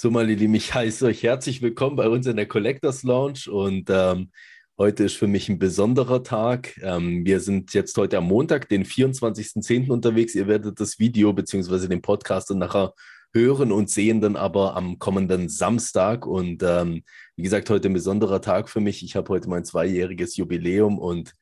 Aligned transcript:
So, 0.00 0.12
meine 0.12 0.32
Lieben, 0.32 0.54
ich 0.54 0.72
heiße 0.72 1.06
euch 1.06 1.24
herzlich 1.24 1.60
willkommen 1.60 1.96
bei 1.96 2.08
uns 2.08 2.24
in 2.28 2.36
der 2.36 2.46
Collectors 2.46 3.02
Lounge 3.02 3.50
und 3.50 3.90
ähm, 3.90 4.30
heute 4.78 5.02
ist 5.02 5.16
für 5.16 5.26
mich 5.26 5.48
ein 5.48 5.58
besonderer 5.58 6.22
Tag. 6.22 6.80
Ähm, 6.84 7.24
wir 7.24 7.40
sind 7.40 7.74
jetzt 7.74 7.98
heute 7.98 8.18
am 8.18 8.28
Montag, 8.28 8.68
den 8.68 8.84
24.10. 8.84 9.90
unterwegs. 9.90 10.36
Ihr 10.36 10.46
werdet 10.46 10.78
das 10.78 11.00
Video 11.00 11.32
bzw. 11.32 11.88
den 11.88 12.00
Podcast 12.00 12.48
dann 12.48 12.58
nachher 12.58 12.94
hören 13.34 13.72
und 13.72 13.90
sehen 13.90 14.20
dann 14.20 14.36
aber 14.36 14.76
am 14.76 15.00
kommenden 15.00 15.48
Samstag. 15.48 16.26
Und 16.26 16.62
ähm, 16.62 17.02
wie 17.34 17.42
gesagt, 17.42 17.68
heute 17.68 17.88
ein 17.88 17.94
besonderer 17.94 18.40
Tag 18.40 18.68
für 18.68 18.80
mich. 18.80 19.02
Ich 19.02 19.16
habe 19.16 19.30
heute 19.30 19.48
mein 19.48 19.64
zweijähriges 19.64 20.36
Jubiläum 20.36 21.00
und 21.00 21.32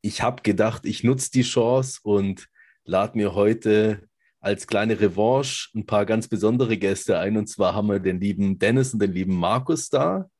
ich 0.00 0.22
habe 0.22 0.40
gedacht, 0.40 0.86
ich 0.86 1.04
nutze 1.04 1.30
die 1.30 1.42
Chance 1.42 2.00
und 2.04 2.48
lade 2.86 3.18
mir 3.18 3.34
heute 3.34 4.08
als 4.48 4.66
kleine 4.66 4.98
Revanche 4.98 5.68
ein 5.74 5.84
paar 5.84 6.06
ganz 6.06 6.26
besondere 6.26 6.78
Gäste 6.78 7.18
ein. 7.18 7.36
Und 7.36 7.48
zwar 7.48 7.74
haben 7.74 7.88
wir 7.88 8.00
den 8.00 8.18
lieben 8.18 8.58
Dennis 8.58 8.94
und 8.94 9.02
den 9.02 9.12
lieben 9.12 9.36
Markus 9.36 9.90
da. 9.90 10.30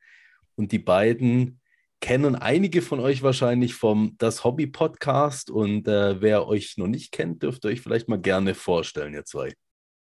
Und 0.57 0.73
die 0.73 0.79
beiden 0.79 1.61
kennen 2.01 2.35
einige 2.35 2.81
von 2.81 3.01
euch 3.01 3.23
wahrscheinlich 3.23 3.75
vom 3.75 4.15
Das 4.17 4.45
Hobby 4.45 4.67
Podcast. 4.67 5.51
Und 5.51 5.87
äh, 5.89 6.23
wer 6.23 6.47
euch 6.49 6.79
noch 6.79 6.87
nicht 6.87 7.13
kennt, 7.13 7.43
dürft 7.43 7.67
ihr 7.67 7.71
euch 7.71 7.83
vielleicht 7.83 8.09
mal 8.09 8.19
gerne 8.19 8.55
vorstellen, 8.55 9.13
ihr 9.13 9.27
zwei. 9.27 9.53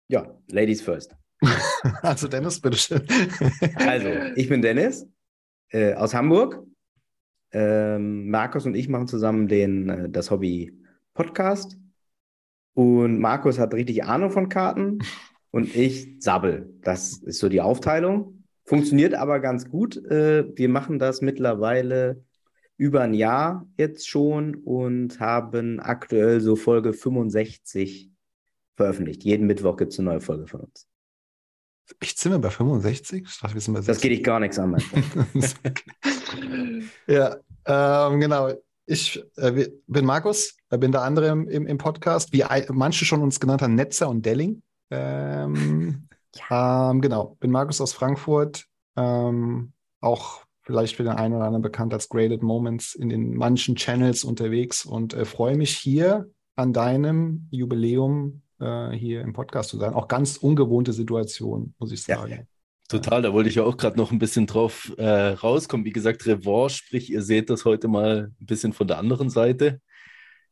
Ja, 0.09 0.39
Ladies 0.51 0.83
first. 0.83 1.17
also 2.03 2.29
Dennis, 2.29 2.61
bitteschön. 2.61 3.07
also, 3.77 4.09
ich 4.37 4.51
bin 4.51 4.61
Dennis 4.61 5.07
äh, 5.71 5.95
aus 5.95 6.13
Hamburg. 6.13 6.63
Ähm, 7.53 8.29
Markus 8.29 8.67
und 8.67 8.75
ich 8.75 8.89
machen 8.91 9.09
zusammen 9.09 9.49
den 9.49 9.89
äh, 9.89 10.11
Das 10.11 10.31
Hobby 10.31 10.79
Podcast. 11.15 11.79
Und 12.75 13.21
Markus 13.21 13.59
hat 13.59 13.73
richtig 13.73 14.05
Ahnung 14.05 14.31
von 14.31 14.49
Karten 14.49 14.99
und 15.51 15.75
ich 15.75 16.17
sabbel. 16.19 16.75
Das 16.83 17.19
ist 17.19 17.39
so 17.39 17.49
die 17.49 17.61
Aufteilung. 17.61 18.45
Funktioniert 18.65 19.15
aber 19.15 19.41
ganz 19.41 19.69
gut. 19.69 19.97
Äh, 19.97 20.57
wir 20.57 20.69
machen 20.69 20.99
das 20.99 21.21
mittlerweile 21.21 22.23
über 22.77 23.03
ein 23.03 23.15
Jahr 23.15 23.67
jetzt 23.77 24.09
schon 24.09 24.57
und 24.57 25.21
haben 25.21 25.81
aktuell 25.81 26.41
so 26.41 26.57
Folge 26.57 26.93
65 26.93 28.11
veröffentlicht. 28.77 29.23
Jeden 29.23 29.47
Mittwoch 29.47 29.77
gibt 29.77 29.93
es 29.93 29.99
eine 29.99 30.11
neue 30.11 30.21
Folge 30.21 30.47
von 30.47 30.61
uns. 30.61 30.89
Ich 32.01 32.17
sind 32.17 32.33
wir 32.33 32.39
bei 32.39 32.51
65? 32.51 33.25
Ich 33.27 33.41
dachte, 33.41 33.55
wir 33.55 33.61
sind 33.61 33.75
bei 33.75 33.81
das 33.81 34.01
geht 34.01 34.13
dich 34.13 34.25
gar 34.25 34.41
nichts 34.41 34.59
an. 34.59 34.75
ja, 37.07 37.37
ähm, 37.67 38.21
genau. 38.21 38.53
Ich 38.87 39.23
äh, 39.37 39.69
bin 39.87 40.05
Markus, 40.05 40.57
äh, 40.71 40.79
bin 40.79 40.93
der 40.93 41.03
andere 41.03 41.29
im, 41.29 41.67
im, 41.67 41.79
Podcast, 41.79 42.33
wie 42.33 42.45
manche 42.71 43.05
schon 43.05 43.23
uns 43.23 43.41
genannt 43.41 43.63
haben, 43.63 43.75
Netzer 43.75 44.09
und 44.09 44.27
Delling. 44.27 44.63
Ähm, 44.91 46.09
ja. 46.51 46.91
ähm, 46.91 47.01
genau, 47.01 47.37
bin 47.41 47.51
Markus 47.51 47.81
aus 47.81 47.93
Frankfurt, 47.93 48.67
ähm, 48.97 49.73
auch 50.01 50.45
vielleicht 50.63 50.97
für 50.97 51.05
den 51.05 51.13
einen 51.13 51.35
oder 51.35 51.45
anderen 51.45 51.63
bekannt 51.63 51.93
als 51.93 52.09
Graded 52.09 52.43
Moments 52.43 52.95
in 52.95 53.09
den 53.09 53.35
manchen 53.35 53.77
Channels 53.77 54.25
unterwegs 54.25 54.85
und 54.85 55.15
äh, 55.15 55.25
freue 55.25 55.57
mich 55.57 55.77
hier 55.77 56.31
an 56.57 56.73
deinem 56.73 57.49
Jubiläum 57.51 58.43
äh, 58.61 58.91
hier 58.91 59.23
im 59.23 59.33
Podcast 59.33 59.71
zu 59.71 59.79
sein. 59.79 59.95
Auch 59.95 60.09
ganz 60.09 60.37
ungewohnte 60.37 60.93
Situation, 60.93 61.75
muss 61.79 61.93
ich 61.93 62.03
sagen. 62.03 62.31
Ja. 62.31 62.39
Total, 62.89 63.23
da 63.23 63.33
wollte 63.33 63.49
ich 63.49 63.55
ja 63.55 63.63
auch 63.63 63.77
gerade 63.77 63.97
noch 63.97 64.13
ein 64.13 64.19
bisschen 64.19 64.47
drauf 64.47 64.93
äh, 64.99 65.31
rauskommen. 65.31 65.87
Wie 65.87 65.93
gesagt, 65.93 66.27
Revanche, 66.27 66.77
sprich, 66.77 67.11
ihr 67.11 67.23
seht 67.23 67.49
das 67.49 67.65
heute 67.65 67.89
mal 67.89 68.31
ein 68.39 68.47
bisschen 68.47 68.73
von 68.73 68.87
der 68.87 68.99
anderen 68.99 69.31
Seite. 69.31 69.81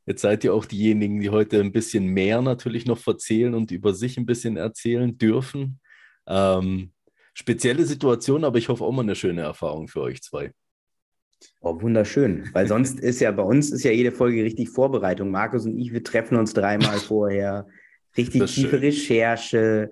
Jetzt 0.06 0.22
seid 0.22 0.42
ihr 0.42 0.54
auch 0.54 0.65
diejenigen, 0.65 1.21
die 1.21 1.31
heute 1.31 1.60
ein 1.60 1.72
bisschen 1.72 2.06
mehr 2.06 2.41
natürlich 2.42 2.87
noch 2.87 2.98
verzählen 2.98 3.54
und 3.54 3.71
über 3.71 3.94
sich 3.94 4.16
ein 4.16 4.26
bisschen 4.26 4.56
erzählen 4.56 5.16
dürfen. 5.16 5.78
Ähm, 6.26 6.92
spezielle 7.34 7.84
Situation, 7.84 8.44
aber 8.44 8.59
ich 8.59 8.69
hoffe 8.69 8.84
auch 8.84 8.92
mal 8.92 9.03
eine 9.03 9.15
schöne 9.15 9.42
Erfahrung 9.42 9.87
für 9.87 10.00
euch 10.00 10.22
zwei. 10.22 10.53
Oh, 11.60 11.81
wunderschön. 11.81 12.48
Weil 12.53 12.66
sonst 12.66 12.98
ist 12.98 13.21
ja 13.21 13.31
bei 13.31 13.42
uns 13.42 13.71
ist 13.71 13.84
ja 13.84 13.92
jede 13.92 14.12
Folge 14.12 14.42
richtig 14.42 14.71
Vorbereitung. 14.71 15.31
Markus 15.31 15.66
und 15.66 15.78
ich, 15.78 15.92
wir 15.92 16.03
treffen 16.03 16.37
uns 16.37 16.53
dreimal 16.54 16.98
vorher. 16.98 17.66
Richtig 18.16 18.42
tiefe 18.53 18.71
schön. 18.71 18.81
Recherche, 18.81 19.91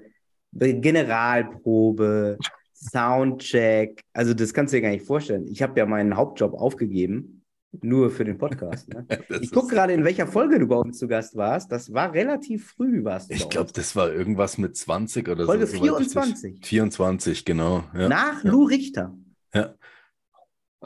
Generalprobe, 0.53 2.39
Soundcheck. 2.75 4.03
Also 4.13 4.35
das 4.35 4.55
kannst 4.55 4.73
du 4.73 4.79
dir 4.79 4.83
gar 4.83 4.91
nicht 4.91 5.07
vorstellen. 5.07 5.47
Ich 5.47 5.63
habe 5.63 5.79
ja 5.79 5.87
meinen 5.87 6.17
Hauptjob 6.17 6.55
aufgegeben, 6.55 7.45
nur 7.83 8.11
für 8.11 8.25
den 8.25 8.39
Podcast. 8.39 8.89
Ne? 8.89 9.07
ich 9.41 9.51
gucke 9.53 9.75
gerade, 9.75 9.93
in 9.93 10.05
welcher 10.05 10.27
Folge 10.27 10.59
du 10.59 10.67
bei 10.67 10.77
uns 10.77 10.99
zu 10.99 11.07
Gast 11.07 11.37
warst. 11.37 11.71
Das 11.71 11.93
war 11.93 12.13
relativ 12.13 12.73
früh, 12.73 13.05
warst 13.05 13.31
du. 13.31 13.35
Ich 13.35 13.49
glaube, 13.49 13.73
das 13.73 13.95
war 13.95 14.13
irgendwas 14.13 14.59
mit 14.59 14.77
20 14.77 15.29
oder 15.29 15.47
Folge 15.47 15.67
so. 15.67 15.77
Folge 15.79 16.05
24. 16.05 16.67
24, 16.67 17.45
genau. 17.45 17.85
Ja. 17.95 18.09
Nach 18.09 18.45
ja. 18.45 18.51
Lou 18.51 18.65
Richter. 18.65 19.15
Ja. 19.55 19.75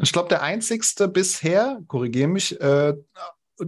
Ich 0.00 0.12
glaube, 0.12 0.28
der 0.28 0.42
einzigste 0.42 1.06
bisher, 1.06 1.80
korrigiere 1.86 2.28
mich, 2.28 2.60
äh, 2.60 2.94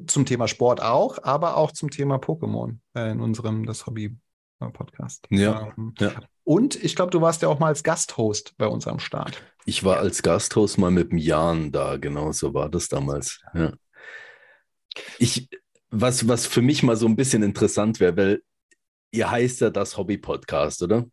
zum 0.07 0.27
Thema 0.27 0.49
Sport 0.49 0.83
auch, 0.83 1.23
aber 1.23 1.57
auch 1.57 1.71
zum 1.71 1.91
Thema 1.91 2.17
Pokémon 2.17 2.79
äh, 2.95 3.13
in 3.13 3.21
unserem 3.21 3.67
das 3.67 3.87
Hobby 3.87 4.17
Podcast. 4.59 5.27
Ja, 5.31 5.73
ähm, 5.77 5.95
ja. 5.99 6.13
Und 6.45 6.83
ich 6.83 6.97
glaube, 6.97 7.11
du 7.11 7.21
warst 7.21 7.43
ja 7.43 7.49
auch 7.49 7.59
mal 7.59 7.69
als 7.69 7.83
Gasthost 7.83 8.55
bei 8.57 8.67
uns 8.67 8.87
am 8.87 8.99
Start. 8.99 9.43
Ich 9.65 9.85
war 9.85 9.99
als 9.99 10.23
Gasthost 10.23 10.79
mal 10.79 10.91
mit 10.91 11.11
dem 11.11 11.19
Jan 11.19 11.73
da, 11.73 11.97
genau 11.97 12.33
so 12.33 12.55
war 12.55 12.69
das 12.69 12.89
damals. 12.89 13.43
Ja. 13.55 13.73
Ich, 15.19 15.49
was, 15.91 16.29
was 16.29 16.47
für 16.47 16.63
mich 16.63 16.83
mal 16.83 16.97
so 16.97 17.07
ein 17.07 17.17
bisschen 17.17 17.43
interessant 17.43 18.01
wäre, 18.01 18.17
weil 18.17 18.43
ihr 19.11 19.31
heißt 19.31 19.61
ja 19.61 19.71
das 19.71 19.97
Hobby-Podcast, 19.97 20.83
oder? 20.83 21.07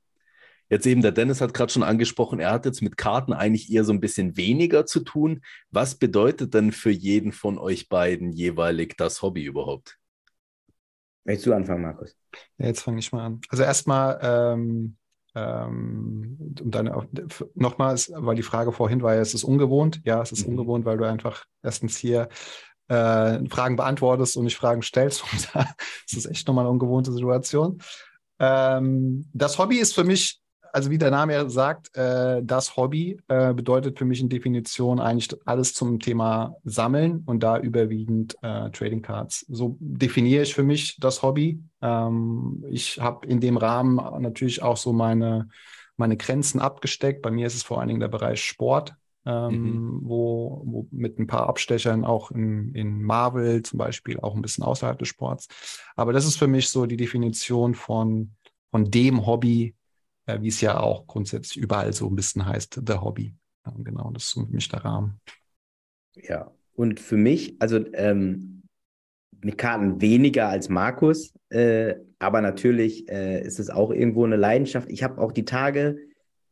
Jetzt 0.70 0.86
eben, 0.88 1.02
der 1.02 1.12
Dennis 1.12 1.42
hat 1.42 1.54
gerade 1.54 1.72
schon 1.72 1.84
angesprochen, 1.84 2.40
er 2.40 2.52
hat 2.52 2.66
jetzt 2.66 2.82
mit 2.82 2.98
Karten 2.98 3.34
eigentlich 3.34 3.72
eher 3.72 3.84
so 3.84 3.92
ein 3.92 4.00
bisschen 4.00 4.38
weniger 4.38 4.86
zu 4.86 5.02
tun. 5.02 5.42
Was 5.70 5.96
bedeutet 5.96 6.54
denn 6.54 6.72
für 6.72 6.90
jeden 6.90 7.32
von 7.32 7.58
euch 7.58 7.90
beiden 7.90 8.32
jeweilig 8.32 8.96
das 8.98 9.22
Hobby 9.22 9.44
überhaupt? 9.44 10.00
Willst 11.26 11.46
du 11.46 11.54
anfangen, 11.54 11.82
Markus? 11.82 12.16
Ja, 12.58 12.68
jetzt 12.68 12.82
fange 12.82 13.00
ich 13.00 13.12
mal 13.12 13.26
an. 13.26 13.42
Also 13.50 13.64
erstmal, 13.64 14.20
ähm, 14.22 14.98
ähm, 15.36 16.56
um 16.62 16.72
deine, 16.72 17.08
nochmals, 17.56 18.12
weil 18.16 18.36
die 18.36 18.44
Frage 18.44 18.72
vorhin 18.72 19.02
war 19.02 19.16
ja, 19.16 19.22
ist 19.22 19.34
es 19.34 19.44
ungewohnt? 19.44 20.02
Ja, 20.04 20.22
es 20.22 20.32
ist 20.32 20.46
mhm. 20.46 20.54
ungewohnt, 20.54 20.86
weil 20.86 20.98
du 20.98 21.06
einfach 21.06 21.46
erstens 21.64 21.98
hier 21.98 22.28
äh, 22.90 23.40
Fragen 23.50 23.76
beantwortest 23.76 24.38
und 24.38 24.44
nicht 24.44 24.58
Fragen 24.58 24.82
stellst. 24.82 25.24
Und 25.32 25.50
da 25.54 25.68
ist 26.12 26.26
echt 26.26 26.48
nochmal 26.48 26.66
eine 26.66 26.72
ungewohnte 26.72 27.12
Situation. 27.12 27.82
Ähm, 28.40 29.30
das 29.34 29.58
Hobby 29.58 29.78
ist 29.78 29.96
für 29.96 30.04
mich 30.04 30.43
also 30.74 30.90
wie 30.90 30.98
der 30.98 31.12
Name 31.12 31.34
ja 31.34 31.48
sagt, 31.48 31.96
äh, 31.96 32.42
das 32.44 32.76
Hobby 32.76 33.22
äh, 33.28 33.54
bedeutet 33.54 34.00
für 34.00 34.06
mich 34.06 34.20
in 34.20 34.28
Definition 34.28 35.00
eigentlich 35.00 35.30
alles 35.46 35.76
zum 35.76 36.00
Thema 36.00 36.56
Sammeln 36.64 37.22
und 37.28 37.44
da 37.44 37.60
überwiegend 37.60 38.36
äh, 38.42 38.72
Trading 38.72 39.04
Cards. 39.04 39.46
So 39.50 39.78
definiere 39.80 40.42
ich 40.42 40.56
für 40.56 40.64
mich 40.64 40.98
das 41.00 41.22
Hobby. 41.22 41.62
Ähm, 41.82 42.66
ich 42.72 43.00
habe 43.00 43.28
in 43.28 43.40
dem 43.40 43.58
Rahmen 43.58 43.98
natürlich 44.22 44.64
auch 44.64 44.78
so 44.78 44.94
meine, 44.94 45.48
meine 45.96 46.18
Grenzen 46.18 46.60
abgesteckt. 46.60 47.22
Bei 47.22 47.30
mir 47.30 47.46
ist 47.46 47.56
es 47.56 47.62
vor 47.62 47.80
allen 47.80 47.90
Dingen 47.90 48.02
der 48.02 48.08
Bereich 48.08 48.44
Sport. 48.44 48.96
Ähm, 49.26 49.54
mhm. 49.54 50.00
wo, 50.04 50.64
wo 50.66 50.88
mit 50.92 51.18
ein 51.18 51.28
paar 51.28 51.48
Abstechern 51.48 52.04
auch 52.04 52.30
in, 52.32 52.76
in 52.76 53.02
Marvel 53.02 53.64
zum 53.64 53.78
Beispiel 53.78 54.20
auch 54.20 54.36
ein 54.36 54.42
bisschen 54.42 54.66
außerhalb 54.66 55.00
des 55.00 55.08
Sports. 55.08 55.48
Aber 55.96 56.12
das 56.12 56.26
ist 56.26 56.36
für 56.36 56.48
mich 56.48 56.68
so 56.68 56.88
die 56.88 56.98
Definition 56.98 57.74
von, 57.74 58.32
von 58.70 58.92
dem 58.92 59.26
Hobby, 59.26 59.76
äh, 60.26 60.42
wie 60.42 60.48
es 60.48 60.62
ja 60.62 60.80
auch 60.80 61.08
grundsätzlich 61.08 61.58
überall 61.64 61.94
so 61.94 62.08
ein 62.08 62.16
bisschen 62.16 62.46
heißt, 62.46 62.82
The 62.86 62.94
Hobby. 62.94 63.36
Ja, 63.66 63.74
genau, 63.78 64.12
das 64.12 64.26
ist 64.26 64.34
für 64.34 64.46
mich 64.46 64.68
der 64.70 64.84
Rahmen. 64.84 65.20
Ja, 66.16 66.52
und 66.76 67.00
für 67.00 67.18
mich, 67.18 67.56
also 67.60 67.80
ähm, 67.94 68.64
mit 69.42 69.58
Karten 69.58 70.02
weniger 70.02 70.50
als 70.50 70.70
Markus, 70.70 71.34
äh, 71.50 71.96
aber 72.20 72.42
natürlich 72.42 73.10
äh, 73.10 73.44
ist 73.44 73.60
es 73.60 73.70
auch 73.70 73.92
irgendwo 73.92 74.26
eine 74.26 74.38
Leidenschaft. 74.38 74.90
Ich 74.90 75.04
habe 75.04 75.22
auch 75.22 75.32
die 75.32 75.46
Tage 75.46 75.98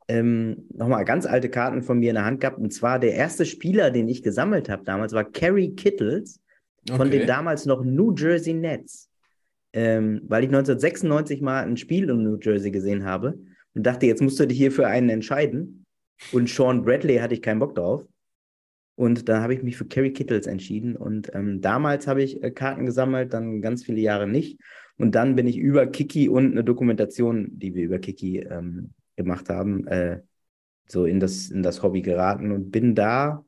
ähm, 0.07 0.67
nochmal 0.73 1.05
ganz 1.05 1.25
alte 1.25 1.49
Karten 1.49 1.81
von 1.81 1.99
mir 1.99 2.09
in 2.09 2.15
der 2.15 2.25
Hand 2.25 2.41
gehabt. 2.41 2.57
Und 2.57 2.73
zwar 2.73 2.99
der 2.99 3.13
erste 3.13 3.45
Spieler, 3.45 3.91
den 3.91 4.09
ich 4.09 4.23
gesammelt 4.23 4.69
habe 4.69 4.83
damals, 4.83 5.13
war 5.13 5.23
Kerry 5.23 5.73
Kittles 5.75 6.41
von 6.89 7.07
okay. 7.07 7.19
den 7.19 7.27
damals 7.27 7.65
noch 7.65 7.83
New 7.83 8.13
Jersey 8.15 8.53
Nets. 8.53 9.09
ähm, 9.73 10.21
weil 10.27 10.43
ich 10.43 10.49
1996 10.49 11.41
mal 11.41 11.63
ein 11.63 11.77
Spiel 11.77 12.09
in 12.09 12.23
New 12.23 12.37
Jersey 12.41 12.71
gesehen 12.71 13.05
habe 13.05 13.39
und 13.73 13.83
dachte, 13.83 14.05
jetzt 14.05 14.21
musst 14.21 14.39
du 14.39 14.47
dich 14.47 14.57
hier 14.57 14.71
für 14.71 14.87
einen 14.87 15.09
entscheiden. 15.09 15.85
Und 16.31 16.49
Sean 16.49 16.83
Bradley 16.83 17.17
hatte 17.17 17.33
ich 17.33 17.41
keinen 17.41 17.59
Bock 17.59 17.75
drauf. 17.75 18.05
Und 18.95 19.29
da 19.29 19.41
habe 19.41 19.53
ich 19.53 19.63
mich 19.63 19.77
für 19.77 19.85
Kerry 19.85 20.13
Kittles 20.13 20.45
entschieden. 20.45 20.95
Und 20.95 21.33
ähm, 21.33 21.61
damals 21.61 22.07
habe 22.07 22.21
ich 22.21 22.43
äh, 22.43 22.51
Karten 22.51 22.85
gesammelt, 22.85 23.33
dann 23.33 23.61
ganz 23.61 23.83
viele 23.83 23.99
Jahre 23.99 24.27
nicht. 24.27 24.59
Und 24.97 25.15
dann 25.15 25.35
bin 25.35 25.47
ich 25.47 25.57
über 25.57 25.87
Kiki 25.87 26.29
und 26.29 26.51
eine 26.51 26.63
Dokumentation, 26.63 27.47
die 27.57 27.73
wir 27.73 27.83
über 27.83 27.99
Kiki 27.99 28.39
ähm, 28.39 28.93
gemacht 29.15 29.49
haben, 29.49 29.87
äh, 29.87 30.21
so 30.87 31.05
in 31.05 31.19
das, 31.19 31.49
in 31.49 31.63
das 31.63 31.81
Hobby 31.81 32.01
geraten 32.01 32.51
und 32.51 32.69
bin 32.69 32.93
da 32.93 33.43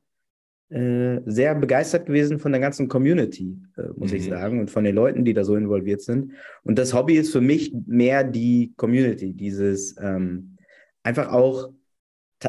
äh, 0.70 1.20
sehr 1.26 1.54
begeistert 1.54 2.06
gewesen 2.06 2.38
von 2.38 2.52
der 2.52 2.60
ganzen 2.60 2.88
Community, 2.88 3.58
äh, 3.76 3.88
muss 3.96 4.10
mhm. 4.10 4.16
ich 4.16 4.24
sagen, 4.26 4.60
und 4.60 4.70
von 4.70 4.84
den 4.84 4.94
Leuten, 4.94 5.24
die 5.24 5.34
da 5.34 5.44
so 5.44 5.56
involviert 5.56 6.00
sind. 6.00 6.32
Und 6.62 6.78
das 6.78 6.94
Hobby 6.94 7.14
ist 7.14 7.32
für 7.32 7.40
mich 7.40 7.74
mehr 7.86 8.24
die 8.24 8.72
Community, 8.76 9.34
dieses 9.34 9.96
ähm, 10.00 10.56
einfach 11.02 11.30
auch 11.32 11.70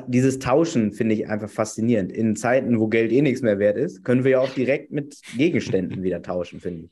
dieses 0.08 0.40
Tauschen 0.40 0.92
finde 0.92 1.16
ich 1.16 1.30
einfach 1.30 1.50
faszinierend. 1.50 2.12
In 2.12 2.36
Zeiten, 2.36 2.80
wo 2.80 2.88
Geld 2.88 3.12
eh 3.12 3.22
nichts 3.22 3.42
mehr 3.42 3.60
wert 3.60 3.78
ist, 3.78 4.04
können 4.04 4.24
wir 4.24 4.32
ja 4.32 4.40
auch 4.40 4.50
direkt 4.50 4.92
mit 4.92 5.22
Gegenständen 5.38 6.04
wieder 6.04 6.22
tauschen, 6.22 6.60
finde 6.60 6.86
ich. 6.86 6.92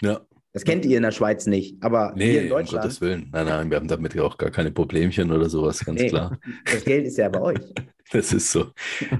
Ja. 0.00 0.20
Das 0.52 0.64
kennt 0.64 0.84
ihr 0.84 0.96
in 0.96 1.02
der 1.02 1.10
Schweiz 1.10 1.46
nicht, 1.46 1.82
aber 1.82 2.12
nee, 2.16 2.30
hier 2.30 2.42
in 2.42 2.48
Deutschland. 2.48 2.84
Um 2.84 2.88
Gottes 2.88 3.00
Willen. 3.00 3.28
Nein, 3.32 3.46
nein, 3.46 3.70
wir 3.70 3.76
haben 3.76 3.88
damit 3.88 4.14
ja 4.14 4.22
auch 4.22 4.38
gar 4.38 4.50
keine 4.50 4.70
Problemchen 4.70 5.32
oder 5.32 5.48
sowas, 5.48 5.84
ganz 5.84 6.00
nee, 6.00 6.08
klar. 6.08 6.38
Das 6.64 6.84
Geld 6.84 7.06
ist 7.06 7.18
ja 7.18 7.28
bei 7.28 7.40
euch. 7.40 7.58
Das 8.14 8.32
ist 8.32 8.52
so. 8.52 8.70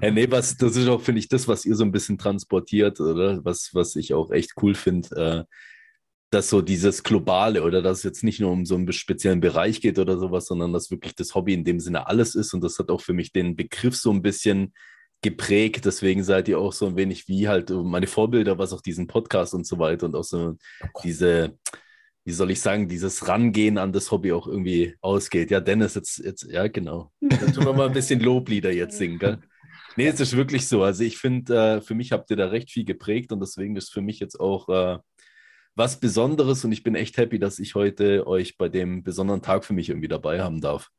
Ja, 0.01 0.13
nee, 0.13 0.31
was, 0.31 0.57
das 0.57 0.77
ist 0.77 0.87
auch, 0.87 1.01
finde 1.01 1.19
ich, 1.19 1.29
das, 1.29 1.49
was 1.49 1.65
ihr 1.65 1.75
so 1.75 1.83
ein 1.83 1.91
bisschen 1.91 2.17
transportiert, 2.17 3.01
oder? 3.01 3.45
Was, 3.45 3.71
was 3.73 3.97
ich 3.97 4.15
auch 4.15 4.31
echt 4.31 4.53
cool 4.63 4.77
finde, 4.77 5.47
äh, 5.49 5.55
dass 6.31 6.49
so 6.49 6.63
dieses 6.63 7.03
Globale 7.03 7.65
oder 7.65 7.83
dass 7.83 7.99
es 7.99 8.05
jetzt 8.05 8.23
nicht 8.23 8.39
nur 8.39 8.53
um 8.53 8.65
so 8.65 8.77
einen 8.77 8.93
speziellen 8.93 9.41
Bereich 9.41 9.81
geht 9.81 9.99
oder 9.99 10.17
sowas, 10.17 10.47
sondern 10.47 10.73
dass 10.73 10.93
wirklich 10.93 11.17
das 11.17 11.35
Hobby 11.35 11.55
in 11.55 11.65
dem 11.65 11.81
Sinne 11.81 12.07
alles 12.07 12.37
ist. 12.37 12.55
Und 12.55 12.63
das 12.63 12.79
hat 12.79 12.89
auch 12.89 13.01
für 13.01 13.15
mich 13.15 13.33
den 13.33 13.57
Begriff 13.57 13.97
so 13.97 14.13
ein 14.13 14.23
bisschen 14.23 14.73
geprägt. 15.23 15.85
Deswegen 15.85 16.23
seid 16.23 16.47
ihr 16.47 16.61
auch 16.61 16.73
so 16.73 16.87
ein 16.87 16.97
wenig 16.97 17.27
wie 17.27 17.49
halt 17.49 17.71
meine 17.71 18.07
Vorbilder, 18.07 18.59
was 18.59 18.73
auch 18.73 18.81
diesen 18.81 19.09
Podcast 19.09 19.55
und 19.55 19.67
so 19.67 19.81
weiter 19.81 20.07
und 20.07 20.15
auch 20.15 20.23
so 20.23 20.57
diese, 21.03 21.59
wie 22.25 22.33
soll 22.33 22.51
ich 22.51 22.61
sagen, 22.61 22.89
dieses 22.89 23.29
Rangehen 23.29 23.77
an 23.77 23.93
das 23.93 24.11
Hobby 24.11 24.33
auch 24.33 24.47
irgendwie 24.47 24.97
ausgeht. 25.01 25.51
Ja, 25.51 25.61
Dennis, 25.61 25.95
jetzt, 25.95 26.19
jetzt 26.19 26.45
ja, 26.45 26.67
genau. 26.69 27.13
Dann 27.21 27.53
tun 27.53 27.67
wir 27.67 27.73
mal 27.75 27.89
ein 27.89 27.93
bisschen 27.93 28.21
Loblieder 28.21 28.73
jetzt 28.73 28.97
singen, 28.97 29.19
gell? 29.19 29.39
Nee, 29.97 30.09
es 30.09 30.19
ist 30.21 30.37
wirklich 30.37 30.67
so. 30.67 30.83
Also 30.83 31.05
ich 31.05 31.19
finde, 31.19 31.77
äh, 31.77 31.81
für 31.81 31.95
mich 31.95 32.13
habt 32.13 32.31
ihr 32.31 32.37
da 32.37 32.47
recht 32.47 32.71
viel 32.71 32.85
geprägt 32.85 33.31
und 33.31 33.41
deswegen 33.41 33.77
ist 33.77 33.93
für 33.93 34.01
mich 34.01 34.19
jetzt 34.19 34.41
auch 34.41 34.69
äh, 34.69 34.99
was 35.77 36.01
Besonderes 36.01 36.65
und 36.65 36.73
ich 36.73 36.83
bin 36.83 36.95
echt 36.95 37.17
happy, 37.17 37.39
dass 37.39 37.59
ich 37.59 37.75
heute 37.75 38.27
euch 38.27 38.57
bei 38.57 38.69
dem 38.69 39.03
besonderen 39.03 39.43
Tag 39.43 39.65
für 39.65 39.73
mich 39.73 39.91
irgendwie 39.91 40.09
dabei 40.09 40.41
haben 40.41 40.61
darf. 40.61 40.91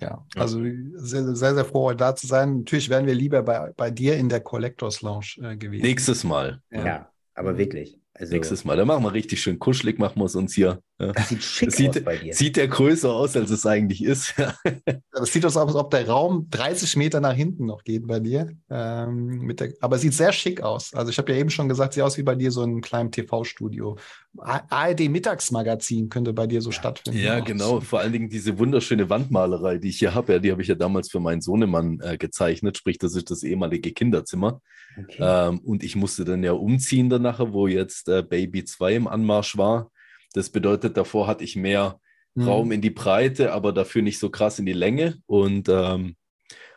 Ja, 0.00 0.26
also 0.34 0.60
sehr, 0.94 1.34
sehr, 1.36 1.54
sehr 1.54 1.64
froh, 1.64 1.92
da 1.92 2.16
zu 2.16 2.26
sein. 2.26 2.58
Natürlich 2.58 2.90
wären 2.90 3.06
wir 3.06 3.14
lieber 3.14 3.42
bei, 3.42 3.72
bei 3.76 3.90
dir 3.90 4.16
in 4.16 4.28
der 4.28 4.40
Collectors 4.40 5.02
Lounge 5.02 5.36
äh, 5.40 5.56
gewesen. 5.56 5.82
Nächstes 5.82 6.24
Mal. 6.24 6.62
Ja, 6.70 6.86
ja 6.86 7.12
aber 7.34 7.58
wirklich. 7.58 8.00
Also, 8.14 8.32
Nächstes 8.32 8.64
Mal. 8.64 8.76
Dann 8.76 8.86
machen 8.86 9.02
wir 9.02 9.12
richtig 9.12 9.42
schön 9.42 9.58
kuschelig, 9.58 9.98
machen 9.98 10.20
wir 10.20 10.26
es 10.26 10.36
uns 10.36 10.54
hier. 10.54 10.80
Das 10.96 11.28
sieht 11.28 11.42
schick 11.42 11.68
das 11.68 11.76
sieht, 11.76 11.90
aus 11.90 12.04
bei 12.04 12.16
dir. 12.18 12.34
Sieht 12.34 12.56
ja 12.56 12.66
größer 12.66 13.12
aus, 13.12 13.36
als 13.36 13.50
es 13.50 13.66
eigentlich 13.66 14.04
ist. 14.04 14.34
das 15.12 15.32
sieht 15.32 15.44
aus, 15.44 15.56
als 15.56 15.74
ob 15.74 15.90
der 15.90 16.08
Raum 16.08 16.46
30 16.50 16.96
Meter 16.96 17.20
nach 17.20 17.34
hinten 17.34 17.66
noch 17.66 17.82
geht 17.82 18.06
bei 18.06 18.20
dir. 18.20 18.52
Ähm, 18.70 19.40
mit 19.40 19.58
der, 19.58 19.72
aber 19.80 19.96
es 19.96 20.02
sieht 20.02 20.14
sehr 20.14 20.32
schick 20.32 20.62
aus. 20.62 20.94
Also 20.94 21.10
ich 21.10 21.18
habe 21.18 21.32
ja 21.32 21.38
eben 21.38 21.50
schon 21.50 21.68
gesagt, 21.68 21.94
sieht 21.94 22.04
aus 22.04 22.16
wie 22.16 22.22
bei 22.22 22.36
dir 22.36 22.52
so 22.52 22.62
ein 22.62 22.80
kleines 22.80 23.10
TV-Studio. 23.10 23.96
ARD 24.38 25.08
Mittagsmagazin 25.08 26.08
könnte 26.08 26.32
bei 26.32 26.46
dir 26.46 26.60
so 26.60 26.70
stattfinden. 26.70 27.18
Ja, 27.18 27.40
auch. 27.40 27.44
genau. 27.44 27.80
Vor 27.80 28.00
allen 28.00 28.12
Dingen 28.12 28.28
diese 28.28 28.58
wunderschöne 28.58 29.10
Wandmalerei, 29.10 29.78
die 29.78 29.88
ich 29.88 29.98
hier 29.98 30.14
habe, 30.14 30.34
ja, 30.34 30.38
die 30.38 30.52
habe 30.52 30.62
ich 30.62 30.68
ja 30.68 30.74
damals 30.76 31.10
für 31.10 31.20
meinen 31.20 31.40
Sohnemann 31.40 32.00
äh, 32.02 32.16
gezeichnet. 32.18 32.78
Sprich, 32.78 32.98
das 32.98 33.16
ist 33.16 33.30
das 33.30 33.42
ehemalige 33.42 33.92
Kinderzimmer. 33.92 34.60
Okay. 34.96 35.18
Ähm, 35.20 35.58
und 35.60 35.82
ich 35.82 35.96
musste 35.96 36.24
dann 36.24 36.44
ja 36.44 36.52
umziehen 36.52 37.10
danach, 37.10 37.40
wo 37.52 37.66
jetzt 37.66 38.08
äh, 38.08 38.22
Baby 38.22 38.64
2 38.64 38.94
im 38.94 39.08
Anmarsch 39.08 39.56
war. 39.56 39.90
Das 40.34 40.50
bedeutet, 40.50 40.96
davor 40.96 41.26
hatte 41.26 41.44
ich 41.44 41.56
mehr 41.56 42.00
mhm. 42.34 42.48
Raum 42.48 42.72
in 42.72 42.82
die 42.82 42.90
Breite, 42.90 43.52
aber 43.52 43.72
dafür 43.72 44.02
nicht 44.02 44.18
so 44.18 44.28
krass 44.28 44.58
in 44.58 44.66
die 44.66 44.72
Länge. 44.72 45.16
Und 45.26 45.68
ähm, 45.70 46.16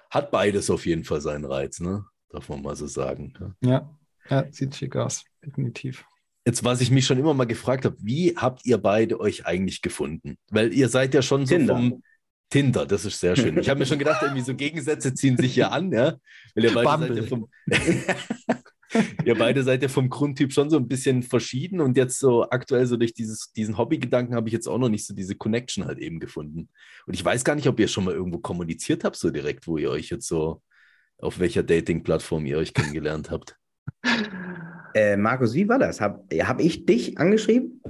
hat 0.09 0.31
beides 0.31 0.69
auf 0.69 0.86
jeden 0.86 1.04
Fall 1.04 1.19
seinen 1.19 1.44
Reiz, 1.44 1.80
ne? 1.80 2.06
Darf 2.30 2.50
man 2.50 2.62
mal 2.62 2.75
so 2.75 2.88
sagen. 2.88 3.33
Ja, 3.62 3.89
ja 4.30 4.45
sieht 4.51 4.75
schick 4.75 4.95
aus, 4.95 5.24
definitiv. 5.45 6.06
Jetzt, 6.45 6.63
was 6.63 6.80
ich 6.80 6.92
mich 6.92 7.06
schon 7.06 7.18
immer 7.18 7.33
mal 7.33 7.45
gefragt 7.45 7.83
habe, 7.83 7.98
wie 8.00 8.36
habt 8.38 8.65
ihr 8.65 8.77
beide 8.77 9.19
euch 9.19 9.45
eigentlich 9.45 9.81
gefunden? 9.81 10.38
Weil 10.50 10.74
ihr 10.74 10.88
seid 10.88 11.13
ja 11.13 11.21
schon 11.21 11.45
Tinder. 11.45 11.75
so 11.75 11.80
vom 11.80 12.04
Tinder, 12.50 12.86
das 12.86 13.04
ist 13.04 13.19
sehr 13.19 13.36
schön. 13.36 13.57
Ich 13.57 13.69
habe 13.69 13.80
mir 13.80 13.86
schon 13.86 14.00
gedacht, 14.00 14.21
irgendwie 14.21 14.44
so 14.44 14.56
Gegensätze 14.56 15.13
ziehen 15.13 15.36
sich 15.36 15.54
hier 15.54 15.74
an, 15.74 15.92
ja. 15.92 16.15
Weil 16.56 16.63
ihr 16.63 16.74
beide 16.74 17.07
seid 17.07 17.18
ja 17.18 17.24
vom 17.24 17.50
ihr 19.25 19.36
beide 19.36 19.63
seid 19.63 19.81
ja 19.81 19.89
vom 19.89 20.10
Grundtyp 20.10 20.54
schon 20.54 20.69
so 20.69 20.78
ein 20.78 20.88
bisschen 20.88 21.24
verschieden 21.24 21.81
und 21.81 21.98
jetzt 21.98 22.19
so 22.19 22.50
aktuell 22.50 22.86
so 22.86 22.98
durch 22.98 23.13
dieses, 23.13 23.51
diesen 23.51 23.78
Hobbygedanken 23.78 24.36
habe 24.36 24.50
ich 24.50 24.54
jetzt 24.54 24.68
auch 24.68 24.78
noch 24.78 24.89
nicht 24.89 25.06
so 25.06 25.13
diese 25.13 25.36
Connection 25.36 25.86
halt 25.86 26.00
eben 26.00 26.19
gefunden. 26.19 26.69
Und 27.06 27.13
ich 27.13 27.24
weiß 27.24 27.44
gar 27.44 27.56
nicht, 27.56 27.68
ob 27.68 27.80
ihr 27.80 27.88
schon 27.88 28.06
mal 28.06 28.13
irgendwo 28.13 28.39
kommuniziert 28.39 29.04
habt, 29.04 29.16
so 29.16 29.30
direkt, 29.30 29.68
wo 29.68 29.78
ihr 29.78 29.89
euch 29.89 30.10
jetzt 30.10 30.28
so, 30.28 30.62
auf 31.19 31.39
welcher 31.39 31.63
Dating-Plattform 31.63 32.45
ihr 32.45 32.57
euch 32.57 32.74
kennengelernt 32.74 33.31
habt. 33.31 33.57
Äh, 34.94 35.18
Markus, 35.18 35.54
wie 35.54 35.68
war 35.68 35.80
das? 35.80 36.01
Habe 36.01 36.24
hab 36.45 36.60
ich 36.60 36.86
dich 36.86 37.18
angeschrieben? 37.18 37.81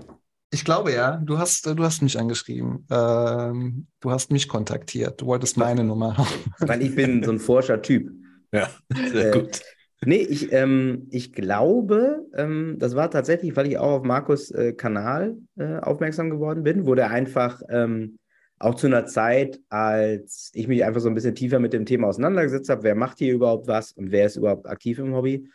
Ich 0.50 0.64
glaube 0.64 0.94
ja. 0.94 1.18
Du 1.18 1.38
hast, 1.38 1.66
du 1.66 1.84
hast 1.84 2.02
mich 2.02 2.18
angeschrieben. 2.18 2.86
Ähm, 2.90 3.88
du 4.00 4.12
hast 4.12 4.32
mich 4.32 4.48
kontaktiert. 4.48 5.22
Du 5.22 5.28
wolltest 5.28 5.58
meine 5.58 5.84
Nummer 5.84 6.18
haben. 6.18 6.30
Weil 6.60 6.82
ich 6.82 6.96
bin 6.96 7.24
so 7.24 7.32
ein 7.32 7.40
forscher 7.40 7.82
Typ. 7.82 8.12
Ja, 8.52 8.70
sehr 9.12 9.36
äh, 9.36 9.40
gut. 9.40 9.62
Nee, 10.06 10.22
ich, 10.22 10.52
ähm, 10.54 11.08
ich 11.10 11.34
glaube, 11.34 12.26
ähm, 12.36 12.76
das 12.78 12.96
war 12.96 13.10
tatsächlich, 13.10 13.56
weil 13.56 13.68
ich 13.68 13.78
auch 13.78 14.00
auf 14.00 14.04
Markus 14.04 14.52
äh, 14.52 14.74
Kanal 14.74 15.38
äh, 15.58 15.78
aufmerksam 15.78 16.30
geworden 16.30 16.64
bin, 16.64 16.86
wo 16.86 16.94
der 16.94 17.10
einfach 17.10 17.62
ähm, 17.70 18.20
auch 18.60 18.76
zu 18.76 18.88
einer 18.88 19.06
Zeit, 19.06 19.60
als 19.70 20.52
ich 20.54 20.68
mich 20.68 20.84
einfach 20.84 21.02
so 21.02 21.10
ein 21.10 21.16
bisschen 21.16 21.36
tiefer 21.36 21.60
mit 21.60 21.74
dem 21.74 21.86
Thema 21.86 22.08
auseinandergesetzt 22.08 22.70
habe, 22.70 22.84
wer 22.84 22.96
macht 22.96 23.18
hier 23.18 23.34
überhaupt 23.34 23.68
was 23.68 23.92
und 23.92 24.12
wer 24.12 24.26
ist 24.28 24.36
überhaupt 24.36 24.68
aktiv 24.68 25.00
im 25.00 25.14
Hobby, 25.14 25.50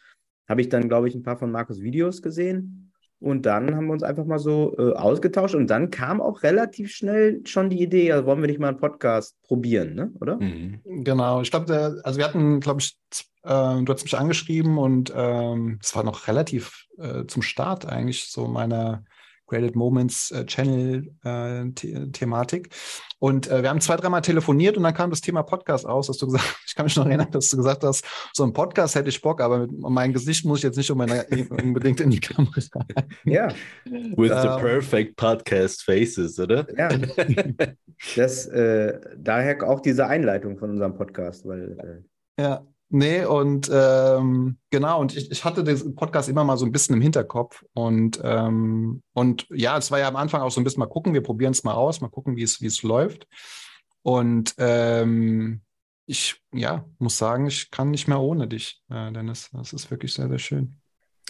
habe 0.49 0.61
ich 0.61 0.69
dann, 0.69 0.89
glaube 0.89 1.09
ich, 1.09 1.15
ein 1.15 1.23
paar 1.23 1.37
von 1.37 1.51
Markus 1.51 1.81
Videos 1.81 2.21
gesehen 2.21 2.93
und 3.21 3.47
dann 3.47 3.77
haben 3.77 3.87
wir 3.87 3.93
uns 3.93 4.03
einfach 4.03 4.25
mal 4.25 4.41
so 4.41 4.75
äh, 4.77 4.93
ausgetauscht 4.95 5.55
und 5.55 5.69
dann 5.69 5.91
kam 5.91 6.21
auch 6.21 6.43
relativ 6.43 6.91
schnell 6.91 7.41
schon 7.47 7.71
die 7.71 7.81
Idee, 7.81 8.11
also 8.11 8.27
wollen 8.27 8.41
wir 8.41 8.49
nicht 8.49 8.59
mal 8.59 8.69
einen 8.69 8.79
Podcast 8.79 9.41
probieren, 9.43 9.95
ne? 9.95 10.13
oder? 10.21 10.37
Mhm. 10.37 10.81
Genau, 11.05 11.41
ich 11.41 11.51
glaube, 11.51 12.01
also 12.03 12.19
wir 12.19 12.25
hatten, 12.27 12.59
glaube 12.59 12.81
ich, 12.81 12.97
äh, 13.45 13.83
du 13.83 13.93
hast 13.93 14.05
mich 14.05 14.17
angeschrieben 14.17 14.79
und 14.79 15.13
ähm, 15.15 15.79
es 15.83 15.95
war 15.95 16.05
noch 16.05 16.29
relativ 16.29 16.87
äh, 16.99 17.27
zum 17.27 17.43
Start 17.43 17.87
eigentlich 17.87 18.31
so 18.31 18.47
meiner 18.47 19.05
Graded 19.53 19.77
Moments 19.77 20.31
äh, 20.31 20.47
Channel 20.47 21.13
äh, 21.25 21.65
The 21.79 22.11
Thematik. 22.11 22.71
Und 23.19 23.49
äh, 23.51 23.63
wir 23.63 23.69
haben 23.69 23.81
zwei, 23.81 23.97
dreimal 23.97 24.23
telefoniert 24.23 24.77
und 24.77 24.83
dann 24.83 24.95
kam 24.95 25.11
das 25.11 25.21
Thema 25.21 25.43
Podcast 25.43 25.87
aus, 25.87 26.07
dass 26.07 26.17
du 26.17 26.27
gesagt 26.27 26.57
ich 26.67 26.75
kann 26.75 26.87
mich 26.87 26.97
noch 26.97 27.05
erinnern, 27.05 27.31
dass 27.31 27.51
du 27.51 27.59
gesagt 27.59 27.85
hast, 27.85 28.05
so 28.33 28.45
ein 28.45 28.55
Podcast 28.55 28.95
hätte 28.95 29.11
ich 29.11 29.21
Bock, 29.21 29.43
aber 29.43 29.67
mit 29.67 29.79
meinem 29.79 30.15
Gesicht 30.15 30.47
muss 30.47 30.61
ich 30.61 30.65
jetzt 30.65 30.79
nicht 30.79 30.91
unbedingt 30.91 32.01
in 32.01 32.11
die 32.11 32.21
Kamera. 32.21 32.61
Ja. 33.25 33.49
With 33.85 34.33
the 34.33 34.49
ähm. 34.49 34.59
perfect 34.59 35.17
podcast 35.17 35.83
faces, 35.83 36.39
oder? 36.39 36.67
Ja. 36.77 36.89
Das, 38.17 38.47
äh, 38.47 38.99
daher 39.17 39.63
auch 39.63 39.79
diese 39.79 40.09
Einleitung 40.09 40.59
von 40.59 40.71
unserem 40.71 40.97
Podcast, 40.97 41.47
weil. 41.47 42.05
Äh, 42.37 42.43
ja. 42.43 42.67
Nee, 42.95 43.25
und 43.25 43.71
ähm, 43.73 44.59
genau, 44.69 45.01
und 45.01 45.17
ich, 45.17 45.31
ich 45.31 45.47
hatte 45.47 45.65
den 45.65 45.95
Podcast 45.95 46.29
immer 46.29 46.45
mal 46.45 46.59
so 46.59 46.67
ein 46.67 46.73
bisschen 46.73 46.95
im 46.95 47.01
Hinterkopf. 47.01 47.65
Und, 47.73 48.21
ähm, 48.23 49.03
und 49.15 49.47
ja, 49.49 49.79
es 49.79 49.91
war 49.91 49.99
ja 49.99 50.09
am 50.09 50.17
Anfang 50.17 50.43
auch 50.43 50.51
so 50.51 50.61
ein 50.61 50.65
bisschen 50.65 50.81
mal 50.81 50.91
gucken, 50.91 51.15
wir 51.15 51.23
probieren 51.23 51.53
es 51.53 51.65
mal 51.65 51.73
aus, 51.73 52.03
mal 52.03 52.11
gucken, 52.11 52.37
wie 52.37 52.43
es, 52.43 52.83
läuft. 52.83 53.27
Und 54.03 54.55
ähm, 54.59 55.63
ich 56.05 56.43
ja, 56.53 56.85
muss 56.99 57.17
sagen, 57.17 57.47
ich 57.47 57.71
kann 57.71 57.91
nicht 57.91 58.09
mehr 58.09 58.21
ohne 58.21 58.47
dich, 58.47 58.83
äh, 58.91 59.11
Dennis. 59.11 59.49
Das 59.55 59.73
ist 59.73 59.91
wirklich 59.91 60.13
sehr, 60.13 60.29
sehr 60.29 60.39
schön. 60.39 60.82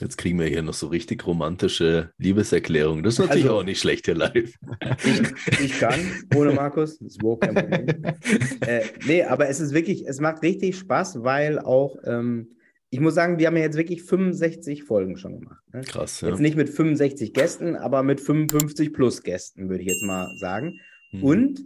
Jetzt 0.03 0.19
kriegen 0.19 0.39
wir 0.41 0.47
hier 0.47 0.63
noch 0.63 0.75
so 0.75 0.89
richtig 0.89 1.25
romantische 1.27 2.11
Liebeserklärungen. 2.19 3.05
Das 3.05 3.15
ist 3.15 3.19
natürlich 3.21 3.45
also, 3.45 3.59
auch 3.59 3.65
nicht 3.65 3.81
schlecht 3.81 4.07
hier 4.07 4.17
live. 4.17 4.59
Ich, 5.05 5.61
ich 5.61 5.79
kann 5.79 6.01
ohne 6.35 6.53
Markus. 6.53 6.99
Das 6.99 7.17
ist 7.17 7.21
kein 7.41 7.55
Problem. 7.55 7.87
äh, 8.67 8.83
nee, 9.07 9.23
aber 9.23 9.49
es 9.49 9.61
ist 9.61 9.73
wirklich, 9.73 10.05
es 10.07 10.21
macht 10.21 10.43
richtig 10.43 10.77
Spaß, 10.77 11.23
weil 11.23 11.61
auch, 11.61 11.97
ähm, 12.05 12.57
ich 12.91 12.99
muss 12.99 13.15
sagen, 13.15 13.39
wir 13.39 13.47
haben 13.47 13.57
ja 13.57 13.63
jetzt 13.63 13.77
wirklich 13.77 14.03
65 14.03 14.83
Folgen 14.83 15.17
schon 15.17 15.39
gemacht. 15.39 15.63
Ne? 15.73 15.83
Krass, 15.83 16.21
ja. 16.21 16.31
Jetzt 16.31 16.41
nicht 16.41 16.57
mit 16.57 16.69
65 16.69 17.33
Gästen, 17.33 17.77
aber 17.77 18.03
mit 18.03 18.21
55 18.21 18.93
plus 18.93 19.23
Gästen, 19.23 19.69
würde 19.69 19.83
ich 19.83 19.89
jetzt 19.89 20.03
mal 20.03 20.29
sagen. 20.37 20.81
Hm. 21.11 21.23
Und 21.23 21.65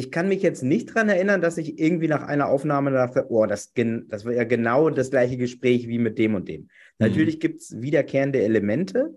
ich 0.00 0.10
kann 0.10 0.28
mich 0.28 0.40
jetzt 0.42 0.62
nicht 0.62 0.88
daran 0.88 1.10
erinnern, 1.10 1.42
dass 1.42 1.58
ich 1.58 1.78
irgendwie 1.78 2.08
nach 2.08 2.22
einer 2.22 2.48
Aufnahme 2.48 2.90
dachte, 2.90 3.26
oh, 3.28 3.44
das, 3.44 3.74
das 3.74 4.24
war 4.24 4.32
ja 4.32 4.44
genau 4.44 4.88
das 4.88 5.10
gleiche 5.10 5.36
Gespräch 5.36 5.88
wie 5.88 5.98
mit 5.98 6.18
dem 6.18 6.34
und 6.34 6.48
dem. 6.48 6.62
Mhm. 6.62 6.68
Natürlich 6.98 7.38
gibt 7.38 7.60
es 7.60 7.78
wiederkehrende 7.82 8.40
Elemente, 8.40 9.14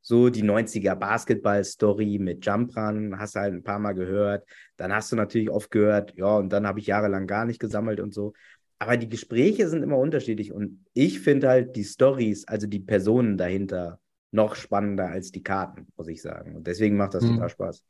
so 0.00 0.30
die 0.30 0.42
90er 0.42 0.94
Basketball-Story 0.94 2.18
mit 2.18 2.46
Jump 2.46 2.74
Run, 2.74 3.18
hast 3.18 3.36
du 3.36 3.40
halt 3.40 3.52
ein 3.52 3.62
paar 3.62 3.78
Mal 3.78 3.92
gehört. 3.92 4.48
Dann 4.78 4.90
hast 4.90 5.12
du 5.12 5.16
natürlich 5.16 5.50
oft 5.50 5.70
gehört, 5.70 6.14
ja, 6.16 6.34
und 6.38 6.50
dann 6.50 6.66
habe 6.66 6.80
ich 6.80 6.86
jahrelang 6.86 7.26
gar 7.26 7.44
nicht 7.44 7.60
gesammelt 7.60 8.00
und 8.00 8.14
so. 8.14 8.32
Aber 8.78 8.96
die 8.96 9.10
Gespräche 9.10 9.68
sind 9.68 9.82
immer 9.82 9.98
unterschiedlich 9.98 10.50
und 10.50 10.86
ich 10.94 11.20
finde 11.20 11.50
halt 11.50 11.76
die 11.76 11.84
Stories, 11.84 12.48
also 12.48 12.66
die 12.66 12.80
Personen 12.80 13.36
dahinter, 13.36 14.00
noch 14.30 14.54
spannender 14.54 15.08
als 15.08 15.30
die 15.30 15.42
Karten, 15.42 15.88
muss 15.94 16.08
ich 16.08 16.22
sagen. 16.22 16.56
Und 16.56 16.66
deswegen 16.66 16.96
macht 16.96 17.12
das 17.12 17.22
hm. 17.22 17.34
total 17.34 17.48
Spaß. 17.50 17.84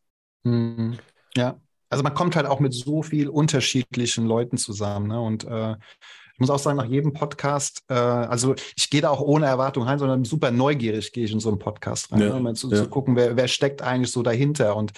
Hm. 0.44 0.98
Ja, 1.36 1.60
also 1.92 2.02
man 2.02 2.14
kommt 2.14 2.36
halt 2.36 2.46
auch 2.46 2.58
mit 2.58 2.72
so 2.72 3.02
viel 3.02 3.28
unterschiedlichen 3.28 4.26
Leuten 4.26 4.56
zusammen. 4.56 5.08
Ne? 5.08 5.20
Und 5.20 5.44
äh, 5.44 5.72
ich 5.72 6.38
muss 6.38 6.48
auch 6.48 6.58
sagen, 6.58 6.78
nach 6.78 6.86
jedem 6.86 7.12
Podcast, 7.12 7.84
äh, 7.88 7.94
also 7.94 8.54
ich 8.76 8.88
gehe 8.88 9.02
da 9.02 9.10
auch 9.10 9.20
ohne 9.20 9.44
Erwartung 9.44 9.84
rein, 9.84 9.98
sondern 9.98 10.24
super 10.24 10.50
neugierig 10.50 11.12
gehe 11.12 11.24
ich 11.24 11.32
in 11.32 11.40
so 11.40 11.50
einen 11.50 11.58
Podcast 11.58 12.10
rein, 12.10 12.22
ja, 12.22 12.28
ne? 12.30 12.48
um 12.48 12.54
zu, 12.54 12.70
ja. 12.70 12.78
zu, 12.78 12.88
gucken, 12.88 13.14
wer, 13.14 13.36
wer 13.36 13.46
steckt 13.46 13.82
eigentlich 13.82 14.10
so 14.10 14.22
dahinter. 14.22 14.74
Und 14.74 14.92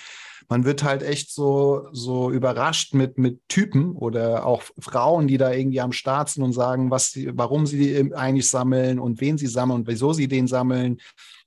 man 0.49 0.65
wird 0.65 0.85
halt 0.85 1.03
echt 1.03 1.33
so, 1.33 1.89
so 1.91 2.31
überrascht 2.31 2.95
mit, 2.95 3.19
mit 3.19 3.41
Typen 3.49 3.97
oder 3.97 4.47
auch 4.47 4.63
Frauen, 4.79 5.27
die 5.27 5.37
da 5.37 5.53
irgendwie 5.53 5.81
am 5.81 5.93
Start 5.93 6.29
sind 6.29 6.45
und 6.45 6.53
sagen, 6.53 6.93
was 6.93 7.11
sie, 7.11 7.29
warum 7.35 7.67
sie 7.67 8.15
eigentlich 8.15 8.49
sammeln 8.49 9.01
und 9.01 9.21
wen 9.21 9.37
sie 9.37 9.49
sammeln 9.49 9.81
und 9.81 9.89
wieso 9.89 10.13
sie 10.13 10.29
den 10.29 10.47
sammeln 10.47 10.99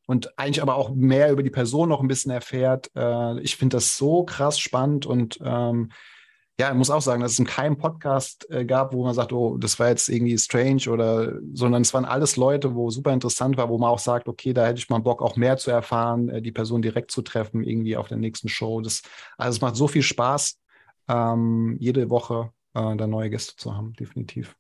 und 0.08 0.40
eigentlich 0.40 0.64
aber 0.64 0.76
auch 0.76 0.90
mehr 0.90 1.32
über 1.32 1.44
die 1.44 1.52
Person 1.52 1.90
noch 1.90 2.02
ein 2.02 2.08
bisschen 2.08 2.32
erfährt. 2.32 2.90
Äh, 2.96 3.40
ich 3.42 3.58
finde 3.58 3.78
das 3.78 3.98
so 3.98 4.24
krass 4.24 4.58
spannend 4.58 5.06
und 5.06 5.38
ähm, 5.44 5.92
ja, 6.60 6.72
ich 6.72 6.76
muss 6.76 6.90
auch 6.90 7.04
sagen, 7.04 7.22
dass 7.22 7.34
es 7.34 7.40
in 7.40 7.46
keinem 7.46 7.78
Podcast 7.78 8.50
äh, 8.50 8.66
gab, 8.66 8.92
wo 8.92 9.04
man 9.04 9.14
sagt, 9.14 9.32
oh, 9.32 9.58
das 9.58 9.78
war 9.78 9.90
jetzt 9.90 10.10
irgendwie 10.10 10.36
strange 10.40 10.90
oder, 10.90 11.40
sondern 11.54 11.84
es 11.84 11.94
waren 11.94 12.06
alles 12.06 12.36
Leute, 12.36 12.74
wo 12.74 12.90
super 12.90 13.14
interessant 13.14 13.58
war, 13.58 13.70
wo 13.70 13.78
man 13.78 13.92
auch 13.92 14.00
sagt, 14.00 14.28
okay, 14.28 14.54
da 14.54 14.66
hätte 14.66 14.80
ich 14.80 14.90
mal 14.90 14.98
Bock, 14.98 15.22
auch 15.22 15.36
mehr 15.36 15.58
zu 15.58 15.70
erfahren, 15.70 16.30
äh, 16.30 16.42
die 16.42 16.52
Person 16.52 16.82
direkt 16.82 17.12
zu 17.12 17.22
treffen, 17.22 17.64
irgendwie 17.64 17.96
auf 17.96 18.08
der 18.08 18.18
nächsten 18.18 18.50
Show. 18.50 18.82
Das, 18.82 19.04
also 19.38 19.58
es 19.58 19.62
macht 19.62 19.76
so 19.76 19.88
viel 19.88 20.02
Spaß, 20.02 20.58
ähm, 21.10 21.78
jede 21.80 22.10
Woche 22.10 22.52
äh, 22.74 22.96
da 22.96 23.06
neue 23.06 23.30
Gäste 23.30 23.56
zu 23.56 23.76
haben, 23.76 23.94
definitiv. 23.94 24.56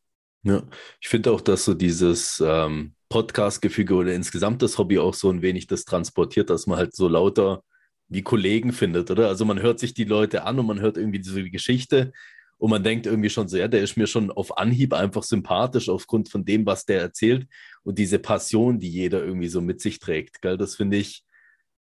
Ja, 0.47 0.63
ich 1.01 1.09
finde 1.09 1.31
auch, 1.31 1.41
dass 1.41 1.65
so 1.65 1.73
dieses 1.73 2.41
ähm, 2.45 2.93
Podcast-Gefüge 3.09 3.93
oder 3.95 4.13
insgesamt 4.13 4.61
das 4.61 4.77
Hobby 4.77 4.97
auch 4.97 5.13
so 5.13 5.29
ein 5.29 5.41
wenig 5.41 5.67
das 5.67 5.83
transportiert, 5.83 6.49
dass 6.49 6.67
man 6.67 6.77
halt 6.77 6.95
so 6.95 7.09
lauter 7.09 7.63
wie 8.07 8.21
Kollegen 8.21 8.71
findet, 8.71 9.11
oder? 9.11 9.27
Also 9.27 9.43
man 9.43 9.61
hört 9.61 9.79
sich 9.79 9.93
die 9.93 10.05
Leute 10.05 10.43
an 10.43 10.57
und 10.57 10.67
man 10.67 10.79
hört 10.79 10.95
irgendwie 10.97 11.19
diese 11.19 11.43
Geschichte 11.49 12.13
und 12.57 12.69
man 12.69 12.81
denkt 12.81 13.05
irgendwie 13.07 13.29
schon 13.29 13.49
so, 13.49 13.57
ja, 13.57 13.67
der 13.67 13.81
ist 13.81 13.97
mir 13.97 14.07
schon 14.07 14.31
auf 14.31 14.57
Anhieb 14.57 14.93
einfach 14.93 15.23
sympathisch 15.23 15.89
aufgrund 15.89 16.29
von 16.29 16.45
dem, 16.45 16.65
was 16.65 16.85
der 16.85 17.01
erzählt 17.01 17.47
und 17.83 17.99
diese 17.99 18.17
Passion, 18.19 18.79
die 18.79 18.89
jeder 18.89 19.21
irgendwie 19.25 19.49
so 19.49 19.59
mit 19.59 19.81
sich 19.81 19.99
trägt, 19.99 20.41
gell? 20.41 20.57
Das 20.57 20.75
finde 20.75 20.95
ich, 20.95 21.23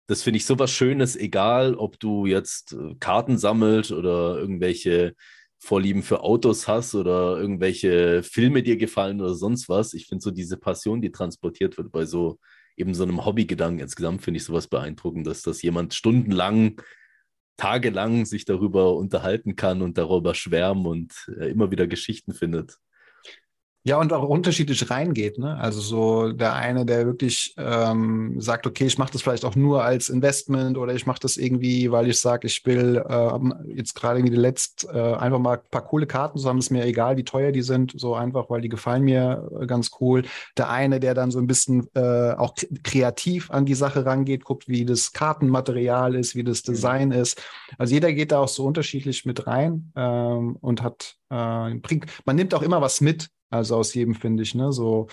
das 0.07 0.21
finde 0.21 0.37
ich 0.37 0.45
so 0.45 0.59
was 0.59 0.71
Schönes, 0.71 1.15
egal 1.15 1.73
ob 1.73 1.99
du 1.99 2.27
jetzt 2.27 2.73
äh, 2.73 2.95
Karten 2.99 3.39
sammelst 3.39 3.91
oder 3.91 4.37
irgendwelche 4.37 5.15
Vorlieben 5.63 6.01
für 6.01 6.21
Autos 6.21 6.67
hast 6.67 6.95
oder 6.95 7.37
irgendwelche 7.37 8.23
Filme 8.23 8.63
dir 8.63 8.77
gefallen 8.77 9.21
oder 9.21 9.35
sonst 9.35 9.69
was. 9.69 9.93
Ich 9.93 10.07
finde 10.07 10.23
so 10.23 10.31
diese 10.31 10.57
Passion, 10.57 11.01
die 11.01 11.11
transportiert 11.11 11.77
wird 11.77 11.91
bei 11.91 12.05
so 12.05 12.39
eben 12.77 12.93
so 12.93 13.03
einem 13.03 13.25
Hobbygedanken 13.25 13.79
insgesamt 13.79 14.23
finde 14.23 14.39
ich 14.39 14.43
sowas 14.43 14.67
beeindruckend, 14.67 15.27
dass 15.27 15.43
das 15.43 15.61
jemand 15.61 15.93
stundenlang, 15.93 16.81
tagelang 17.57 18.25
sich 18.25 18.45
darüber 18.45 18.95
unterhalten 18.95 19.55
kann 19.55 19.81
und 19.81 19.97
darüber 19.97 20.33
schwärmen 20.33 20.87
und 20.87 21.31
äh, 21.39 21.51
immer 21.51 21.69
wieder 21.69 21.87
Geschichten 21.87 22.33
findet. 22.33 22.77
Ja, 23.83 23.97
und 23.97 24.13
auch 24.13 24.27
unterschiedlich 24.29 24.91
reingeht. 24.91 25.39
Ne? 25.39 25.57
Also 25.57 25.81
so 25.81 26.31
der 26.33 26.53
eine, 26.53 26.85
der 26.85 27.07
wirklich 27.07 27.55
ähm, 27.57 28.39
sagt, 28.39 28.67
okay, 28.67 28.85
ich 28.85 28.99
mache 28.99 29.11
das 29.11 29.23
vielleicht 29.23 29.43
auch 29.43 29.55
nur 29.55 29.83
als 29.83 30.09
Investment 30.09 30.77
oder 30.77 30.93
ich 30.93 31.07
mache 31.07 31.19
das 31.19 31.35
irgendwie, 31.35 31.91
weil 31.91 32.07
ich 32.07 32.19
sage, 32.19 32.45
ich 32.45 32.63
will 32.63 33.03
äh, 33.03 33.73
jetzt 33.75 33.95
gerade 33.95 34.19
irgendwie 34.19 34.35
letzt 34.37 34.87
äh, 34.93 35.15
einfach 35.15 35.39
mal 35.39 35.57
ein 35.57 35.69
paar 35.71 35.83
coole 35.83 36.05
Karten 36.05 36.37
zusammen, 36.37 36.59
ist 36.59 36.69
mir 36.69 36.85
egal, 36.85 37.17
wie 37.17 37.23
teuer 37.23 37.51
die 37.51 37.63
sind, 37.63 37.93
so 37.95 38.13
einfach, 38.13 38.51
weil 38.51 38.61
die 38.61 38.69
gefallen 38.69 39.01
mir 39.01 39.49
äh, 39.59 39.65
ganz 39.65 39.89
cool. 39.99 40.25
Der 40.57 40.69
eine, 40.69 40.99
der 40.99 41.15
dann 41.15 41.31
so 41.31 41.39
ein 41.39 41.47
bisschen 41.47 41.87
äh, 41.95 42.33
auch 42.33 42.53
kreativ 42.83 43.49
an 43.49 43.65
die 43.65 43.73
Sache 43.73 44.05
rangeht, 44.05 44.43
guckt, 44.43 44.67
wie 44.67 44.85
das 44.85 45.11
Kartenmaterial 45.11 46.13
ist, 46.13 46.35
wie 46.35 46.43
das 46.43 46.63
mhm. 46.67 46.73
Design 46.73 47.11
ist. 47.11 47.41
Also 47.79 47.95
jeder 47.95 48.13
geht 48.13 48.31
da 48.31 48.41
auch 48.41 48.47
so 48.47 48.63
unterschiedlich 48.63 49.25
mit 49.25 49.47
rein 49.47 49.91
ähm, 49.95 50.55
und 50.61 50.83
hat, 50.83 51.17
äh, 51.31 51.73
bringt, 51.75 52.05
man 52.25 52.35
nimmt 52.35 52.53
auch 52.53 52.61
immer 52.61 52.79
was 52.79 53.01
mit 53.01 53.31
also 53.51 53.75
aus 53.75 53.93
jedem, 53.93 54.15
finde 54.15 54.43
ich, 54.43 54.55
ne? 54.55 54.71
So, 54.71 55.07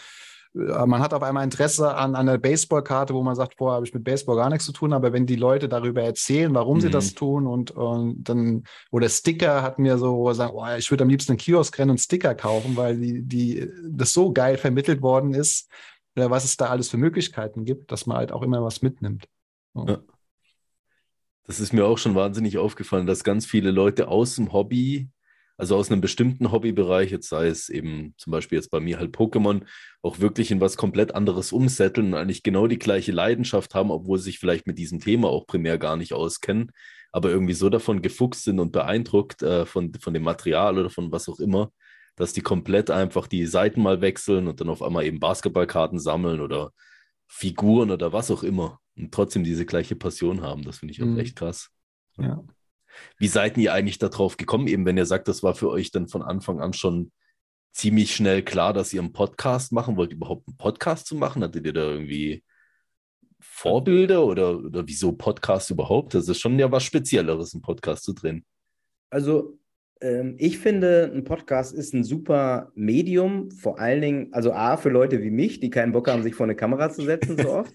äh, 0.54 0.87
man 0.87 1.00
hat 1.00 1.12
auf 1.12 1.23
einmal 1.23 1.45
Interesse 1.45 1.95
an, 1.95 2.14
an 2.14 2.28
einer 2.28 2.38
Baseballkarte, 2.38 3.14
wo 3.14 3.23
man 3.23 3.35
sagt, 3.35 3.57
vorher 3.59 3.76
habe 3.76 3.87
ich 3.87 3.95
mit 3.95 4.04
Baseball 4.04 4.37
gar 4.37 4.49
nichts 4.49 4.64
zu 4.64 4.73
tun, 4.73 4.92
aber 4.92 5.12
wenn 5.12 5.26
die 5.26 5.37
Leute 5.37 5.68
darüber 5.68 6.02
erzählen, 6.02 6.54
warum 6.54 6.78
mhm. 6.78 6.80
sie 6.83 6.90
das 6.90 7.12
mhm. 7.12 7.16
tun 7.16 7.47
und, 7.47 7.71
und 7.73 8.25
dann, 8.25 8.64
oder 8.90 9.09
Sticker 9.09 9.62
hat 9.62 9.78
mir 9.78 9.99
so, 9.99 10.16
wo 10.16 10.33
sagen, 10.33 10.54
oh, 10.54 10.64
ich 10.76 10.90
würde 10.90 11.04
am 11.04 11.11
liebsten 11.11 11.33
einen 11.33 11.38
Kiosk 11.38 11.78
rennen 11.78 11.92
und 11.92 11.99
Sticker 11.99 12.35
kaufen, 12.35 12.76
weil 12.76 12.99
die, 12.99 13.23
die, 13.23 13.68
das 13.85 14.12
so 14.12 14.33
geil 14.33 14.57
vermittelt 14.57 15.02
worden 15.02 15.35
ist, 15.35 15.68
oder 16.16 16.30
was 16.30 16.45
es 16.45 16.57
da 16.57 16.66
alles 16.66 16.88
für 16.88 16.97
Möglichkeiten 16.97 17.64
gibt, 17.64 17.92
dass 17.92 18.07
man 18.07 18.16
halt 18.16 18.33
auch 18.33 18.42
immer 18.42 18.62
was 18.62 18.83
mitnimmt. 18.83 19.28
So. 19.75 19.87
Ja. 19.87 19.99
Das 21.45 21.61
ist 21.61 21.73
mir 21.73 21.87
auch 21.87 21.97
schon 21.97 22.14
wahnsinnig 22.14 22.59
aufgefallen, 22.59 23.07
dass 23.07 23.25
ganz 23.25 23.47
viele 23.47 23.71
Leute 23.71 24.09
aus 24.09 24.35
dem 24.35 24.52
Hobby 24.52 25.09
also 25.59 25.77
aus 25.77 25.91
einem 25.91 26.00
bestimmten 26.00 26.53
Hobbybereich, 26.53 27.11
jetzt 27.11 27.29
sei 27.29 27.49
es 27.49 27.69
eben 27.69 28.15
zum 28.17 28.31
Beispiel 28.31 28.57
jetzt 28.57 28.71
bei 28.71 28.79
mir 28.79 28.99
halt 28.99 29.15
Pokémon, 29.15 29.67
auch 30.03 30.21
wirklich 30.21 30.53
in 30.53 30.61
was 30.61 30.77
komplett 30.77 31.15
anderes 31.15 31.53
umsetteln 31.53 32.09
und 32.09 32.15
eigentlich 32.15 32.45
genau 32.45 32.69
die 32.69 32.79
gleiche 32.79 33.11
Leidenschaft 33.11 33.75
haben, 33.75 33.91
obwohl 33.91 34.19
sie 34.19 34.25
sich 34.25 34.38
vielleicht 34.38 34.69
mit 34.69 34.79
diesem 34.79 35.00
Thema 35.00 35.29
auch 35.29 35.47
primär 35.47 35.77
gar 35.77 35.97
nicht 35.97 36.12
auskennen, 36.12 36.71
aber 37.11 37.31
irgendwie 37.31 37.55
so 37.55 37.69
davon 37.71 38.03
gefuchst 38.03 38.45
sind 38.45 38.61
und 38.61 38.71
beeindruckt 38.71 39.43
äh, 39.43 39.67
von, 39.67 39.93
von 39.95 40.15
dem 40.15 40.23
Material 40.23 40.79
oder 40.79 40.91
von 40.91 41.11
was 41.11 41.29
auch 41.29 41.41
immer, 41.41 41.73
dass 42.15 42.33
die 42.33 42.41
komplett 42.41 42.91
einfach 42.91 43.27
die 43.27 43.45
Seiten 43.47 43.83
mal 43.83 44.00
wechseln 44.00 44.47
und 44.47 44.61
dann 44.61 44.69
auf 44.69 44.83
einmal 44.83 45.05
eben 45.05 45.19
Basketballkarten 45.19 45.99
sammeln 45.99 46.41
oder 46.41 46.73
Figuren 47.27 47.91
oder 47.91 48.12
was 48.12 48.31
auch 48.31 48.45
immer 48.45 48.79
und 48.97 49.12
trotzdem 49.12 49.43
diese 49.43 49.67
gleiche 49.67 49.97
Passion 49.97 50.41
haben. 50.41 50.62
Das 50.62 50.79
finde 50.79 50.93
ich 50.93 51.03
auch 51.03 51.07
mhm. 51.07 51.19
echt 51.19 51.35
krass. 51.35 51.71
Ja. 52.17 52.45
Wie 53.19 53.28
seid 53.28 53.57
ihr 53.59 53.73
eigentlich 53.73 53.99
darauf 53.99 54.37
gekommen, 54.37 54.67
eben 54.67 54.87
wenn 54.87 54.97
ihr 54.97 55.07
sagt, 55.07 55.28
das 55.28 55.43
war 55.43 55.55
für 55.55 55.71
euch 55.71 55.90
dann 55.90 56.09
von 56.09 56.23
Anfang 56.23 56.61
an 56.61 56.73
schon 56.73 57.12
ziemlich 57.73 58.14
schnell 58.14 58.43
klar, 58.43 58.73
dass 58.73 58.93
ihr 58.93 59.00
einen 59.00 59.12
Podcast 59.12 59.73
machen 59.73 59.97
wollt, 59.97 60.12
überhaupt 60.12 60.49
einen 60.49 60.57
Podcast 60.57 61.07
zu 61.07 61.17
machen? 61.17 61.43
Hattet 61.43 61.67
ihr 61.67 61.73
da 61.73 61.83
irgendwie 61.83 62.45
Vorbilder 63.40 64.25
oder, 64.25 64.59
oder 64.59 64.87
wieso 64.87 65.12
Podcast 65.12 65.71
überhaupt? 65.71 66.14
Das 66.14 66.28
ist 66.28 66.40
schon 66.40 66.59
ja 66.59 66.71
was 66.71 66.83
Spezielleres, 66.85 67.55
einen 67.55 67.62
Podcast 67.62 68.05
zu 68.05 68.12
drehen. 68.12 68.45
Also 69.11 69.59
ähm, 70.00 70.37
ich 70.38 70.59
finde, 70.59 71.11
ein 71.12 71.25
Podcast 71.25 71.75
ist 71.75 71.95
ein 71.95 72.05
super 72.05 72.73
Medium, 72.75 73.50
vor 73.50 73.78
allen 73.78 74.00
Dingen, 74.00 74.33
also 74.33 74.52
A, 74.52 74.76
für 74.76 74.90
Leute 74.90 75.23
wie 75.23 75.31
mich, 75.31 75.61
die 75.61 75.71
keinen 75.71 75.93
Bock 75.93 76.09
haben, 76.09 76.23
sich 76.23 76.35
vor 76.35 76.45
eine 76.45 76.57
Kamera 76.57 76.90
zu 76.90 77.02
setzen 77.02 77.38
so 77.38 77.49
oft. 77.52 77.75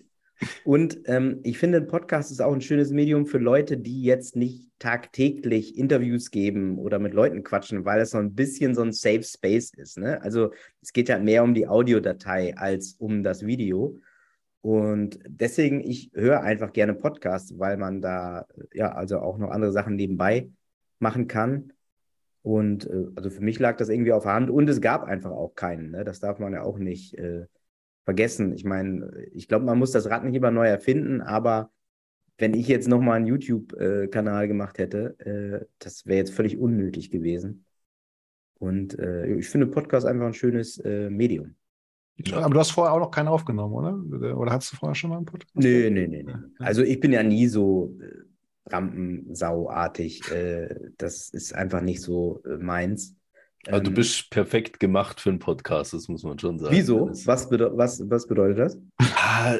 Und 0.66 1.00
ähm, 1.06 1.40
ich 1.44 1.58
finde, 1.58 1.80
ein 1.80 1.88
Podcast 1.88 2.32
ist 2.32 2.42
auch 2.42 2.54
ein 2.54 2.62
schönes 2.62 2.92
Medium 2.92 3.26
für 3.26 3.38
Leute, 3.38 3.78
die 3.78 4.04
jetzt 4.04 4.36
nicht 4.36 4.72
tagtäglich 4.80 5.78
Interviews 5.78 6.32
geben 6.32 6.78
oder 6.78 7.00
mit 7.00 7.14
Leuten 7.14 7.44
quatschen, 7.44 7.86
weil 7.86 8.02
es 8.02 8.12
so 8.12 8.18
ein 8.18 8.34
bisschen 8.34 8.76
so 8.76 8.82
ein 8.82 8.92
Safe 8.92 9.24
Space 9.24 9.72
ist. 9.74 9.98
Ne? 9.98 10.22
Also 10.22 10.52
es 10.82 10.92
geht 10.92 11.10
ja 11.10 11.20
mehr 11.20 11.44
um 11.44 11.54
die 11.54 11.68
Audiodatei 11.68 12.56
als 12.58 12.96
um 13.00 13.24
das 13.24 13.46
Video. 13.46 14.00
Und 14.62 15.20
deswegen, 15.28 15.82
ich 15.82 16.12
höre 16.14 16.42
einfach 16.42 16.72
gerne 16.72 16.94
Podcasts, 16.94 17.58
weil 17.60 17.78
man 17.78 18.02
da 18.02 18.46
ja 18.74 18.94
also 18.94 19.20
auch 19.20 19.38
noch 19.38 19.52
andere 19.52 19.72
Sachen 19.72 19.96
nebenbei 19.96 20.50
machen 21.00 21.28
kann. 21.28 21.74
Und 22.42 22.88
äh, 22.90 23.08
also 23.16 23.30
für 23.30 23.42
mich 23.42 23.60
lag 23.60 23.78
das 23.78 23.90
irgendwie 23.90 24.14
auf 24.14 24.24
der 24.24 24.34
Hand 24.34 24.50
und 24.50 24.70
es 24.70 24.82
gab 24.82 25.04
einfach 25.04 25.32
auch 25.32 25.56
keinen. 25.56 25.92
Ne? 25.92 26.04
Das 26.04 26.20
darf 26.20 26.40
man 26.40 26.54
ja 26.54 26.64
auch 26.64 26.78
nicht 26.78 27.18
äh, 27.18 27.46
vergessen. 28.06 28.54
Ich 28.54 28.64
meine, 28.64 29.28
ich 29.32 29.48
glaube, 29.48 29.66
man 29.66 29.80
muss 29.80 29.92
das 29.92 30.10
Rad 30.10 30.24
nicht 30.24 30.36
immer 30.36 30.52
neu 30.52 30.68
erfinden, 30.68 31.22
aber 31.22 31.72
wenn 32.38 32.54
ich 32.54 32.68
jetzt 32.68 32.88
nochmal 32.88 33.18
einen 33.18 33.28
YouTube-Kanal 33.28 34.48
gemacht 34.48 34.78
hätte, 34.78 35.18
äh, 35.20 35.66
das 35.80 36.06
wäre 36.06 36.18
jetzt 36.18 36.34
völlig 36.34 36.58
unnötig 36.58 37.12
gewesen. 37.12 37.66
Und 38.60 38.98
äh, 38.98 39.28
ich 39.36 39.50
finde 39.50 39.68
Podcast 39.68 40.06
einfach 40.06 40.26
ein 40.26 40.34
schönes 40.34 40.78
äh, 40.80 41.10
Medium. 41.10 41.56
Aber 42.32 42.54
du 42.54 42.60
hast 42.60 42.72
vorher 42.72 42.94
auch 42.94 43.00
noch 43.00 43.12
keinen 43.12 43.28
aufgenommen, 43.28 43.74
oder? 43.74 44.38
Oder 44.38 44.52
hattest 44.52 44.74
du 44.74 44.78
vorher 44.78 44.96
schon 44.96 45.10
mal 45.10 45.18
einen 45.18 45.26
Podcast? 45.26 45.56
Nee, 45.56 45.90
nee, 45.90 46.08
nee. 46.08 46.24
nee. 46.24 46.34
Also 46.60 46.84
ich 46.84 47.00
bin 47.00 47.12
ja 47.12 47.24
nie 47.24 47.48
so 47.48 47.98
Rampensauartig. 48.66 50.22
das 50.98 51.30
ist 51.30 51.54
einfach 51.56 51.82
nicht 51.82 52.02
so 52.02 52.42
meins. 52.60 53.16
Also 53.68 53.78
ähm, 53.78 53.84
du 53.84 53.92
bist 53.92 54.30
perfekt 54.30 54.80
gemacht 54.80 55.20
für 55.20 55.30
einen 55.30 55.40
Podcast, 55.40 55.94
das 55.94 56.08
muss 56.08 56.24
man 56.24 56.38
schon 56.38 56.60
sagen. 56.60 56.76
Wieso? 56.76 57.10
Was, 57.26 57.50
bede 57.50 57.72
was, 57.76 58.02
was 58.10 58.28
bedeutet 58.28 58.60
das? 58.60 58.78
Ah, 59.16 59.58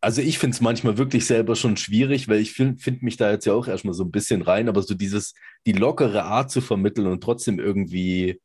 also 0.00 0.20
ich 0.20 0.38
finde 0.38 0.54
es 0.54 0.60
manchmal 0.60 0.98
wirklich 0.98 1.26
selber 1.26 1.54
schon 1.54 1.76
schwierig, 1.76 2.28
weil 2.28 2.40
ich 2.40 2.52
finde 2.52 2.80
find 2.80 3.02
mich 3.02 3.16
da 3.16 3.30
jetzt 3.30 3.44
ja 3.44 3.52
auch 3.52 3.68
erstmal 3.68 3.94
so 3.94 4.04
ein 4.04 4.10
bisschen 4.10 4.42
rein, 4.42 4.68
aber 4.68 4.82
so 4.82 4.94
dieses, 4.94 5.34
die 5.66 5.72
lockere 5.72 6.24
Art 6.24 6.50
zu 6.50 6.60
vermitteln 6.60 7.06
und 7.06 7.22
trotzdem 7.22 7.58
irgendwie 7.58 8.40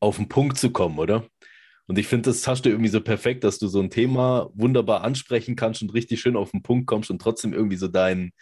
auf 0.00 0.16
den 0.16 0.28
Punkt 0.28 0.58
zu 0.58 0.70
kommen, 0.70 0.98
oder? 0.98 1.26
Und 1.86 1.98
ich 1.98 2.06
finde, 2.06 2.30
das 2.30 2.46
hast 2.46 2.64
du 2.64 2.70
irgendwie 2.70 2.88
so 2.88 3.00
perfekt, 3.00 3.44
dass 3.44 3.58
du 3.58 3.66
so 3.66 3.80
ein 3.80 3.90
Thema 3.90 4.50
wunderbar 4.54 5.02
ansprechen 5.02 5.56
kannst 5.56 5.82
und 5.82 5.92
richtig 5.92 6.20
schön 6.20 6.36
auf 6.36 6.52
den 6.52 6.62
Punkt 6.62 6.86
kommst 6.86 7.10
und 7.10 7.20
trotzdem 7.20 7.52
irgendwie 7.52 7.76
so 7.76 7.88
deinen 7.88 8.32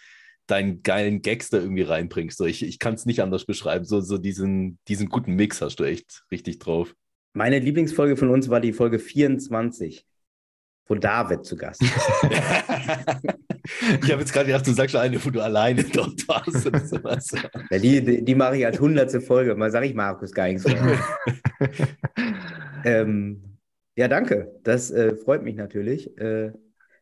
deinen 0.50 0.82
geilen 0.82 1.22
Gags 1.22 1.50
da 1.50 1.58
irgendwie 1.58 1.82
reinbringst. 1.82 2.38
So, 2.38 2.44
ich 2.44 2.62
ich 2.62 2.78
kann 2.78 2.94
es 2.94 3.06
nicht 3.06 3.22
anders 3.22 3.44
beschreiben. 3.44 3.84
So, 3.84 4.00
so 4.00 4.18
diesen, 4.18 4.78
diesen 4.88 5.08
guten 5.08 5.34
Mix 5.34 5.60
hast 5.60 5.76
du 5.80 5.84
echt 5.84 6.24
richtig 6.30 6.58
drauf. 6.58 6.94
Meine 7.32 7.58
Lieblingsfolge 7.58 8.16
von 8.16 8.30
uns 8.30 8.48
war 8.48 8.60
die 8.60 8.72
Folge 8.72 8.98
24, 8.98 10.04
wo 10.86 10.96
David 10.96 11.44
zu 11.44 11.56
Gast 11.56 11.82
ist. 11.82 11.92
ich 14.02 14.10
habe 14.10 14.20
jetzt 14.20 14.32
gerade 14.32 14.46
gedacht, 14.46 14.66
du 14.66 14.72
sagst 14.72 14.92
schon 14.92 15.00
eine, 15.00 15.24
wo 15.24 15.30
du 15.30 15.40
alleine 15.40 15.84
dort 15.84 16.26
warst. 16.26 16.66
Oder 16.66 16.84
sowas. 16.84 17.30
Ja, 17.70 17.78
die, 17.78 18.04
die, 18.04 18.24
die 18.24 18.34
mache 18.34 18.56
ich 18.56 18.66
als 18.66 18.80
hundertste 18.80 19.20
Folge. 19.20 19.54
Mal 19.54 19.70
sage 19.70 19.86
ich 19.86 19.94
Markus 19.94 20.32
gar 20.32 20.48
nichts. 20.48 20.64
ähm, 22.84 23.58
ja, 23.94 24.08
danke. 24.08 24.58
Das 24.64 24.90
äh, 24.90 25.14
freut 25.14 25.44
mich 25.44 25.54
natürlich. 25.54 26.18
Äh, 26.18 26.52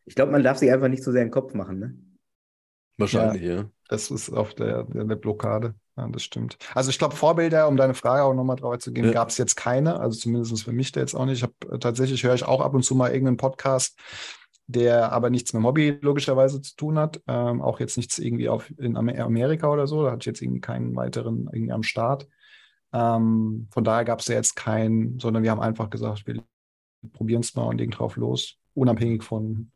ich 0.05 0.15
glaube, 0.15 0.31
man 0.31 0.43
darf 0.43 0.57
sich 0.57 0.71
einfach 0.71 0.89
nicht 0.89 1.03
so 1.03 1.11
sehr 1.11 1.21
in 1.21 1.29
den 1.29 1.33
Kopf 1.33 1.55
machen. 1.55 1.79
Ne? 1.79 1.95
Wahrscheinlich, 2.99 3.43
ja. 3.43 3.55
ja. 3.55 3.65
Das 3.87 4.11
ist 4.11 4.29
auf 4.29 4.53
der, 4.53 4.83
der, 4.83 5.05
der 5.05 5.15
Blockade. 5.15 5.73
Ja, 5.97 6.07
das 6.07 6.23
stimmt. 6.23 6.57
Also 6.75 6.91
ich 6.91 6.99
glaube, 6.99 7.15
Vorbilder, 7.15 7.67
um 7.67 7.75
deine 7.75 7.93
Frage 7.93 8.23
auch 8.23 8.33
nochmal 8.33 8.55
drauf 8.55 8.77
zu 8.77 8.93
gehen, 8.93 9.05
ja. 9.05 9.11
gab 9.11 9.29
es 9.29 9.37
jetzt 9.37 9.55
keine. 9.55 9.99
Also 9.99 10.17
zumindest 10.19 10.63
für 10.63 10.71
mich 10.71 10.91
da 10.91 11.01
jetzt 11.01 11.15
auch 11.15 11.25
nicht. 11.25 11.37
Ich 11.37 11.43
habe 11.43 11.75
äh, 11.75 11.79
tatsächlich 11.79 12.23
höre 12.23 12.35
ich 12.35 12.45
auch 12.45 12.61
ab 12.61 12.73
und 12.73 12.83
zu 12.83 12.95
mal 12.95 13.11
irgendeinen 13.11 13.37
Podcast, 13.37 13.99
der 14.67 15.11
aber 15.11 15.29
nichts 15.29 15.53
mit 15.53 15.63
Hobby 15.63 15.97
logischerweise 16.01 16.61
zu 16.61 16.75
tun 16.75 16.99
hat. 16.99 17.21
Ähm, 17.27 17.61
auch 17.61 17.79
jetzt 17.79 17.97
nichts 17.97 18.19
irgendwie 18.19 18.47
auf, 18.47 18.71
in 18.77 18.95
Amerika 18.95 19.69
oder 19.69 19.87
so. 19.87 20.03
Da 20.03 20.11
hatte 20.11 20.21
ich 20.21 20.27
jetzt 20.27 20.41
irgendwie 20.41 20.61
keinen 20.61 20.95
weiteren 20.95 21.49
irgendwie 21.51 21.71
am 21.71 21.83
Start. 21.83 22.27
Ähm, 22.93 23.67
von 23.71 23.83
daher 23.83 24.05
gab 24.05 24.19
es 24.19 24.27
ja 24.27 24.35
jetzt 24.35 24.55
keinen, 24.55 25.19
sondern 25.19 25.43
wir 25.43 25.51
haben 25.51 25.61
einfach 25.61 25.89
gesagt, 25.89 26.25
wir 26.25 26.43
probieren 27.13 27.41
es 27.41 27.55
mal 27.55 27.63
und 27.63 27.77
legen 27.77 27.91
drauf 27.91 28.15
los, 28.15 28.55
unabhängig 28.73 29.23
von 29.23 29.71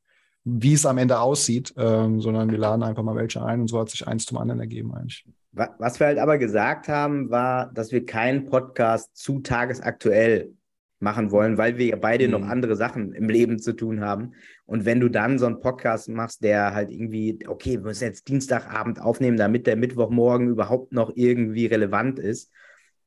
wie 0.45 0.73
es 0.73 0.85
am 0.85 0.97
Ende 0.97 1.19
aussieht, 1.19 1.73
ähm, 1.77 2.19
sondern 2.19 2.51
wir 2.51 2.57
laden 2.57 2.83
einfach 2.83 3.03
mal 3.03 3.15
welche 3.15 3.43
ein 3.43 3.61
und 3.61 3.67
so 3.67 3.79
hat 3.79 3.89
sich 3.89 4.07
eins 4.07 4.25
zum 4.25 4.37
anderen 4.37 4.59
ergeben 4.59 4.93
eigentlich. 4.93 5.25
Was 5.51 5.99
wir 5.99 6.07
halt 6.07 6.17
aber 6.17 6.37
gesagt 6.37 6.87
haben, 6.87 7.29
war, 7.29 7.71
dass 7.73 7.91
wir 7.91 8.05
keinen 8.05 8.45
Podcast 8.45 9.15
zu 9.15 9.39
tagesaktuell 9.39 10.53
machen 10.99 11.31
wollen, 11.31 11.57
weil 11.57 11.77
wir 11.77 11.85
ja 11.85 11.95
beide 11.95 12.25
mhm. 12.25 12.31
noch 12.31 12.47
andere 12.47 12.75
Sachen 12.75 13.13
im 13.13 13.29
Leben 13.29 13.59
zu 13.59 13.73
tun 13.73 14.01
haben. 14.01 14.33
Und 14.65 14.85
wenn 14.85 14.99
du 14.99 15.09
dann 15.09 15.37
so 15.37 15.45
einen 15.45 15.59
Podcast 15.59 16.09
machst, 16.09 16.43
der 16.43 16.73
halt 16.73 16.89
irgendwie, 16.89 17.37
okay, 17.47 17.73
wir 17.73 17.81
müssen 17.81 18.05
jetzt 18.05 18.27
Dienstagabend 18.27 18.99
aufnehmen, 18.99 19.37
damit 19.37 19.67
der 19.67 19.75
Mittwochmorgen 19.75 20.49
überhaupt 20.49 20.91
noch 20.93 21.11
irgendwie 21.15 21.67
relevant 21.67 22.17
ist, 22.17 22.51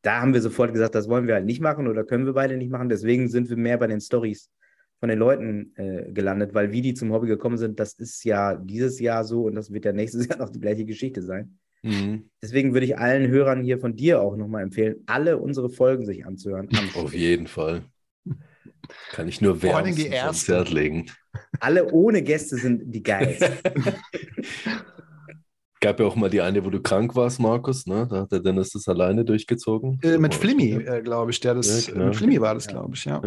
da 0.02 0.21
haben 0.21 0.35
wir 0.35 0.43
sofort 0.43 0.73
gesagt, 0.73 0.95
das 0.95 1.09
wollen 1.09 1.26
wir 1.26 1.35
halt 1.35 1.47
nicht 1.47 1.61
machen 1.61 1.88
oder 1.88 2.05
können 2.05 2.26
wir 2.26 2.35
beide 2.35 2.57
nicht 2.57 2.71
machen. 2.71 2.88
Deswegen 2.88 3.28
sind 3.28 3.50
wir 3.50 3.57
mehr 3.57 3.78
bei 3.78 3.88
den 3.88 4.00
Stories 4.00 4.50
von 4.99 5.09
den 5.09 5.19
Leuten 5.19 5.73
äh, 5.76 6.11
gelandet, 6.12 6.55
weil 6.55 6.73
wie 6.73 6.83
die 6.83 6.95
zum 6.95 7.12
Hobby 7.12 7.26
gekommen 7.26 7.59
sind, 7.59 7.79
das 7.79 7.95
ist 7.95 8.25
ja 8.25 8.57
dieses 8.57 8.99
Jahr 8.99 9.25
so 9.25 9.45
und 9.45 9.55
das 9.55 9.73
wird 9.73 9.85
ja 9.85 9.93
nächstes 9.93 10.26
Jahr 10.29 10.38
noch 10.38 10.50
die 10.50 10.61
gleiche 10.61 10.85
Geschichte 10.85 11.23
sein. 11.23 11.59
Mhm. 11.83 12.31
Deswegen 12.43 12.73
würde 12.73 12.87
ich 12.87 12.99
allen 12.99 13.29
Hörern 13.29 13.62
hier 13.62 13.79
von 13.79 13.95
dir 13.95 14.21
auch 14.21 14.37
nochmal 14.37 14.62
empfehlen, 14.62 14.97
alle 15.07 15.38
unsere 15.38 15.69
Folgen 15.69 16.05
sich 16.05 16.26
anzuhören. 16.26 16.69
Auf 16.95 17.15
jeden 17.15 17.47
Fall. 17.47 17.83
Kann 19.11 19.29
ich 19.29 19.41
nur 19.41 19.62
wärmstens 19.62 20.12
ans 20.12 20.49
Herz 20.49 20.71
legen. 20.71 21.07
Alle 21.61 21.93
ohne 21.93 22.23
Gäste 22.23 22.57
sind 22.57 22.83
die 22.87 23.03
geilsten. 23.03 23.53
Gab 25.87 26.00
ja 26.00 26.07
auch 26.07 26.16
mal 26.16 26.28
die 26.28 26.40
eine, 26.40 26.64
wo 26.64 26.71
du 26.71 26.83
krank 26.83 27.14
warst, 27.14 27.38
Markus, 27.38 27.87
ne? 27.87 28.09
Da 28.11 28.23
hat 28.23 28.33
der 28.33 28.40
Dennis 28.40 28.71
das 28.71 28.88
alleine 28.88 29.25
durchgezogen. 29.25 30.00
Äh, 30.02 30.19
mit 30.19 30.35
Flimmy, 30.35 30.73
äh, 30.73 31.00
glaube 31.00 31.31
ich, 31.31 31.38
der 31.38 31.55
das. 31.55 31.87
Ja, 31.87 31.93
genau. 31.93 32.07
Mit 32.07 32.16
Flimmy 32.16 32.40
war 32.40 32.55
das, 32.55 32.66
glaube 32.66 32.97
ich, 32.97 33.05
ja. 33.05 33.23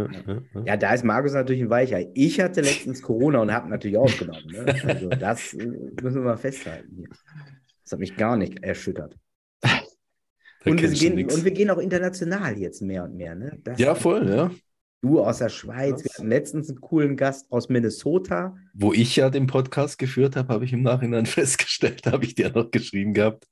Ja, 0.65 0.75
da 0.75 0.93
ist 0.93 1.05
Markus 1.05 1.31
natürlich 1.31 1.61
ein 1.61 1.69
Weicher. 1.69 2.01
Ich 2.13 2.37
hatte 2.41 2.59
letztens 2.59 3.01
Corona 3.01 3.39
und 3.39 3.53
habe 3.53 3.69
natürlich 3.69 3.95
aufgenommen. 3.95 4.43
Ne? 4.47 4.75
Also 4.85 5.07
das 5.07 5.53
äh, 5.53 5.67
müssen 5.67 6.15
wir 6.15 6.31
mal 6.31 6.37
festhalten 6.37 6.93
hier. 6.97 7.07
Das 7.07 7.93
hat 7.93 7.99
mich 7.99 8.17
gar 8.17 8.35
nicht 8.35 8.61
erschüttert. 8.61 9.15
Und 10.65 10.81
wir, 10.81 10.89
gehen, 10.89 11.13
und 11.31 11.45
wir, 11.45 11.51
gehen, 11.51 11.69
auch 11.69 11.77
international 11.77 12.57
jetzt 12.57 12.81
mehr 12.81 13.05
und 13.05 13.15
mehr. 13.15 13.35
Ne? 13.35 13.57
ja, 13.77 13.95
voll, 13.95 14.29
ja. 14.29 14.51
Du 15.01 15.21
aus 15.21 15.37
der 15.37 15.47
Schweiz. 15.47 16.03
Wir 16.03 16.11
hatten 16.11 16.27
letztens 16.27 16.69
einen 16.69 16.81
coolen 16.81 17.15
Gast 17.15 17.49
aus 17.51 17.69
Minnesota. 17.69 18.57
Wo 18.73 18.91
ich 18.91 19.15
ja 19.15 19.29
den 19.29 19.47
Podcast 19.47 19.97
geführt 19.97 20.35
habe, 20.35 20.53
habe 20.53 20.65
ich 20.65 20.73
im 20.73 20.83
Nachhinein 20.83 21.25
festgestellt, 21.25 22.05
habe 22.05 22.25
ich 22.25 22.35
dir 22.35 22.51
noch 22.51 22.69
geschrieben 22.69 23.13
gehabt. 23.13 23.47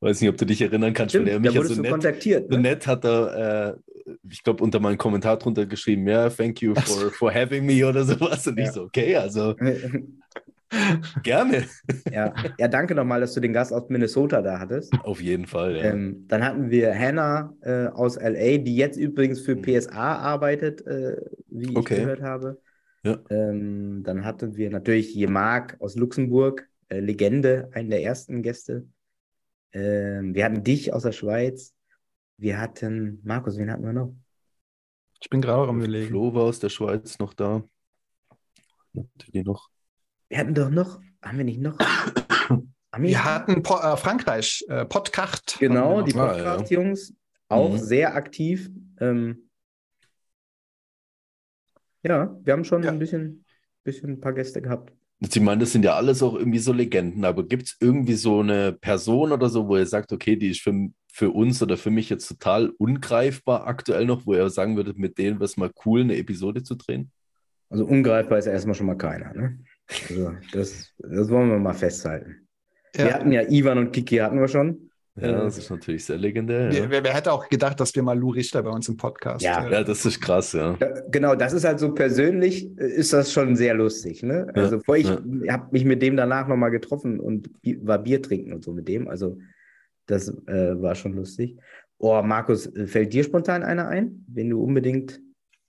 Weiß 0.00 0.20
nicht, 0.20 0.28
ob 0.28 0.36
du 0.36 0.44
dich 0.44 0.60
erinnern 0.60 0.94
kannst, 0.94 1.12
Stimmt, 1.12 1.26
weil 1.26 1.34
er 1.34 1.40
mich 1.40 1.54
ja 1.54 1.62
so 1.62 1.80
nett, 1.80 1.92
kontaktiert, 1.92 2.50
ne? 2.50 2.56
so 2.56 2.60
nett 2.60 2.86
hat 2.88 3.04
er, 3.04 3.76
äh, 3.76 4.12
ich 4.28 4.42
glaube, 4.42 4.64
unter 4.64 4.80
meinen 4.80 4.98
Kommentar 4.98 5.38
drunter 5.38 5.66
geschrieben, 5.66 6.08
ja, 6.08 6.30
thank 6.30 6.62
you 6.62 6.74
for, 6.74 7.12
for 7.12 7.32
having 7.32 7.64
me 7.64 7.86
oder 7.86 8.04
sowas. 8.04 8.44
Und 8.48 8.58
ja. 8.58 8.64
ich 8.64 8.72
so, 8.72 8.82
okay, 8.82 9.14
also 9.14 9.54
Gerne. 11.22 11.64
Ja, 12.12 12.34
ja 12.58 12.68
danke 12.68 12.94
nochmal, 12.94 13.20
dass 13.20 13.34
du 13.34 13.40
den 13.40 13.52
Gast 13.52 13.72
aus 13.72 13.88
Minnesota 13.88 14.42
da 14.42 14.58
hattest. 14.58 14.92
Auf 15.02 15.20
jeden 15.20 15.46
Fall, 15.46 15.76
ja. 15.76 15.84
Ähm, 15.84 16.24
dann 16.28 16.44
hatten 16.44 16.70
wir 16.70 16.94
Hannah 16.94 17.54
äh, 17.62 17.86
aus 17.86 18.16
LA, 18.16 18.58
die 18.58 18.76
jetzt 18.76 18.96
übrigens 18.96 19.40
für 19.40 19.56
PSA 19.56 20.16
arbeitet, 20.16 20.86
äh, 20.86 21.16
wie 21.48 21.76
okay. 21.76 21.94
ich 21.94 22.00
gehört 22.00 22.22
habe. 22.22 22.60
Ja. 23.02 23.18
Ähm, 23.30 24.02
dann 24.04 24.24
hatten 24.24 24.56
wir 24.56 24.70
natürlich 24.70 25.08
hier 25.08 25.30
Marc 25.30 25.76
aus 25.80 25.96
Luxemburg, 25.96 26.68
äh, 26.88 27.00
Legende, 27.00 27.70
einen 27.72 27.90
der 27.90 28.02
ersten 28.02 28.42
Gäste. 28.42 28.86
Ähm, 29.72 30.34
wir 30.34 30.44
hatten 30.44 30.64
dich 30.64 30.92
aus 30.92 31.02
der 31.02 31.12
Schweiz. 31.12 31.74
Wir 32.36 32.60
hatten, 32.60 33.20
Markus, 33.24 33.56
wen 33.58 33.70
hatten 33.70 33.84
wir 33.84 33.92
noch? 33.92 34.14
Ich 35.20 35.30
bin 35.30 35.40
gerade 35.40 35.68
am 35.68 35.78
Überlegen. 35.78 36.08
Flo 36.08 36.34
war 36.34 36.44
aus 36.44 36.60
der 36.60 36.68
Schweiz 36.68 37.18
noch 37.18 37.34
da. 37.34 37.64
Die 38.92 39.42
noch. 39.42 39.68
Wir 40.28 40.38
hatten 40.38 40.54
doch 40.54 40.68
noch, 40.68 41.00
haben 41.22 41.38
wir 41.38 41.44
nicht 41.44 41.60
noch? 41.60 41.78
wir 42.98 43.24
hatten 43.24 43.62
po 43.62 43.78
äh, 43.78 43.96
Frankreich, 43.96 44.62
äh, 44.68 44.84
Podcast. 44.84 45.56
Genau, 45.58 46.02
die 46.02 46.12
Podcast-Jungs, 46.12 47.14
ah, 47.48 47.56
ja. 47.56 47.62
auch 47.62 47.72
mhm. 47.72 47.78
sehr 47.78 48.14
aktiv. 48.14 48.70
Ähm, 49.00 49.48
ja, 52.02 52.36
wir 52.44 52.52
haben 52.52 52.64
schon 52.64 52.82
ja. 52.82 52.90
ein 52.90 52.98
bisschen, 52.98 53.46
bisschen 53.84 54.10
ein 54.10 54.20
paar 54.20 54.34
Gäste 54.34 54.60
gehabt. 54.60 54.92
Sie 55.20 55.40
meinen, 55.40 55.60
das 55.60 55.72
sind 55.72 55.84
ja 55.84 55.96
alles 55.96 56.22
auch 56.22 56.34
irgendwie 56.34 56.58
so 56.58 56.72
Legenden, 56.72 57.24
aber 57.24 57.44
gibt 57.44 57.64
es 57.64 57.76
irgendwie 57.80 58.14
so 58.14 58.40
eine 58.40 58.72
Person 58.72 59.32
oder 59.32 59.48
so, 59.48 59.66
wo 59.66 59.78
ihr 59.78 59.86
sagt, 59.86 60.12
okay, 60.12 60.36
die 60.36 60.50
ist 60.50 60.60
für, 60.60 60.90
für 61.10 61.30
uns 61.30 61.62
oder 61.62 61.78
für 61.78 61.90
mich 61.90 62.10
jetzt 62.10 62.28
total 62.28 62.68
ungreifbar 62.76 63.66
aktuell 63.66 64.04
noch, 64.04 64.26
wo 64.26 64.34
ihr 64.34 64.48
sagen 64.50 64.76
würdet, 64.76 64.98
mit 64.98 65.16
denen 65.16 65.36
wäre 65.36 65.46
es 65.46 65.56
mal 65.56 65.72
cool, 65.86 66.02
eine 66.02 66.16
Episode 66.18 66.62
zu 66.62 66.76
drehen? 66.76 67.10
Also 67.70 67.86
ungreifbar 67.86 68.38
ist 68.38 68.46
erstmal 68.46 68.74
schon 68.74 68.86
mal 68.86 68.96
keiner, 68.96 69.32
ne? 69.32 69.58
Also 69.88 70.34
das, 70.52 70.92
das 70.98 71.28
wollen 71.30 71.50
wir 71.50 71.58
mal 71.58 71.74
festhalten. 71.74 72.48
Ja. 72.96 73.04
Wir 73.04 73.14
hatten 73.14 73.32
ja 73.32 73.42
Ivan 73.48 73.78
und 73.78 73.92
Kiki 73.92 74.16
hatten 74.16 74.40
wir 74.40 74.48
schon. 74.48 74.88
Ja, 75.20 75.32
das 75.32 75.58
ist 75.58 75.70
natürlich 75.70 76.04
sehr 76.04 76.16
legendär. 76.16 76.70
Ja. 76.70 76.88
Wer, 76.88 77.02
wer, 77.02 77.14
hätte 77.14 77.32
auch 77.32 77.48
gedacht, 77.48 77.80
dass 77.80 77.94
wir 77.94 78.02
mal 78.02 78.16
Lou 78.16 78.30
Richter 78.30 78.62
bei 78.62 78.70
uns 78.70 78.88
im 78.88 78.96
Podcast 78.96 79.44
Ja, 79.44 79.68
ja 79.68 79.82
das 79.82 80.06
ist 80.06 80.20
krass, 80.20 80.52
ja. 80.52 80.78
Genau, 81.10 81.34
das 81.34 81.52
ist 81.52 81.64
halt 81.64 81.80
so 81.80 81.92
persönlich, 81.92 82.70
ist 82.76 83.12
das 83.12 83.32
schon 83.32 83.56
sehr 83.56 83.74
lustig. 83.74 84.22
Ne? 84.22 84.46
Also 84.54 84.76
ja, 84.76 84.82
vor 84.84 84.96
ich 84.96 85.08
ja. 85.08 85.52
habe 85.52 85.68
mich 85.72 85.84
mit 85.84 86.02
dem 86.02 86.16
danach 86.16 86.46
nochmal 86.46 86.70
getroffen 86.70 87.18
und 87.18 87.50
war 87.82 87.98
Bier 87.98 88.22
trinken 88.22 88.52
und 88.52 88.62
so 88.62 88.72
mit 88.72 88.86
dem. 88.86 89.08
Also 89.08 89.38
das 90.06 90.28
äh, 90.46 90.80
war 90.80 90.94
schon 90.94 91.14
lustig. 91.14 91.56
Oh, 91.98 92.22
Markus, 92.22 92.70
fällt 92.86 93.12
dir 93.12 93.24
spontan 93.24 93.64
einer 93.64 93.88
ein, 93.88 94.24
wenn 94.28 94.50
du 94.50 94.62
unbedingt 94.62 95.20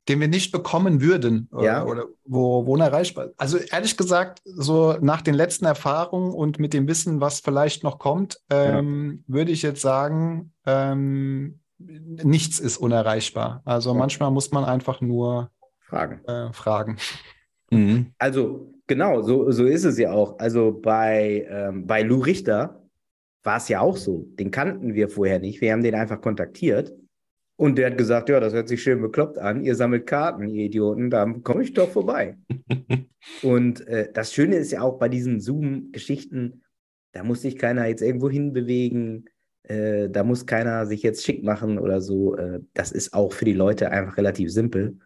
den 0.10 0.19
wir 0.19 0.28
nicht 0.28 0.52
bekommen 0.52 1.02
würden 1.02 1.48
oder, 1.52 1.63
ja. 1.63 1.86
oder 1.86 2.06
wo, 2.26 2.65
wo 2.65 2.74
unerreichbar 2.74 3.28
ist. 3.28 3.39
Also 3.39 3.58
ehrlich 3.58 3.95
gesagt, 3.95 4.41
so 4.43 4.98
nach 5.00 5.22
den 5.22 5.36
letzten 5.36 5.65
Erfahrungen 5.65 6.34
und 6.34 6.60
mit 6.60 6.74
dem 6.74 6.88
Wissen, 6.88 7.22
was 7.22 7.39
vielleicht 7.39 7.84
noch 7.84 8.00
kommt, 8.00 8.39
ähm, 8.50 9.24
ja. 9.28 9.36
würde 9.36 9.52
ich 9.52 9.62
jetzt 9.62 9.82
sagen, 9.82 10.52
ähm, 10.65 11.60
nichts 11.78 12.60
ist 12.60 12.78
unerreichbar. 12.78 13.62
Also 13.65 13.91
ja. 13.91 13.98
manchmal 13.98 14.32
muss 14.32 14.52
man 14.52 14.65
einfach 14.65 15.00
nur 15.00 15.52
fragen. 15.80 16.22
Äh, 16.26 16.52
fragen. 16.54 16.98
Mhm. 17.72 18.08
Also 18.17 18.74
genau, 18.88 19.22
so, 19.22 19.52
so 19.52 19.65
ist 19.65 19.86
es 19.86 19.98
ja 20.00 20.12
auch. 20.12 20.39
Also 20.39 20.72
bei, 20.82 21.48
ähm, 21.50 21.86
bei 21.86 22.02
Lou 22.02 22.19
Richter 22.19 22.84
war 23.43 23.58
es 23.58 23.69
ja 23.69 23.80
auch 23.80 23.95
so. 23.95 24.26
Den 24.32 24.52
kannten 24.52 24.95
wir 24.95 25.08
vorher 25.08 25.39
nicht. 25.39 25.62
Wir 25.62 25.72
haben 25.72 25.84
den 25.84 25.95
einfach 25.95 26.19
kontaktiert. 26.19 26.93
Und 27.60 27.78
der 27.78 27.88
hat 27.88 27.98
gesagt, 27.98 28.30
ja, 28.30 28.39
das 28.39 28.54
hört 28.54 28.69
sich 28.69 28.82
schön 28.82 29.02
bekloppt 29.02 29.38
an. 29.38 29.65
Ihr 29.65 29.76
sammelt 29.76 30.08
Karten, 30.08 30.48
ihr 30.48 30.67
Idioten, 30.67 31.10
da 31.10 31.26
komme 31.43 31.62
ich 31.62 31.74
doch 31.74 31.89
vorbei. 31.89 32.38
und 33.43 33.86
äh, 33.86 34.10
das 34.13 34.34
Schöne 34.34 34.56
ist 34.56 34.72
ja 34.72 34.82
auch 34.82 34.98
bei 34.98 35.10
diesen 35.10 35.41
Zoom-Geschichten, 35.41 36.63
da 37.12 37.22
muss 37.22 37.41
sich 37.41 37.58
keiner 37.58 37.86
jetzt 37.88 38.02
irgendwo 38.02 38.30
hinbewegen, 38.30 39.26
äh, 39.63 40.10
da 40.10 40.24
muss 40.24 40.45
keiner 40.45 40.86
sich 40.86 41.04
jetzt 41.04 41.26
schick 41.26 41.43
machen 41.43 41.80
oder 41.80 42.00
so. 42.00 42.38
Äh, 42.38 42.62
das 42.74 42.93
ist 42.93 43.13
auch 43.13 43.34
für 43.34 43.43
die 43.43 43.52
Leute 43.52 43.91
einfach 43.91 44.15
relativ 44.15 44.54
simpel. 44.54 44.98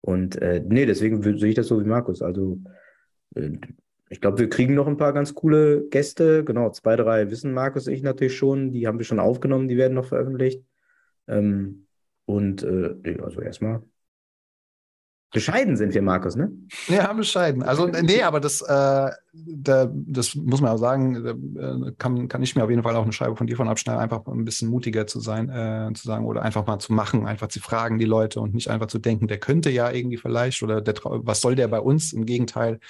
Und 0.00 0.40
äh, 0.40 0.64
nee, 0.66 0.86
deswegen 0.86 1.22
sehe 1.22 1.50
ich 1.50 1.54
das 1.54 1.66
so 1.66 1.84
wie 1.84 1.86
Markus. 1.86 2.22
Also 2.22 2.60
äh, 3.34 3.50
ich 4.08 4.22
glaube, 4.22 4.38
wir 4.38 4.48
kriegen 4.48 4.72
noch 4.72 4.86
ein 4.86 4.96
paar 4.96 5.12
ganz 5.12 5.34
coole 5.34 5.86
Gäste. 5.90 6.44
Genau, 6.44 6.70
zwei, 6.70 6.96
drei 6.96 7.30
wissen 7.30 7.52
Markus 7.52 7.88
und 7.88 7.92
ich 7.92 8.02
natürlich 8.02 8.38
schon. 8.38 8.72
Die 8.72 8.86
haben 8.86 8.96
wir 8.96 9.04
schon 9.04 9.20
aufgenommen, 9.20 9.68
die 9.68 9.76
werden 9.76 9.92
noch 9.92 10.06
veröffentlicht. 10.06 10.64
Ähm, 11.28 11.84
und 12.26 12.62
äh, 12.62 13.18
also 13.22 13.40
erstmal 13.40 13.82
Bescheiden 15.32 15.76
sind 15.76 15.94
wir, 15.94 16.02
Markus, 16.02 16.34
ne? 16.34 16.50
Ja, 16.88 17.12
bescheiden. 17.12 17.62
Also, 17.62 17.86
nee, 18.02 18.22
aber 18.22 18.40
das, 18.40 18.62
äh, 18.62 19.10
da, 19.32 19.88
das 19.92 20.34
muss 20.34 20.60
man 20.60 20.72
auch 20.72 20.76
sagen, 20.76 21.22
da, 21.22 21.88
äh, 21.88 21.92
kann, 21.98 22.26
kann 22.26 22.42
ich 22.42 22.56
mir 22.56 22.64
auf 22.64 22.70
jeden 22.70 22.82
Fall 22.82 22.96
auch 22.96 23.04
eine 23.04 23.12
Scheibe 23.12 23.36
von 23.36 23.46
dir 23.46 23.56
von 23.56 23.68
abschneiden, 23.68 24.00
einfach 24.02 24.26
ein 24.26 24.44
bisschen 24.44 24.68
mutiger 24.68 25.06
zu 25.06 25.20
sein, 25.20 25.48
äh, 25.48 25.92
zu 25.94 26.04
sagen 26.04 26.26
oder 26.26 26.42
einfach 26.42 26.66
mal 26.66 26.80
zu 26.80 26.92
machen, 26.92 27.26
einfach 27.26 27.46
zu 27.46 27.60
fragen 27.60 27.98
die 27.98 28.06
Leute 28.06 28.40
und 28.40 28.54
nicht 28.54 28.70
einfach 28.70 28.88
zu 28.88 28.98
denken, 28.98 29.28
der 29.28 29.38
könnte 29.38 29.70
ja 29.70 29.92
irgendwie 29.92 30.16
vielleicht 30.16 30.64
oder 30.64 30.80
der, 30.80 30.94
was 31.04 31.40
soll 31.40 31.54
der 31.54 31.68
bei 31.68 31.80
uns? 31.80 32.12
Im 32.12 32.26
Gegenteil, 32.26 32.80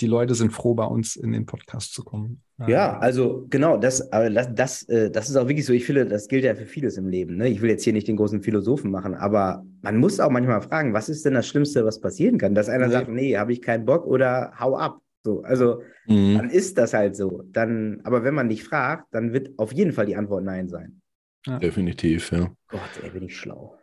die 0.00 0.06
Leute 0.06 0.34
sind 0.34 0.52
froh, 0.52 0.74
bei 0.74 0.84
uns 0.84 1.16
in 1.16 1.32
den 1.32 1.46
Podcast 1.46 1.94
zu 1.94 2.04
kommen. 2.04 2.42
Ja, 2.66 2.98
also 2.98 3.46
genau, 3.50 3.76
das, 3.76 4.12
aber 4.12 4.30
das, 4.30 4.54
das, 4.54 4.82
äh, 4.84 5.10
das 5.10 5.28
ist 5.28 5.36
auch 5.36 5.48
wirklich 5.48 5.66
so. 5.66 5.72
Ich 5.72 5.84
finde, 5.84 6.06
das 6.06 6.28
gilt 6.28 6.44
ja 6.44 6.54
für 6.54 6.66
vieles 6.66 6.96
im 6.96 7.08
Leben. 7.08 7.36
Ne? 7.36 7.48
Ich 7.48 7.60
will 7.60 7.70
jetzt 7.70 7.84
hier 7.84 7.92
nicht 7.92 8.08
den 8.08 8.16
großen 8.16 8.42
Philosophen 8.42 8.90
machen, 8.90 9.14
aber 9.14 9.64
man 9.82 9.98
muss 9.98 10.20
auch 10.20 10.30
manchmal 10.30 10.62
fragen, 10.62 10.94
was 10.94 11.08
ist 11.08 11.24
denn 11.24 11.34
das 11.34 11.46
Schlimmste, 11.46 11.84
was 11.84 12.00
passieren 12.00 12.38
kann? 12.38 12.54
Dass 12.54 12.68
einer 12.68 12.86
nee. 12.86 12.92
sagt, 12.92 13.08
nee, 13.08 13.36
habe 13.36 13.52
ich 13.52 13.62
keinen 13.62 13.84
Bock 13.84 14.06
oder 14.06 14.52
hau 14.58 14.76
ab. 14.76 15.00
So, 15.22 15.42
also 15.42 15.82
mhm. 16.06 16.38
dann 16.38 16.50
ist 16.50 16.78
das 16.78 16.94
halt 16.94 17.16
so. 17.16 17.42
Dann, 17.52 18.00
aber 18.04 18.24
wenn 18.24 18.34
man 18.34 18.46
nicht 18.46 18.64
fragt, 18.64 19.06
dann 19.12 19.32
wird 19.32 19.58
auf 19.58 19.72
jeden 19.72 19.92
Fall 19.92 20.06
die 20.06 20.16
Antwort 20.16 20.44
Nein 20.44 20.68
sein. 20.68 21.00
Ja. 21.46 21.58
Definitiv, 21.58 22.32
ja. 22.32 22.50
Gott, 22.68 22.80
ey, 23.02 23.10
bin 23.10 23.24
ich 23.24 23.36
schlau. 23.36 23.76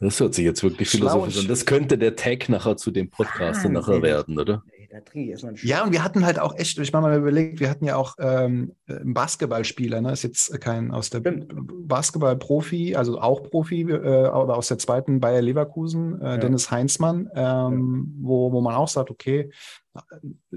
Das 0.00 0.20
hört 0.20 0.34
sich 0.34 0.44
jetzt 0.44 0.62
wirklich 0.62 0.88
philosophisch 0.88 1.38
an. 1.38 1.48
Das 1.48 1.66
könnte 1.66 1.96
der 1.96 2.16
Tag 2.16 2.48
nachher 2.48 2.76
zu 2.76 2.90
dem 2.90 3.10
Podcast 3.10 3.68
nachher 3.68 4.02
werden, 4.02 4.38
oder? 4.38 4.62
Da 4.94 5.00
trinke 5.00 5.24
ich 5.24 5.30
erstmal 5.32 5.54
einen 5.54 5.66
Ja, 5.66 5.82
und 5.82 5.90
wir 5.90 6.04
hatten 6.04 6.24
halt 6.24 6.38
auch 6.38 6.54
echt, 6.54 6.78
ich 6.78 6.92
meine 6.92 7.08
mal 7.08 7.18
überlegt, 7.18 7.58
wir 7.58 7.68
hatten 7.68 7.84
ja 7.84 7.96
auch 7.96 8.14
ähm, 8.20 8.76
einen 8.86 9.12
Basketballspieler, 9.12 10.00
ne? 10.00 10.12
Ist 10.12 10.22
jetzt 10.22 10.60
kein 10.60 10.92
aus 10.92 11.10
der 11.10 11.18
Basketball-Profi, 11.18 12.94
also 12.94 13.20
auch 13.20 13.42
Profi, 13.42 13.80
äh, 13.80 14.26
aber 14.26 14.56
aus 14.56 14.68
der 14.68 14.78
zweiten 14.78 15.18
Bayer 15.18 15.42
Leverkusen, 15.42 16.22
äh, 16.22 16.24
ja. 16.24 16.36
Dennis 16.36 16.70
Heinzmann, 16.70 17.28
ähm, 17.34 18.14
ja. 18.20 18.28
wo, 18.28 18.52
wo 18.52 18.60
man 18.60 18.76
auch 18.76 18.86
sagt, 18.86 19.10
okay, 19.10 19.50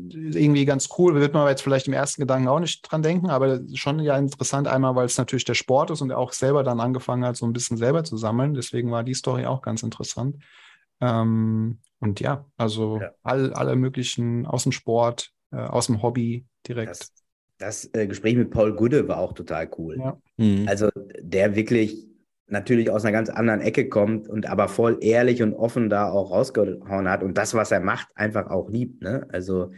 irgendwie 0.05 0.65
ganz 0.65 0.87
cool, 0.99 1.15
wird 1.15 1.33
man 1.33 1.47
jetzt 1.47 1.63
vielleicht 1.63 1.87
im 1.87 1.93
ersten 1.93 2.21
Gedanken 2.21 2.47
auch 2.47 2.59
nicht 2.59 2.83
dran 2.83 3.01
denken, 3.01 3.31
aber 3.31 3.61
schon 3.73 3.99
ja 4.01 4.15
interessant, 4.19 4.67
einmal, 4.67 4.93
weil 4.93 5.07
es 5.07 5.17
natürlich 5.17 5.45
der 5.45 5.55
Sport 5.55 5.89
ist 5.89 6.01
und 6.01 6.11
er 6.11 6.19
auch 6.19 6.31
selber 6.31 6.61
dann 6.61 6.79
angefangen 6.79 7.25
hat, 7.25 7.37
so 7.37 7.47
ein 7.47 7.53
bisschen 7.53 7.77
selber 7.77 8.03
zu 8.03 8.17
sammeln. 8.17 8.53
Deswegen 8.53 8.91
war 8.91 9.03
die 9.03 9.15
Story 9.15 9.47
auch 9.47 9.63
ganz 9.63 9.81
interessant. 9.81 10.35
Ähm, 11.01 11.79
und 11.99 12.19
ja, 12.19 12.45
also 12.57 12.99
ja. 13.01 13.11
All, 13.23 13.53
alle 13.53 13.75
möglichen 13.75 14.45
aus 14.45 14.63
dem 14.63 14.71
Sport, 14.71 15.31
äh, 15.51 15.57
aus 15.57 15.87
dem 15.87 16.01
Hobby 16.01 16.45
direkt. 16.67 16.89
Das, 16.89 17.13
das 17.57 17.89
äh, 17.93 18.07
Gespräch 18.07 18.35
mit 18.35 18.51
Paul 18.51 18.75
Gude 18.75 19.07
war 19.07 19.17
auch 19.17 19.33
total 19.33 19.69
cool. 19.77 19.97
Ja. 19.97 20.21
Mhm. 20.37 20.67
Also 20.67 20.89
der 21.19 21.55
wirklich 21.55 22.07
natürlich 22.47 22.89
aus 22.89 23.03
einer 23.03 23.11
ganz 23.11 23.29
anderen 23.29 23.61
Ecke 23.61 23.89
kommt 23.89 24.29
und 24.29 24.45
aber 24.45 24.67
voll 24.67 24.97
ehrlich 25.01 25.43
und 25.43 25.53
offen 25.53 25.89
da 25.89 26.09
auch 26.09 26.31
rausgehauen 26.31 27.09
hat 27.09 27.23
und 27.23 27.37
das, 27.37 27.53
was 27.53 27.71
er 27.71 27.81
macht, 27.81 28.07
einfach 28.15 28.49
auch 28.49 28.69
liebt. 28.69 29.01
Ne? 29.01 29.27
Also, 29.29 29.71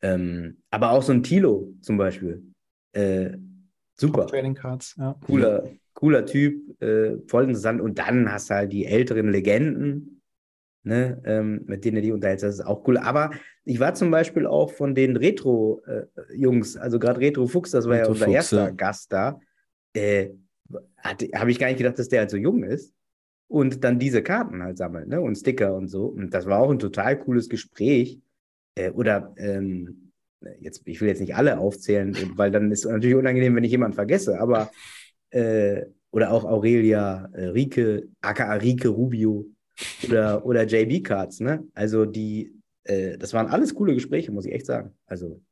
ähm, 0.00 0.58
aber 0.70 0.92
auch 0.92 1.02
so 1.02 1.12
ein 1.12 1.22
Tilo 1.22 1.74
zum 1.80 1.96
Beispiel. 1.96 2.44
Äh, 2.92 3.30
super. 3.94 4.26
Trading 4.26 4.54
Cards, 4.54 4.94
ja. 4.96 5.16
Cooler, 5.26 5.64
cooler 5.94 6.24
Typ, 6.24 6.80
äh, 6.80 7.16
voll 7.26 7.44
interessant. 7.44 7.80
Und 7.80 7.98
dann 7.98 8.30
hast 8.30 8.50
du 8.50 8.54
halt 8.54 8.72
die 8.72 8.86
älteren 8.86 9.30
Legenden, 9.30 10.17
ne, 10.82 11.20
ähm, 11.24 11.62
mit 11.66 11.84
denen 11.84 11.96
du 11.96 12.02
die 12.02 12.12
unterhältst. 12.12 12.44
Das 12.44 12.54
ist 12.54 12.66
auch 12.66 12.86
cool. 12.86 12.98
Aber 12.98 13.30
ich 13.64 13.80
war 13.80 13.94
zum 13.94 14.10
Beispiel 14.10 14.46
auch 14.46 14.72
von 14.72 14.94
den 14.94 15.16
Retro-Jungs, 15.16 16.76
äh, 16.76 16.78
also 16.78 16.98
gerade 16.98 17.20
Retro 17.20 17.46
Fuchs, 17.46 17.70
das 17.70 17.86
war 17.86 17.94
Retro 17.94 18.04
ja 18.04 18.10
unser 18.12 18.24
Fuchs, 18.26 18.34
erster 18.34 18.64
ja. 18.64 18.70
Gast 18.70 19.12
da. 19.12 19.40
Äh, 19.92 20.30
Habe 21.34 21.50
ich 21.50 21.58
gar 21.58 21.68
nicht 21.68 21.78
gedacht, 21.78 21.98
dass 21.98 22.08
der 22.08 22.20
halt 22.20 22.30
so 22.30 22.36
jung 22.36 22.62
ist. 22.62 22.92
Und 23.50 23.82
dann 23.82 23.98
diese 23.98 24.22
Karten 24.22 24.62
halt 24.62 24.76
sammeln, 24.76 25.08
ne? 25.08 25.22
Und 25.22 25.36
Sticker 25.36 25.74
und 25.74 25.88
so. 25.88 26.04
Und 26.04 26.34
das 26.34 26.44
war 26.44 26.60
auch 26.60 26.70
ein 26.70 26.78
total 26.78 27.18
cooles 27.18 27.48
Gespräch. 27.48 28.20
Äh, 28.74 28.90
oder 28.90 29.34
ähm, 29.38 30.12
jetzt, 30.60 30.82
ich 30.84 31.00
will 31.00 31.08
jetzt 31.08 31.20
nicht 31.20 31.34
alle 31.34 31.58
aufzählen, 31.58 32.16
weil 32.36 32.50
dann 32.50 32.70
ist 32.70 32.84
es 32.84 32.90
natürlich 32.90 33.16
unangenehm, 33.16 33.56
wenn 33.56 33.64
ich 33.64 33.70
jemanden 33.70 33.94
vergesse, 33.94 34.38
aber 34.40 34.70
äh, 35.30 35.82
oder 36.10 36.32
auch 36.32 36.44
Aurelia, 36.44 37.28
äh, 37.32 37.46
Rike, 37.46 38.08
aka 38.20 38.54
Rike 38.54 38.88
Rubio, 38.88 39.46
oder, 40.06 40.44
oder 40.44 40.66
JB-Cards, 40.66 41.40
ne? 41.40 41.66
Also 41.74 42.04
die, 42.04 42.54
äh, 42.84 43.18
das 43.18 43.32
waren 43.32 43.48
alles 43.48 43.74
coole 43.74 43.94
Gespräche, 43.94 44.32
muss 44.32 44.46
ich 44.46 44.52
echt 44.52 44.66
sagen. 44.66 44.94
Also. 45.06 45.42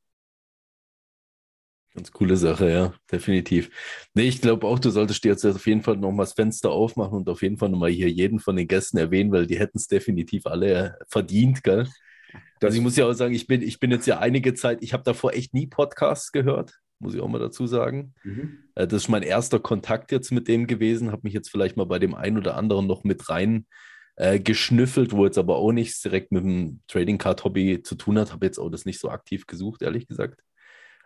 Ganz 1.94 2.12
coole 2.12 2.36
Sache, 2.36 2.70
ja, 2.70 2.94
definitiv. 3.10 3.70
Nee, 4.12 4.28
ich 4.28 4.42
glaube 4.42 4.66
auch, 4.66 4.78
du 4.78 4.90
solltest 4.90 5.24
dir 5.24 5.30
jetzt 5.32 5.46
auf 5.46 5.66
jeden 5.66 5.82
Fall 5.82 5.96
noch 5.96 6.12
mal 6.12 6.24
das 6.24 6.34
Fenster 6.34 6.70
aufmachen 6.70 7.18
und 7.18 7.28
auf 7.28 7.40
jeden 7.40 7.56
Fall 7.56 7.70
nochmal 7.70 7.90
hier 7.90 8.10
jeden 8.10 8.38
von 8.38 8.56
den 8.56 8.68
Gästen 8.68 8.98
erwähnen, 8.98 9.32
weil 9.32 9.46
die 9.46 9.58
hätten 9.58 9.78
es 9.78 9.86
definitiv 9.86 10.46
alle 10.46 10.98
verdient, 11.08 11.62
gell? 11.62 11.88
Also 12.62 12.76
ich 12.76 12.82
muss 12.82 12.96
ja 12.96 13.06
auch 13.06 13.12
sagen, 13.12 13.34
ich 13.34 13.46
bin, 13.46 13.62
ich 13.62 13.80
bin 13.80 13.90
jetzt 13.90 14.06
ja 14.06 14.18
einige 14.18 14.52
Zeit, 14.52 14.82
ich 14.82 14.92
habe 14.92 15.04
davor 15.04 15.32
echt 15.32 15.54
nie 15.54 15.66
Podcasts 15.66 16.32
gehört, 16.32 16.80
muss 16.98 17.14
ich 17.14 17.20
auch 17.20 17.28
mal 17.28 17.38
dazu 17.38 17.66
sagen. 17.66 18.14
Mhm. 18.24 18.58
Äh, 18.74 18.86
das 18.86 19.04
ist 19.04 19.08
mein 19.08 19.22
erster 19.22 19.58
Kontakt 19.58 20.12
jetzt 20.12 20.32
mit 20.32 20.48
dem 20.48 20.66
gewesen, 20.66 21.12
habe 21.12 21.22
mich 21.24 21.32
jetzt 21.32 21.50
vielleicht 21.50 21.78
mal 21.78 21.86
bei 21.86 21.98
dem 21.98 22.14
einen 22.14 22.36
oder 22.36 22.56
anderen 22.56 22.86
noch 22.86 23.04
mit 23.04 23.28
rein 23.30 23.66
äh, 24.16 24.40
geschnüffelt, 24.40 25.12
wo 25.12 25.24
jetzt 25.24 25.38
aber 25.38 25.56
auch 25.56 25.72
nichts 25.72 26.00
direkt 26.00 26.32
mit 26.32 26.44
dem 26.44 26.80
Trading 26.88 27.18
Card 27.18 27.44
Hobby 27.44 27.82
zu 27.82 27.94
tun 27.94 28.18
hat. 28.18 28.32
Habe 28.32 28.46
jetzt 28.46 28.58
auch 28.58 28.70
das 28.70 28.84
nicht 28.84 28.98
so 28.98 29.10
aktiv 29.10 29.46
gesucht, 29.46 29.82
ehrlich 29.82 30.08
gesagt. 30.08 30.40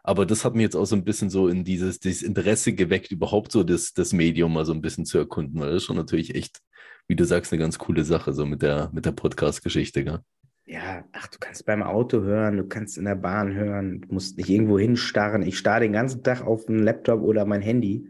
Aber 0.03 0.25
das 0.25 0.45
hat 0.45 0.55
mir 0.55 0.63
jetzt 0.63 0.77
auch 0.77 0.87
so 0.87 0.97
ein 0.97 1.05
bisschen 1.05 1.29
so 1.29 1.49
in 1.49 1.65
dieses, 1.65 2.01
dieses 2.01 2.23
Interesse 2.23 2.73
geweckt, 2.73 3.13
überhaupt 3.13 3.53
so 3.53 3.65
das, 3.65 3.93
das 3.93 4.13
Medium 4.13 4.53
mal 4.53 4.65
so 4.65 4.73
ein 4.73 4.81
bisschen 4.81 5.05
zu 5.05 5.19
erkunden, 5.19 5.61
weil 5.61 5.69
das 5.69 5.79
ist 5.79 5.85
schon 5.85 5.97
natürlich 5.97 6.35
echt, 6.35 6.61
wie 7.07 7.17
du 7.17 7.25
sagst, 7.25 7.53
eine 7.53 7.61
ganz 7.61 7.79
coole 7.79 8.05
Sache, 8.05 8.33
so 8.33 8.47
mit 8.47 8.63
der, 8.63 8.91
mit 8.93 9.05
der 9.05 9.13
Podcast-Geschichte, 9.13 10.05
gell? 10.05 10.21
Ja, 10.65 11.05
ach, 11.13 11.27
du 11.27 11.39
kannst 11.41 11.67
beim 11.67 11.83
Auto 11.83 12.21
hören, 12.23 12.57
du 12.57 12.65
kannst 12.65 12.97
in 12.97 13.05
der 13.05 13.17
Bahn 13.17 13.53
hören, 13.53 14.03
du 14.03 14.15
musst 14.15 14.39
nicht 14.39 14.49
irgendwo 14.49 14.79
hinstarren. 14.79 15.43
Ich 15.43 15.59
starre 15.59 15.81
den 15.81 15.93
ganzen 15.93 16.23
Tag 16.23 16.47
auf 16.47 16.67
den 16.67 16.79
Laptop 16.79 17.23
oder 17.23 17.45
mein 17.45 17.61
Handy. 17.61 18.07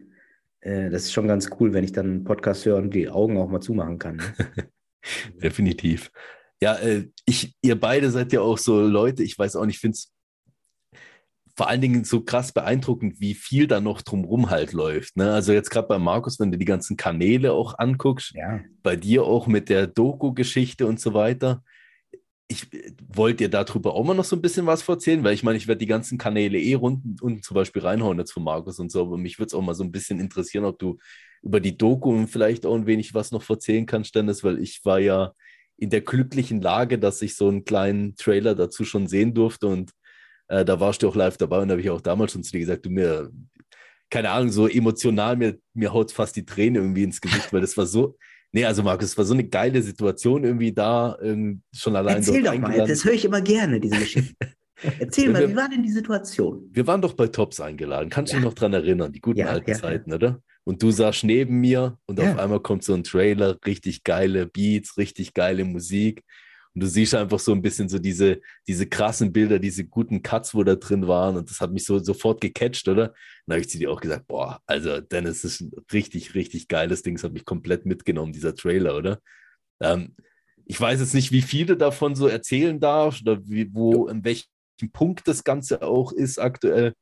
Äh, 0.61 0.91
das 0.91 1.05
ist 1.05 1.13
schon 1.13 1.27
ganz 1.27 1.49
cool, 1.59 1.73
wenn 1.73 1.85
ich 1.85 1.93
dann 1.93 2.07
einen 2.07 2.25
Podcast 2.25 2.67
höre 2.67 2.77
und 2.77 2.93
die 2.95 3.09
Augen 3.09 3.39
auch 3.39 3.49
mal 3.49 3.61
zumachen 3.61 3.99
kann. 3.99 4.17
Ne? 4.17 4.25
Definitiv. 5.43 6.11
Ja, 6.63 6.75
äh, 6.77 7.09
ich, 7.25 7.55
ihr 7.63 7.79
beide 7.79 8.11
seid 8.11 8.33
ja 8.33 8.41
auch 8.41 8.59
so 8.59 8.81
Leute, 8.81 9.23
ich 9.23 9.39
weiß 9.39 9.57
auch 9.57 9.65
nicht, 9.65 9.77
ich 9.77 9.81
finde 9.81 9.95
es 9.95 10.13
vor 11.57 11.69
allen 11.69 11.81
Dingen 11.81 12.05
so 12.05 12.23
krass 12.23 12.53
beeindruckend, 12.53 13.21
wie 13.21 13.35
viel 13.35 13.67
da 13.67 13.81
noch 13.81 14.01
drumrum 14.01 14.49
halt 14.49 14.73
läuft. 14.73 15.17
Ne? 15.17 15.33
Also 15.33 15.53
jetzt 15.53 15.69
gerade 15.69 15.89
bei 15.89 15.99
Markus, 15.99 16.41
wenn 16.41 16.51
du 16.51 16.57
die 16.57 16.65
ganzen 16.65 16.97
Kanäle 16.97 17.53
auch 17.53 17.79
anguckst, 17.79 18.33
ja. 18.35 18.61
bei 18.83 18.97
dir 18.97 19.25
auch 19.25 19.47
mit 19.47 19.69
der 19.69 19.87
Doku-Geschichte 19.87 20.87
und 20.87 21.01
so 21.01 21.13
weiter. 21.13 21.63
Ich 22.53 22.67
wollte 23.15 23.45
dir 23.45 23.49
darüber 23.49 23.95
auch 23.95 24.03
mal 24.03 24.15
noch 24.15 24.25
so 24.25 24.35
ein 24.35 24.43
bisschen 24.43 24.67
was 24.67 24.87
erzählen, 24.89 25.23
weil 25.23 25.35
ich 25.35 25.45
meine, 25.45 25.57
ich 25.57 25.69
werde 25.69 25.79
die 25.79 25.87
ganzen 25.87 26.19
Kanäle 26.19 26.59
eh 26.59 26.75
unten, 26.75 27.15
unten 27.21 27.43
zum 27.45 27.55
Beispiel 27.55 27.83
reinhauen 27.83 28.19
jetzt 28.19 28.33
von 28.33 28.43
Markus 28.43 28.81
und 28.81 28.91
so, 28.91 29.03
aber 29.03 29.17
mich 29.19 29.39
würde 29.39 29.47
es 29.47 29.55
auch 29.55 29.63
mal 29.63 29.77
so 29.77 29.85
ein 29.85 29.93
bisschen 29.93 30.19
interessieren, 30.19 30.65
ob 30.65 30.77
du 30.81 30.99
über 31.43 31.61
die 31.61 31.79
Doku 31.79 32.27
vielleicht 32.27 32.67
auch 32.67 32.75
ein 32.75 32.87
wenig 32.87 33.15
was 33.15 33.31
noch 33.31 33.49
erzählen 33.49 33.87
kannst, 33.87 34.17
Dennis, 34.17 34.43
weil 34.43 34.59
ich 34.59 34.85
war 34.85 34.99
ja 34.99 35.33
in 35.77 35.91
der 35.91 36.01
glücklichen 36.01 36.61
Lage, 36.61 36.99
dass 36.99 37.23
ich 37.23 37.37
so 37.37 37.49
einen 37.49 37.65
kleinen 37.65 38.17
Trailer 38.17 38.57
dazu 38.57 38.85
schon 38.85 39.07
sehen 39.07 39.33
durfte 39.33 39.69
und 39.69 39.93
äh, 40.49 40.65
da 40.65 40.81
warst 40.81 41.03
du 41.03 41.09
auch 41.09 41.15
live 41.15 41.37
dabei 41.37 41.61
und 41.61 41.69
da 41.69 41.75
habe 41.75 41.83
ich 41.83 41.91
auch 41.91 42.01
damals 42.01 42.33
schon 42.33 42.43
zu 42.43 42.51
dir 42.51 42.61
gesagt, 42.61 42.85
du 42.85 42.91
mir, 42.91 43.31
keine 44.11 44.31
Ahnung, 44.31 44.51
so 44.51 44.67
emotional, 44.67 45.37
mir, 45.37 45.57
mir 45.73 45.93
haut 45.93 46.11
fast 46.11 46.35
die 46.35 46.45
Tränen 46.45 46.83
irgendwie 46.83 47.05
ins 47.05 47.21
Gesicht, 47.21 47.53
weil 47.53 47.61
das 47.61 47.77
war 47.77 47.87
so, 47.87 48.17
nee, 48.53 48.65
also 48.65 48.83
Markus, 48.83 49.07
es 49.07 49.19
war 49.19 49.25
so 49.25 49.35
eine 49.35 49.45
geile 49.45 49.83
Situation 49.83 50.45
irgendwie 50.45 50.73
da, 50.73 51.19
ähm, 51.23 51.63
schon 51.73 51.97
allein 51.97 52.17
Erzähl 52.17 52.43
doch 52.43 52.57
mal, 52.59 52.87
das 52.87 53.05
höre 53.05 53.13
ich 53.13 53.25
immer 53.25 53.41
gerne, 53.41 53.81
diese 53.81 53.99
Geschichte. 53.99 54.35
Erzähl 54.99 55.31
mal, 55.31 55.49
wie 55.49 55.57
war 55.57 55.69
denn 55.69 55.83
die 55.83 55.91
Situation? 55.91 56.69
Wir 56.73 56.87
waren 56.87 57.03
doch 57.03 57.13
bei 57.13 57.27
Tops 57.27 57.61
eingeladen. 57.61 58.09
Kannst 58.09 58.33
du 58.33 58.37
ja. 58.37 58.41
dich 58.41 58.49
noch 58.49 58.55
dran 58.55 58.73
erinnern, 58.73 59.13
die 59.13 59.21
guten 59.21 59.41
ja, 59.41 59.47
alten 59.47 59.71
ja, 59.71 59.77
Zeiten, 59.77 60.13
oder? 60.13 60.43
Und 60.65 60.83
du 60.83 60.91
saßt 60.91 61.25
neben 61.25 61.61
mir 61.61 61.99
und 62.07 62.21
auf 62.21 62.39
einmal 62.39 62.61
kommt 62.61 62.85
so 62.85 62.95
ein 62.95 63.03
Trailer, 63.03 63.59
richtig 63.67 64.05
geile 64.05 64.47
Beats, 64.47 64.97
richtig 64.97 65.35
geile 65.35 65.65
Musik. 65.65 66.23
Und 66.75 66.83
du 66.83 66.87
siehst 66.87 67.15
einfach 67.15 67.41
so 67.41 67.53
ein 67.53 67.63
bisschen 67.63 67.89
so 67.89 67.99
diese, 67.99 68.41
diese 68.67 68.87
krassen 68.87 69.33
Bilder, 69.33 69.59
diese 69.59 69.85
guten 69.85 70.23
Cuts, 70.23 70.55
wo 70.55 70.63
da 70.63 70.77
drin 70.77 71.09
waren. 71.09 71.37
Und 71.37 71.51
das 71.51 71.61
hat 71.61 71.73
mich 71.73 71.85
so 71.85 71.99
sofort 71.99 72.41
gecatcht, 72.41 72.87
oder? 72.89 73.09
Und 73.09 73.15
dann 73.47 73.55
habe 73.55 73.61
ich 73.63 73.71
zu 73.71 73.79
dir 73.79 73.91
auch 73.91 74.01
gesagt, 74.01 74.29
boah, 74.29 74.61
also 74.67 75.01
Dennis, 75.01 75.43
das 75.43 75.55
ist 75.55 75.61
ein 75.63 75.73
richtig, 75.93 76.35
richtig 76.35 76.69
geiles 76.69 77.03
Ding. 77.03 77.17
Das 77.17 77.25
hat 77.25 77.33
mich 77.33 77.45
komplett 77.45 77.87
mitgenommen, 77.87 78.33
dieser 78.33 78.55
Trailer, 78.55 78.97
oder? 78.97 79.21
Ähm, 79.81 80.15
ich 80.67 80.81
weiß 80.81 81.01
jetzt 81.01 81.15
nicht, 81.15 81.33
wie 81.33 81.43
viele 81.43 81.77
davon 81.77 82.15
so 82.15 82.29
erzählen 82.29 82.79
darfst 82.79 83.23
oder 83.23 83.41
wie, 83.45 83.75
wo, 83.75 84.07
in 84.07 84.25
welchem 84.25 84.47
Punkt 84.93 85.27
das 85.27 85.43
Ganze 85.43 85.83
auch 85.83 86.13
ist 86.13 86.39
aktuell. 86.39 86.95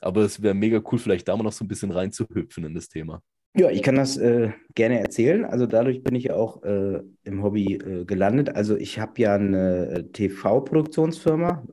Aber 0.00 0.22
es 0.22 0.42
wäre 0.42 0.54
mega 0.54 0.80
cool, 0.92 0.98
vielleicht 0.98 1.26
da 1.28 1.36
mal 1.36 1.42
noch 1.42 1.52
so 1.52 1.64
ein 1.64 1.68
bisschen 1.68 1.90
reinzuhüpfen 1.90 2.64
in 2.64 2.74
das 2.74 2.88
Thema. 2.88 3.20
Ja, 3.54 3.70
ich 3.70 3.82
kann 3.82 3.96
das 3.96 4.16
äh, 4.16 4.50
gerne 4.74 5.00
erzählen. 5.00 5.44
Also 5.44 5.66
dadurch 5.66 6.02
bin 6.02 6.14
ich 6.14 6.24
ja 6.24 6.34
auch 6.34 6.62
äh, 6.62 7.00
im 7.24 7.42
Hobby 7.42 7.74
äh, 7.74 8.04
gelandet. 8.04 8.54
Also 8.54 8.76
ich 8.76 8.98
habe 8.98 9.20
ja 9.20 9.34
eine 9.34 9.86
äh, 9.88 10.02
TV-Produktionsfirma, 10.04 11.64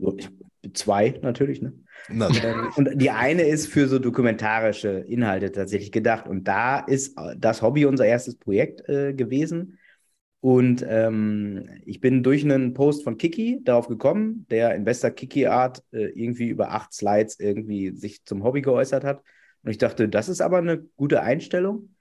zwei 0.74 1.20
natürlich, 1.22 1.62
ne? 1.62 1.74
Ähm, 2.10 2.72
und 2.76 3.02
die 3.02 3.10
eine 3.10 3.44
ist 3.44 3.68
für 3.68 3.88
so 3.88 4.00
dokumentarische 4.00 4.90
Inhalte 4.90 5.52
tatsächlich 5.52 5.92
gedacht. 5.92 6.28
Und 6.28 6.48
da 6.48 6.80
ist 6.80 7.18
äh, 7.18 7.36
das 7.38 7.62
Hobby 7.62 7.86
unser 7.86 8.06
erstes 8.06 8.36
Projekt 8.38 8.88
äh, 8.88 9.14
gewesen. 9.14 9.78
Und 10.40 10.86
ähm, 10.88 11.68
ich 11.86 12.02
bin 12.02 12.22
durch 12.22 12.44
einen 12.44 12.74
Post 12.74 13.04
von 13.04 13.18
Kiki 13.18 13.62
darauf 13.64 13.88
gekommen, 13.88 14.46
der 14.52 14.76
in 14.76 14.84
bester 14.84 15.10
Kiki-Art 15.10 15.84
äh, 15.92 16.06
irgendwie 16.10 16.50
über 16.50 16.72
acht 16.72 16.94
Slides 16.94 17.40
irgendwie 17.40 17.96
sich 17.96 18.24
zum 18.26 18.44
Hobby 18.44 18.62
geäußert 18.62 19.04
hat. 19.04 19.24
Und 19.66 19.72
ich 19.72 19.80
dachte, 19.80 20.08
das 20.08 20.30
ist 20.30 20.42
aber 20.42 20.60
eine 20.60 20.78
gute 20.96 21.24
Einstellung. 21.24 21.96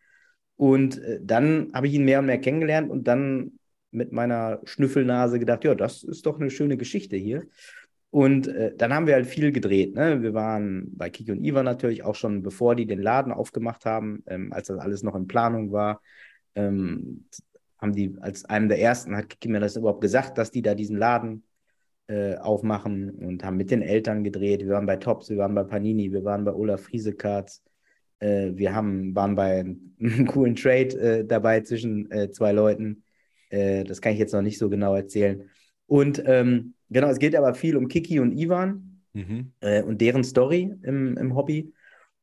Und 0.57 0.98
äh, 1.03 1.18
dann 1.22 1.70
habe 1.72 1.87
ich 1.87 1.94
ihn 1.94 2.05
mehr 2.05 2.18
und 2.18 2.27
mehr 2.27 2.38
kennengelernt 2.38 2.90
und 2.90 3.09
dann 3.09 3.59
mit 3.90 4.12
meiner 4.12 4.61
Schnüffelnase 4.64 5.38
gedacht, 5.38 5.64
ja, 5.64 5.74
das 5.74 6.03
ist 6.03 6.27
doch 6.27 6.38
eine 6.38 6.50
schöne 6.50 6.77
Geschichte 6.77 7.16
hier. 7.16 7.46
Und 8.11 8.48
äh, 8.48 8.77
dann 8.77 8.92
haben 8.92 9.07
wir 9.07 9.14
halt 9.14 9.27
viel 9.27 9.50
gedreht. 9.50 9.94
Ne? 9.94 10.22
Wir 10.22 10.35
waren 10.35 10.94
bei 10.94 11.09
Kiki 11.09 11.33
und 11.33 11.42
Iva 11.42 11.62
natürlich 11.62 12.05
auch 12.05 12.14
schon, 12.14 12.42
bevor 12.42 12.74
die 12.77 12.87
den 12.87 13.00
Laden 13.00 13.33
aufgemacht 13.33 13.87
haben, 13.87 14.22
ähm, 14.27 14.53
als 14.53 14.68
das 14.68 14.79
alles 14.79 15.03
noch 15.03 15.16
in 15.16 15.27
Planung 15.27 15.72
war. 15.72 16.03
Ähm, 16.55 17.24
haben 17.79 17.94
die 17.94 18.14
als 18.20 18.44
einem 18.44 18.68
der 18.68 18.79
ersten, 18.79 19.16
hat 19.16 19.31
Kiki 19.31 19.48
mir 19.48 19.61
das 19.61 19.77
überhaupt 19.77 20.03
gesagt, 20.03 20.37
dass 20.37 20.50
die 20.50 20.62
da 20.62 20.74
diesen 20.74 20.98
Laden 20.98 21.44
äh, 22.07 22.37
aufmachen 22.37 23.11
und 23.11 23.45
haben 23.45 23.57
mit 23.57 23.71
den 23.71 23.81
Eltern 23.81 24.25
gedreht. 24.25 24.61
Wir 24.61 24.75
waren 24.75 24.87
bei 24.87 24.97
Tops, 24.97 25.31
wir 25.31 25.38
waren 25.38 25.55
bei 25.55 25.64
Panini, 25.64 26.12
wir 26.12 26.25
waren 26.25 26.45
bei 26.45 26.53
Olaf 26.53 26.83
Friesekarts. 26.83 27.62
Äh, 28.19 28.53
wir 28.55 28.75
haben, 28.75 29.14
waren 29.14 29.35
bei 29.35 29.61
einem 29.61 29.95
coolen 30.29 30.55
Trade 30.55 30.99
äh, 30.99 31.25
dabei 31.25 31.61
zwischen 31.61 32.11
äh, 32.11 32.31
zwei 32.31 32.53
Leuten. 32.53 33.05
Äh, 33.49 33.85
das 33.85 34.01
kann 34.01 34.12
ich 34.12 34.19
jetzt 34.19 34.35
noch 34.35 34.43
nicht 34.43 34.59
so 34.59 34.69
genau 34.69 34.95
erzählen. 34.95 35.49
Und 35.87 36.23
ähm, 36.27 36.75
genau, 36.90 37.09
es 37.09 37.19
geht 37.19 37.35
aber 37.35 37.55
viel 37.55 37.77
um 37.77 37.88
Kiki 37.88 38.21
und 38.21 38.33
Ivan 38.33 39.01
mhm. 39.12 39.53
Und 39.61 40.01
deren 40.01 40.25
Story 40.25 40.75
im, 40.83 41.17
im 41.17 41.35
Hobby. 41.35 41.73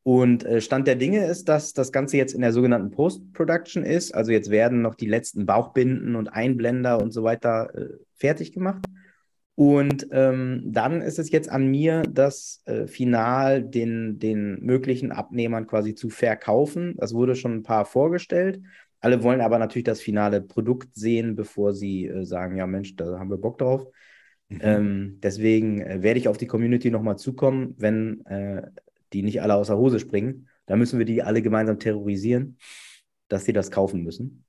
Und 0.04 0.48
Stand 0.58 0.88
der 0.88 0.96
Dinge 0.96 1.26
ist, 1.28 1.48
dass 1.48 1.74
das 1.74 1.92
Ganze 1.92 2.18
jetzt 2.18 2.34
in 2.34 2.42
der 2.42 2.54
sogenannten 2.54 2.90
Post-Production 2.90 3.84
ist. 3.84 4.16
Also 4.16 4.32
jetzt 4.32 4.50
werden 4.50 4.82
noch 4.82 4.96
die 4.96 5.06
letzten 5.06 5.46
Bauchbinden 5.46 6.16
und 6.16 6.30
Einblender 6.30 7.00
und 7.00 7.12
so 7.12 7.22
weiter 7.22 7.72
fertig 8.16 8.52
gemacht. 8.52 8.84
Und 9.62 10.08
ähm, 10.10 10.64
dann 10.66 11.04
ist 11.04 11.20
es 11.20 11.30
jetzt 11.30 11.48
an 11.48 11.68
mir, 11.68 12.02
das 12.02 12.64
äh, 12.66 12.88
final 12.88 13.62
den, 13.62 14.18
den 14.18 14.60
möglichen 14.66 15.12
Abnehmern 15.12 15.68
quasi 15.68 15.94
zu 15.94 16.10
verkaufen. 16.10 16.96
Das 16.98 17.14
wurde 17.14 17.36
schon 17.36 17.58
ein 17.58 17.62
paar 17.64 17.86
vorgestellt. 17.86 18.60
Alle 19.02 19.22
wollen 19.22 19.40
aber 19.40 19.60
natürlich 19.60 19.84
das 19.84 20.02
finale 20.02 20.42
Produkt 20.42 20.96
sehen, 20.96 21.36
bevor 21.36 21.76
sie 21.76 22.08
äh, 22.08 22.26
sagen, 22.26 22.58
ja 22.58 22.66
Mensch, 22.66 22.96
da 22.96 23.20
haben 23.20 23.30
wir 23.30 23.38
Bock 23.38 23.60
drauf. 23.60 23.86
Mhm. 24.50 24.60
Ähm, 24.64 25.20
deswegen 25.22 25.80
äh, 25.82 26.02
werde 26.02 26.20
ich 26.20 26.28
auf 26.28 26.38
die 26.38 26.48
Community 26.48 26.90
nochmal 26.90 27.20
zukommen, 27.20 27.76
wenn 27.78 28.26
äh, 28.26 28.64
die 29.14 29.22
nicht 29.22 29.44
alle 29.44 29.54
aus 29.54 29.68
der 29.68 29.78
Hose 29.78 30.00
springen. 30.00 30.48
Da 30.66 30.76
müssen 30.76 30.98
wir 30.98 31.06
die 31.06 31.22
alle 31.22 31.44
gemeinsam 31.44 31.78
terrorisieren, 31.78 32.58
dass 33.28 33.46
sie 33.46 33.54
das 33.54 33.70
kaufen 33.70 34.02
müssen. 34.02 34.44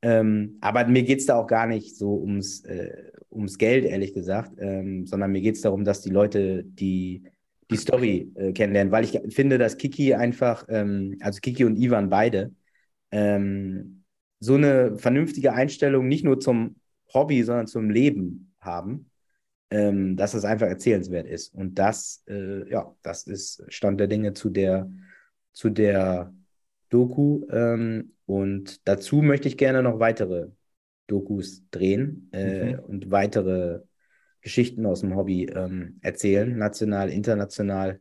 Ähm, 0.00 0.58
aber 0.60 0.86
mir 0.86 1.02
geht 1.02 1.20
es 1.20 1.26
da 1.26 1.34
auch 1.34 1.48
gar 1.48 1.66
nicht 1.66 1.96
so 1.96 2.20
ums, 2.20 2.60
äh, 2.66 3.10
ums 3.34 3.58
Geld, 3.58 3.84
ehrlich 3.84 4.14
gesagt, 4.14 4.52
ähm, 4.58 5.06
sondern 5.06 5.32
mir 5.32 5.40
geht 5.40 5.56
es 5.56 5.62
darum, 5.62 5.84
dass 5.84 6.00
die 6.02 6.10
Leute 6.10 6.64
die, 6.64 7.24
die 7.70 7.76
Story 7.76 8.32
äh, 8.34 8.52
kennenlernen, 8.52 8.92
weil 8.92 9.04
ich 9.04 9.18
finde, 9.34 9.58
dass 9.58 9.76
Kiki 9.76 10.14
einfach, 10.14 10.64
ähm, 10.68 11.16
also 11.20 11.40
Kiki 11.40 11.64
und 11.64 11.76
Ivan 11.76 12.10
beide, 12.10 12.52
ähm, 13.10 14.04
so 14.40 14.54
eine 14.54 14.98
vernünftige 14.98 15.52
Einstellung 15.52 16.08
nicht 16.08 16.24
nur 16.24 16.40
zum 16.40 16.76
Hobby, 17.12 17.42
sondern 17.42 17.66
zum 17.66 17.90
Leben 17.90 18.54
haben 18.60 19.10
ähm, 19.74 20.16
dass 20.16 20.34
es 20.34 20.44
einfach 20.44 20.68
erzählenswert 20.68 21.26
ist. 21.26 21.52
Und 21.52 21.74
das, 21.80 22.22
äh, 22.28 22.70
ja, 22.70 22.94
das 23.02 23.26
ist 23.26 23.64
Stand 23.68 23.98
der 23.98 24.06
Dinge 24.06 24.32
zu 24.32 24.50
der, 24.50 24.88
zu 25.52 25.68
der 25.68 26.32
Doku. 26.90 27.44
Ähm, 27.50 28.12
und 28.24 28.86
dazu 28.86 29.16
möchte 29.16 29.48
ich 29.48 29.56
gerne 29.56 29.82
noch 29.82 29.98
weitere 29.98 30.48
Dokus 31.06 31.62
drehen 31.70 32.28
äh, 32.32 32.72
mhm. 32.72 32.78
und 32.80 33.10
weitere 33.10 33.80
Geschichten 34.40 34.86
aus 34.86 35.00
dem 35.00 35.16
Hobby 35.16 35.46
ähm, 35.46 35.98
erzählen, 36.02 36.56
national, 36.56 37.10
international. 37.10 38.00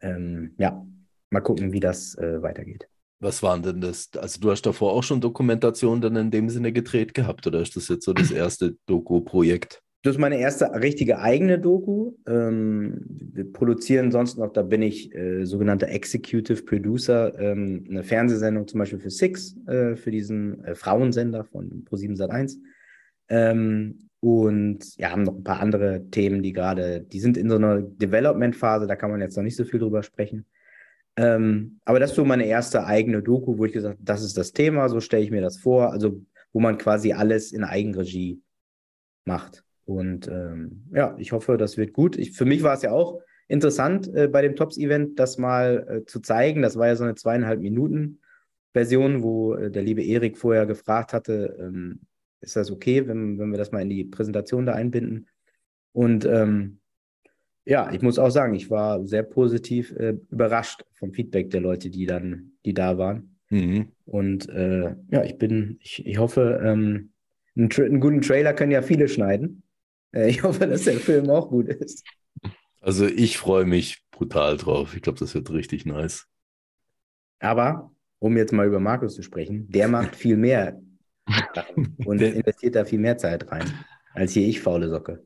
Ähm, 0.00 0.54
ja, 0.58 0.86
mal 1.30 1.40
gucken, 1.40 1.72
wie 1.72 1.80
das 1.80 2.16
äh, 2.16 2.42
weitergeht. 2.42 2.88
Was 3.20 3.42
waren 3.42 3.62
denn 3.62 3.80
das? 3.80 4.10
Also 4.16 4.40
du 4.40 4.50
hast 4.50 4.62
davor 4.62 4.92
auch 4.92 5.02
schon 5.02 5.20
Dokumentation 5.20 6.00
dann 6.00 6.16
in 6.16 6.30
dem 6.30 6.48
Sinne 6.48 6.72
gedreht 6.72 7.14
gehabt 7.14 7.46
oder 7.46 7.60
ist 7.60 7.76
das 7.76 7.88
jetzt 7.88 8.04
so 8.04 8.12
das 8.12 8.30
erste 8.30 8.76
Doku-Projekt? 8.86 9.82
Das 10.02 10.14
ist 10.14 10.20
meine 10.20 10.38
erste 10.38 10.72
richtige 10.80 11.18
eigene 11.18 11.58
Doku. 11.58 12.12
Ähm, 12.26 13.04
wir 13.08 13.52
produzieren 13.52 14.12
sonst 14.12 14.38
noch, 14.38 14.52
da 14.52 14.62
bin 14.62 14.80
ich 14.80 15.12
äh, 15.14 15.44
sogenannter 15.44 15.88
Executive 15.88 16.62
Producer, 16.62 17.36
ähm, 17.38 17.84
eine 17.90 18.04
Fernsehsendung 18.04 18.68
zum 18.68 18.78
Beispiel 18.78 19.00
für 19.00 19.10
Six, 19.10 19.56
äh, 19.66 19.96
für 19.96 20.12
diesen 20.12 20.62
äh, 20.64 20.76
Frauensender 20.76 21.44
von 21.44 21.84
Pro7 21.84 22.16
Sat1. 22.16 22.58
Ähm, 23.28 24.08
und 24.20 24.96
ja, 24.98 25.10
haben 25.10 25.24
noch 25.24 25.36
ein 25.36 25.44
paar 25.44 25.60
andere 25.60 26.04
Themen, 26.10 26.42
die 26.42 26.52
gerade, 26.52 27.00
die 27.00 27.20
sind 27.20 27.36
in 27.36 27.50
so 27.50 27.56
einer 27.56 27.82
Development-Phase, 27.82 28.86
da 28.86 28.96
kann 28.96 29.10
man 29.10 29.20
jetzt 29.20 29.36
noch 29.36 29.44
nicht 29.44 29.56
so 29.56 29.64
viel 29.64 29.80
drüber 29.80 30.02
sprechen. 30.04 30.46
Ähm, 31.16 31.80
aber 31.84 31.98
das 31.98 32.10
ist 32.10 32.16
so 32.16 32.24
meine 32.24 32.46
erste 32.46 32.86
eigene 32.86 33.22
Doku, 33.22 33.58
wo 33.58 33.64
ich 33.64 33.72
gesagt 33.72 33.96
habe, 33.96 34.04
das 34.04 34.22
ist 34.22 34.38
das 34.38 34.52
Thema, 34.52 34.88
so 34.88 35.00
stelle 35.00 35.24
ich 35.24 35.32
mir 35.32 35.40
das 35.40 35.58
vor. 35.58 35.92
Also, 35.92 36.24
wo 36.52 36.60
man 36.60 36.78
quasi 36.78 37.12
alles 37.12 37.52
in 37.52 37.64
Eigenregie 37.64 38.40
macht. 39.24 39.64
Und 39.88 40.28
ähm, 40.28 40.84
ja, 40.92 41.16
ich 41.18 41.32
hoffe, 41.32 41.56
das 41.56 41.78
wird 41.78 41.94
gut. 41.94 42.18
Ich, 42.18 42.32
für 42.32 42.44
mich 42.44 42.62
war 42.62 42.74
es 42.74 42.82
ja 42.82 42.92
auch 42.92 43.22
interessant, 43.48 44.12
äh, 44.14 44.28
bei 44.28 44.42
dem 44.42 44.54
Tops-Event 44.54 45.18
das 45.18 45.38
mal 45.38 45.86
äh, 45.88 46.04
zu 46.04 46.20
zeigen. 46.20 46.60
Das 46.60 46.76
war 46.76 46.88
ja 46.88 46.96
so 46.96 47.04
eine 47.04 47.14
zweieinhalb 47.14 47.60
Minuten 47.60 48.20
Version, 48.74 49.22
wo 49.22 49.54
äh, 49.54 49.70
der 49.70 49.82
liebe 49.82 50.02
Erik 50.02 50.36
vorher 50.36 50.66
gefragt 50.66 51.14
hatte, 51.14 51.56
ähm, 51.58 52.00
ist 52.42 52.54
das 52.54 52.70
okay, 52.70 53.08
wenn, 53.08 53.38
wenn 53.38 53.50
wir 53.50 53.56
das 53.56 53.72
mal 53.72 53.80
in 53.80 53.88
die 53.88 54.04
Präsentation 54.04 54.66
da 54.66 54.74
einbinden? 54.74 55.26
Und 55.92 56.26
ähm, 56.26 56.80
ja, 57.64 57.90
ich 57.90 58.02
muss 58.02 58.18
auch 58.18 58.30
sagen, 58.30 58.54
ich 58.54 58.70
war 58.70 59.06
sehr 59.06 59.22
positiv 59.22 59.92
äh, 59.92 60.16
überrascht 60.30 60.84
vom 60.92 61.14
Feedback 61.14 61.48
der 61.48 61.62
Leute, 61.62 61.88
die 61.88 62.04
dann, 62.04 62.52
die 62.66 62.74
da 62.74 62.98
waren. 62.98 63.38
Mhm. 63.48 63.88
Und 64.04 64.50
äh, 64.50 64.94
ja, 65.10 65.24
ich 65.24 65.38
bin, 65.38 65.78
ich, 65.80 66.04
ich 66.04 66.18
hoffe, 66.18 66.60
ähm, 66.62 67.10
einen, 67.56 67.70
einen, 67.72 68.00
guten 68.00 68.20
Trailer 68.20 68.52
können 68.52 68.72
ja 68.72 68.82
viele 68.82 69.08
schneiden. 69.08 69.62
Ich 70.12 70.42
hoffe, 70.42 70.66
dass 70.66 70.84
der 70.84 70.98
Film 70.98 71.28
auch 71.30 71.48
gut 71.48 71.68
ist. 71.68 72.04
Also 72.80 73.06
ich 73.06 73.38
freue 73.38 73.64
mich 73.64 74.02
brutal 74.10 74.56
drauf. 74.56 74.94
Ich 74.94 75.02
glaube, 75.02 75.18
das 75.18 75.34
wird 75.34 75.50
richtig 75.50 75.84
nice. 75.84 76.26
Aber 77.40 77.90
um 78.18 78.36
jetzt 78.36 78.52
mal 78.52 78.66
über 78.66 78.80
Markus 78.80 79.14
zu 79.14 79.22
sprechen, 79.22 79.70
der 79.70 79.88
macht 79.88 80.16
viel 80.16 80.36
mehr 80.36 80.80
und 82.04 82.20
investiert 82.20 82.74
da 82.74 82.84
viel 82.84 82.98
mehr 82.98 83.18
Zeit 83.18 83.50
rein, 83.50 83.72
als 84.14 84.32
hier 84.32 84.46
ich 84.46 84.60
faule 84.60 84.88
Socke. 84.88 85.24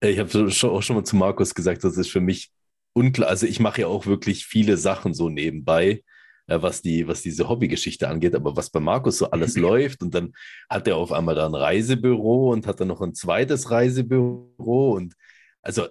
Ich 0.00 0.18
habe 0.18 0.46
auch 0.46 0.82
schon 0.82 0.96
mal 0.96 1.04
zu 1.04 1.16
Markus 1.16 1.54
gesagt, 1.54 1.84
das 1.84 1.96
ist 1.96 2.10
für 2.10 2.20
mich 2.20 2.50
unklar. 2.92 3.28
Also 3.28 3.46
ich 3.46 3.60
mache 3.60 3.82
ja 3.82 3.86
auch 3.86 4.06
wirklich 4.06 4.46
viele 4.46 4.76
Sachen 4.76 5.14
so 5.14 5.28
nebenbei 5.28 6.02
was, 6.46 6.82
die, 6.82 7.06
was 7.08 7.22
diese 7.22 7.48
Hobbygeschichte 7.48 8.08
angeht. 8.08 8.34
Aber 8.34 8.56
was 8.56 8.70
bei 8.70 8.80
Markus 8.80 9.18
so 9.18 9.30
alles 9.30 9.56
läuft 9.56 10.02
und 10.02 10.14
dann 10.14 10.32
hat 10.68 10.86
er 10.88 10.96
auf 10.96 11.12
einmal 11.12 11.34
da 11.34 11.46
ein 11.46 11.54
Reisebüro 11.54 12.52
und 12.52 12.66
hat 12.66 12.80
dann 12.80 12.88
noch 12.88 13.00
ein 13.00 13.14
zweites 13.14 13.70
Reisebüro 13.70 14.92
und 14.94 15.14
also 15.62 15.88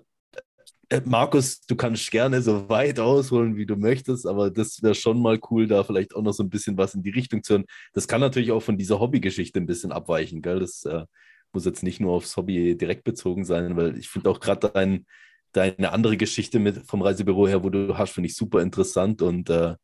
äh, 0.90 1.02
Markus, 1.06 1.62
du 1.62 1.76
kannst 1.76 2.12
gerne 2.12 2.42
so 2.42 2.70
weit 2.70 3.00
ausholen, 3.00 3.56
wie 3.56 3.66
du 3.66 3.76
möchtest, 3.76 4.28
aber 4.28 4.52
das 4.52 4.82
wäre 4.84 4.96
schon 4.96 5.22
mal 5.22 5.40
cool, 5.50 5.68
da 5.68 5.84
vielleicht 5.84 6.16
auch 6.16 6.22
noch 6.22 6.34
so 6.34 6.44
ein 6.44 6.50
bisschen 6.50 6.78
was 6.78 6.94
in 6.94 7.04
die 7.04 7.10
Richtung 7.10 7.44
zu 7.44 7.54
hören. 7.54 7.66
Das 7.94 8.08
kann 8.08 8.22
natürlich 8.22 8.52
auch 8.52 8.62
von 8.62 8.78
dieser 8.78 9.00
Hobbygeschichte 9.00 9.60
ein 9.60 9.66
bisschen 9.66 9.92
abweichen, 9.92 10.42
gell? 10.42 10.60
Das 10.60 10.86
äh, 10.86 11.06
muss 11.54 11.66
jetzt 11.66 11.84
nicht 11.84 12.00
nur 12.00 12.14
aufs 12.14 12.36
Hobby 12.38 12.78
direkt 12.78 13.04
bezogen 13.04 13.46
sein, 13.46 13.76
weil 13.78 13.98
ich 13.98 14.10
finde 14.10 14.30
auch 14.30 14.40
gerade 14.40 14.70
dein, 14.70 15.06
deine 15.54 15.92
andere 15.92 16.18
Geschichte 16.18 16.60
mit 16.60 16.86
vom 16.88 17.02
Reisebüro 17.02 17.48
her, 17.48 17.64
wo 17.64 17.70
du 17.70 17.98
hast, 17.98 18.12
finde 18.14 18.28
ich 18.28 18.36
super 18.36 18.62
interessant 18.62 19.22
und 19.22 19.50
äh, 19.50 19.76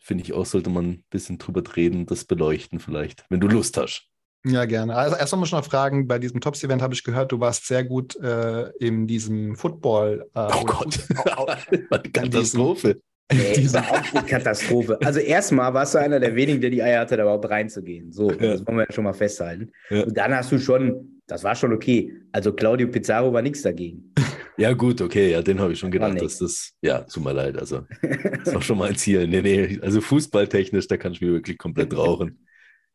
finde 0.00 0.24
ich 0.24 0.32
auch, 0.32 0.46
sollte 0.46 0.70
man 0.70 0.84
ein 0.86 1.04
bisschen 1.10 1.38
drüber 1.38 1.62
reden, 1.76 2.06
das 2.06 2.24
beleuchten 2.24 2.80
vielleicht, 2.80 3.24
wenn 3.28 3.40
du 3.40 3.46
Lust 3.46 3.76
hast. 3.76 4.06
Ja, 4.44 4.64
gerne. 4.64 4.94
Also 4.94 5.16
erst 5.16 5.34
einmal 5.34 5.46
schon 5.46 5.58
noch 5.58 5.66
fragen, 5.66 6.08
bei 6.08 6.18
diesem 6.18 6.40
Tops-Event 6.40 6.80
habe 6.80 6.94
ich 6.94 7.04
gehört, 7.04 7.30
du 7.30 7.40
warst 7.40 7.66
sehr 7.66 7.84
gut 7.84 8.16
äh, 8.16 8.70
in 8.78 9.06
diesem 9.06 9.54
Football. 9.54 10.26
Äh, 10.34 10.48
oh 10.58 10.64
Gott, 10.64 10.98
Katastrophe. 12.12 13.00
Nee, 13.32 13.72
war 13.72 13.90
auch 13.90 14.14
eine 14.14 14.26
Katastrophe. 14.26 14.98
Also 15.04 15.20
erstmal 15.20 15.72
warst 15.72 15.94
du 15.94 15.98
einer 15.98 16.18
der 16.18 16.34
wenigen, 16.34 16.60
der 16.60 16.70
die 16.70 16.82
Eier 16.82 17.00
hatte, 17.00 17.16
da 17.16 17.22
überhaupt 17.22 17.48
reinzugehen. 17.48 18.10
So, 18.10 18.30
ja. 18.30 18.36
das 18.36 18.66
wollen 18.66 18.78
wir 18.78 18.86
ja 18.86 18.92
schon 18.92 19.04
mal 19.04 19.12
festhalten. 19.12 19.70
Ja. 19.90 20.02
Und 20.02 20.16
dann 20.16 20.34
hast 20.34 20.50
du 20.50 20.58
schon, 20.58 21.20
das 21.26 21.44
war 21.44 21.54
schon 21.54 21.72
okay. 21.72 22.12
Also 22.32 22.52
Claudio 22.52 22.88
Pizarro 22.88 23.32
war 23.32 23.42
nichts 23.42 23.62
dagegen. 23.62 24.12
Ja, 24.60 24.74
gut, 24.74 25.00
okay, 25.00 25.30
ja, 25.30 25.40
den 25.40 25.58
habe 25.58 25.72
ich 25.72 25.78
schon 25.78 25.90
gedacht, 25.90 26.20
dass 26.20 26.36
das, 26.36 26.72
ja, 26.82 27.00
tut 27.00 27.24
mir 27.24 27.32
leid, 27.32 27.56
also, 27.56 27.86
das 28.02 28.02
ist 28.48 28.56
auch 28.56 28.60
schon 28.60 28.76
mal 28.76 28.90
ein 28.90 28.96
Ziel. 28.96 29.26
Nee, 29.26 29.40
nee, 29.40 29.78
also 29.80 30.02
fußballtechnisch, 30.02 30.86
da 30.86 30.98
kann 30.98 31.12
ich 31.12 31.22
mir 31.22 31.32
wirklich 31.32 31.56
komplett 31.56 31.96
rauchen. 31.96 32.46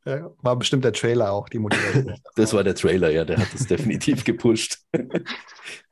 Ja, 0.05 0.29
war 0.43 0.55
bestimmt 0.55 0.85
der 0.85 0.93
Trailer 0.93 1.31
auch, 1.31 1.49
die 1.49 1.57
Motivation. 1.57 2.13
das 2.35 2.53
war 2.53 2.63
der 2.63 2.75
Trailer, 2.75 3.09
ja, 3.09 3.25
der 3.25 3.39
hat 3.39 3.51
es 3.55 3.65
definitiv 3.65 4.23
gepusht. 4.23 4.77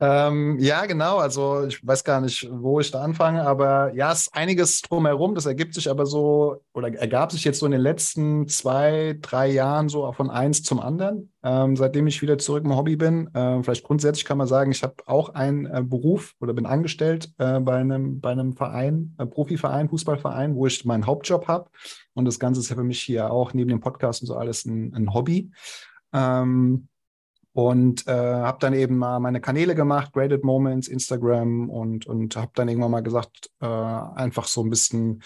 Ähm, 0.00 0.58
ja, 0.58 0.86
genau. 0.86 1.18
Also 1.18 1.66
ich 1.66 1.86
weiß 1.86 2.02
gar 2.02 2.20
nicht, 2.20 2.48
wo 2.50 2.80
ich 2.80 2.90
da 2.90 3.02
anfange, 3.02 3.46
aber 3.46 3.94
ja, 3.94 4.12
es 4.12 4.22
ist 4.22 4.34
einiges 4.34 4.82
drumherum. 4.82 5.36
Das 5.36 5.46
ergibt 5.46 5.74
sich 5.74 5.88
aber 5.88 6.04
so 6.04 6.62
oder 6.72 6.92
ergab 6.92 7.30
sich 7.30 7.44
jetzt 7.44 7.60
so 7.60 7.66
in 7.66 7.72
den 7.72 7.80
letzten 7.80 8.48
zwei, 8.48 9.16
drei 9.20 9.48
Jahren 9.48 9.88
so 9.88 10.10
von 10.12 10.30
eins 10.30 10.64
zum 10.64 10.80
anderen. 10.80 11.32
Ähm, 11.44 11.76
seitdem 11.76 12.08
ich 12.08 12.22
wieder 12.22 12.38
zurück 12.38 12.64
im 12.64 12.74
Hobby 12.76 12.96
bin, 12.96 13.32
äh, 13.34 13.62
vielleicht 13.62 13.84
grundsätzlich 13.84 14.24
kann 14.24 14.38
man 14.38 14.48
sagen, 14.48 14.72
ich 14.72 14.82
habe 14.82 14.96
auch 15.06 15.28
einen 15.28 15.66
äh, 15.66 15.82
Beruf 15.84 16.34
oder 16.40 16.54
bin 16.54 16.66
angestellt 16.66 17.30
äh, 17.38 17.60
bei 17.60 17.76
einem 17.76 18.20
bei 18.20 18.30
einem 18.30 18.54
Verein, 18.54 19.14
äh, 19.18 19.26
Profiverein, 19.26 19.88
Fußballverein, 19.88 20.56
wo 20.56 20.66
ich 20.66 20.84
meinen 20.84 21.06
Hauptjob 21.06 21.46
habe. 21.46 21.70
Und 22.14 22.24
das 22.24 22.40
Ganze 22.40 22.60
ist 22.60 22.68
ja 22.68 22.76
für 22.76 22.84
mich 22.84 23.00
hier 23.00 23.30
auch 23.30 23.54
neben 23.54 23.70
dem 23.70 23.80
Podcast 23.80 24.22
und 24.22 24.26
so 24.26 24.36
alles 24.36 24.64
ein, 24.64 24.92
ein 24.94 25.14
Hobby. 25.14 25.52
Ähm, 26.12 26.88
und 27.54 28.06
äh, 28.08 28.12
habe 28.12 28.58
dann 28.60 28.74
eben 28.74 28.98
mal 28.98 29.20
meine 29.20 29.40
Kanäle 29.40 29.76
gemacht, 29.76 30.12
Graded 30.12 30.42
Moments, 30.42 30.88
Instagram 30.88 31.70
und, 31.70 32.04
und 32.04 32.34
habe 32.34 32.50
dann 32.54 32.68
irgendwann 32.68 32.90
mal 32.90 33.02
gesagt, 33.02 33.48
äh, 33.60 33.66
einfach 33.66 34.48
so 34.48 34.64
ein 34.64 34.70
bisschen, 34.70 35.22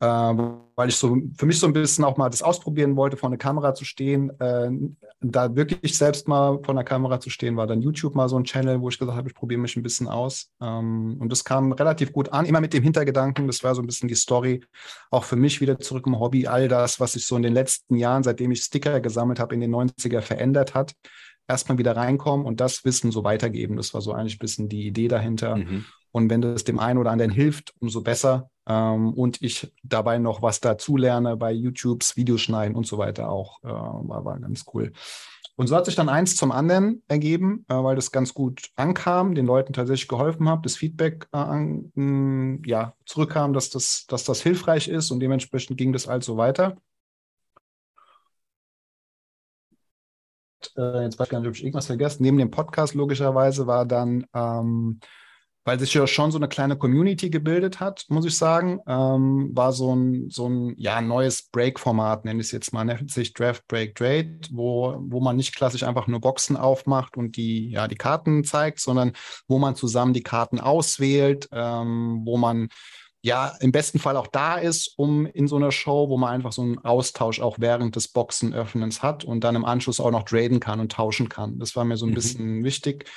äh, 0.00 0.06
weil 0.06 0.88
ich 0.88 0.96
so 0.96 1.16
für 1.38 1.46
mich 1.46 1.60
so 1.60 1.68
ein 1.68 1.72
bisschen 1.72 2.02
auch 2.02 2.16
mal 2.16 2.28
das 2.28 2.42
ausprobieren 2.42 2.96
wollte, 2.96 3.16
vor 3.16 3.30
der 3.30 3.38
Kamera 3.38 3.72
zu 3.72 3.84
stehen, 3.84 4.30
äh, 4.40 4.68
da 5.20 5.54
wirklich 5.54 5.96
selbst 5.96 6.26
mal 6.26 6.58
vor 6.64 6.74
der 6.74 6.82
Kamera 6.82 7.20
zu 7.20 7.30
stehen, 7.30 7.56
war 7.56 7.68
dann 7.68 7.82
YouTube 7.82 8.16
mal 8.16 8.28
so 8.28 8.36
ein 8.36 8.42
Channel, 8.42 8.80
wo 8.80 8.88
ich 8.88 8.98
gesagt 8.98 9.16
habe, 9.16 9.28
ich 9.28 9.34
probiere 9.36 9.60
mich 9.60 9.76
ein 9.76 9.84
bisschen 9.84 10.08
aus. 10.08 10.50
Ähm, 10.60 11.18
und 11.20 11.30
das 11.30 11.44
kam 11.44 11.70
relativ 11.70 12.12
gut 12.12 12.32
an, 12.32 12.46
immer 12.46 12.60
mit 12.60 12.74
dem 12.74 12.82
Hintergedanken, 12.82 13.46
das 13.46 13.62
war 13.62 13.76
so 13.76 13.80
ein 13.80 13.86
bisschen 13.86 14.08
die 14.08 14.16
Story, 14.16 14.64
auch 15.12 15.22
für 15.22 15.36
mich 15.36 15.60
wieder 15.60 15.78
zurück 15.78 16.08
im 16.08 16.18
Hobby, 16.18 16.48
all 16.48 16.66
das, 16.66 16.98
was 16.98 17.12
sich 17.12 17.28
so 17.28 17.36
in 17.36 17.44
den 17.44 17.54
letzten 17.54 17.94
Jahren, 17.94 18.24
seitdem 18.24 18.50
ich 18.50 18.64
Sticker 18.64 18.98
gesammelt 18.98 19.38
habe, 19.38 19.54
in 19.54 19.60
den 19.60 19.72
90er 19.72 20.20
verändert 20.20 20.74
hat 20.74 20.96
erstmal 21.48 21.78
wieder 21.78 21.96
reinkommen 21.96 22.46
und 22.46 22.60
das 22.60 22.84
Wissen 22.84 23.12
so 23.12 23.24
weitergeben. 23.24 23.76
Das 23.76 23.94
war 23.94 24.00
so 24.00 24.12
eigentlich 24.12 24.36
ein 24.36 24.40
bisschen 24.40 24.68
die 24.68 24.86
Idee 24.86 25.08
dahinter. 25.08 25.56
Mhm. 25.56 25.84
Und 26.12 26.30
wenn 26.30 26.40
das 26.40 26.64
dem 26.64 26.78
einen 26.78 26.98
oder 26.98 27.10
anderen 27.10 27.32
hilft, 27.32 27.74
umso 27.80 28.00
besser. 28.00 28.50
Ähm, 28.66 29.12
und 29.14 29.42
ich 29.42 29.72
dabei 29.82 30.18
noch 30.18 30.42
was 30.42 30.60
dazu 30.60 30.96
lerne 30.96 31.36
bei 31.36 31.52
YouTubes, 31.52 32.16
Videoschneiden 32.16 32.76
und 32.76 32.86
so 32.86 32.98
weiter 32.98 33.28
auch, 33.28 33.62
äh, 33.62 33.68
war, 33.68 34.24
war 34.24 34.38
ganz 34.38 34.64
cool. 34.72 34.92
Und 35.56 35.68
so 35.68 35.76
hat 35.76 35.84
sich 35.84 35.94
dann 35.94 36.08
eins 36.08 36.34
zum 36.34 36.50
anderen 36.50 37.02
ergeben, 37.06 37.64
äh, 37.68 37.74
weil 37.74 37.94
das 37.96 38.10
ganz 38.10 38.34
gut 38.34 38.70
ankam, 38.74 39.34
den 39.34 39.46
Leuten 39.46 39.72
tatsächlich 39.72 40.08
geholfen 40.08 40.48
habe, 40.48 40.62
das 40.62 40.76
Feedback 40.76 41.28
äh, 41.32 41.36
an, 41.36 41.92
mh, 41.94 42.04
mm, 42.04 42.62
ja, 42.66 42.94
zurückkam, 43.06 43.52
dass 43.52 43.70
das, 43.70 44.06
dass 44.08 44.24
das 44.24 44.42
hilfreich 44.42 44.88
ist 44.88 45.10
und 45.10 45.20
dementsprechend 45.20 45.78
ging 45.78 45.92
das 45.92 46.08
also 46.08 46.36
weiter. 46.36 46.76
Äh, 50.76 51.02
jetzt 51.02 51.18
weiß 51.18 51.26
ich 51.26 51.30
gar 51.30 51.40
nicht, 51.40 51.48
ob 51.48 51.54
ich 51.54 51.62
irgendwas 51.62 51.86
vergessen, 51.86 52.22
neben 52.22 52.38
dem 52.38 52.50
Podcast 52.50 52.94
logischerweise 52.94 53.66
war 53.66 53.86
dann, 53.86 54.26
ähm, 54.34 55.00
weil 55.66 55.78
sich 55.78 55.94
ja 55.94 56.06
schon 56.06 56.30
so 56.30 56.38
eine 56.38 56.48
kleine 56.48 56.76
Community 56.76 57.30
gebildet 57.30 57.80
hat, 57.80 58.04
muss 58.08 58.26
ich 58.26 58.36
sagen, 58.36 58.80
ähm, 58.86 59.50
war 59.54 59.72
so 59.72 59.94
ein, 59.94 60.28
so 60.28 60.46
ein 60.46 60.74
ja, 60.76 61.00
neues 61.00 61.48
Break-Format, 61.50 62.26
nenne 62.26 62.40
ich 62.40 62.48
es 62.48 62.52
jetzt 62.52 62.72
mal, 62.74 62.84
nennt 62.84 63.10
sich 63.10 63.32
Draft 63.32 63.66
Break 63.66 63.94
Trade, 63.94 64.40
wo, 64.50 64.96
wo 65.00 65.20
man 65.20 65.36
nicht 65.36 65.56
klassisch 65.56 65.82
einfach 65.82 66.06
nur 66.06 66.20
Boxen 66.20 66.56
aufmacht 66.56 67.16
und 67.16 67.36
die, 67.36 67.70
ja, 67.70 67.88
die 67.88 67.96
Karten 67.96 68.44
zeigt, 68.44 68.78
sondern 68.78 69.12
wo 69.48 69.58
man 69.58 69.74
zusammen 69.74 70.12
die 70.12 70.22
Karten 70.22 70.60
auswählt, 70.60 71.48
ähm, 71.50 72.22
wo 72.24 72.36
man 72.36 72.68
ja 73.24 73.54
im 73.60 73.72
besten 73.72 73.98
Fall 73.98 74.18
auch 74.18 74.26
da 74.26 74.56
ist, 74.56 74.92
um 74.98 75.24
in 75.24 75.48
so 75.48 75.56
einer 75.56 75.72
Show, 75.72 76.10
wo 76.10 76.18
man 76.18 76.30
einfach 76.30 76.52
so 76.52 76.60
einen 76.60 76.78
Austausch 76.80 77.40
auch 77.40 77.56
während 77.58 77.96
des 77.96 78.08
Boxenöffnens 78.08 79.02
hat 79.02 79.24
und 79.24 79.44
dann 79.44 79.56
im 79.56 79.64
Anschluss 79.64 79.98
auch 79.98 80.10
noch 80.10 80.24
traden 80.24 80.60
kann 80.60 80.78
und 80.78 80.92
tauschen 80.92 81.30
kann. 81.30 81.58
Das 81.58 81.74
war 81.74 81.86
mir 81.86 81.96
so 81.96 82.04
ein 82.04 82.10
mhm. 82.10 82.14
bisschen 82.14 82.64
wichtig. 82.64 83.10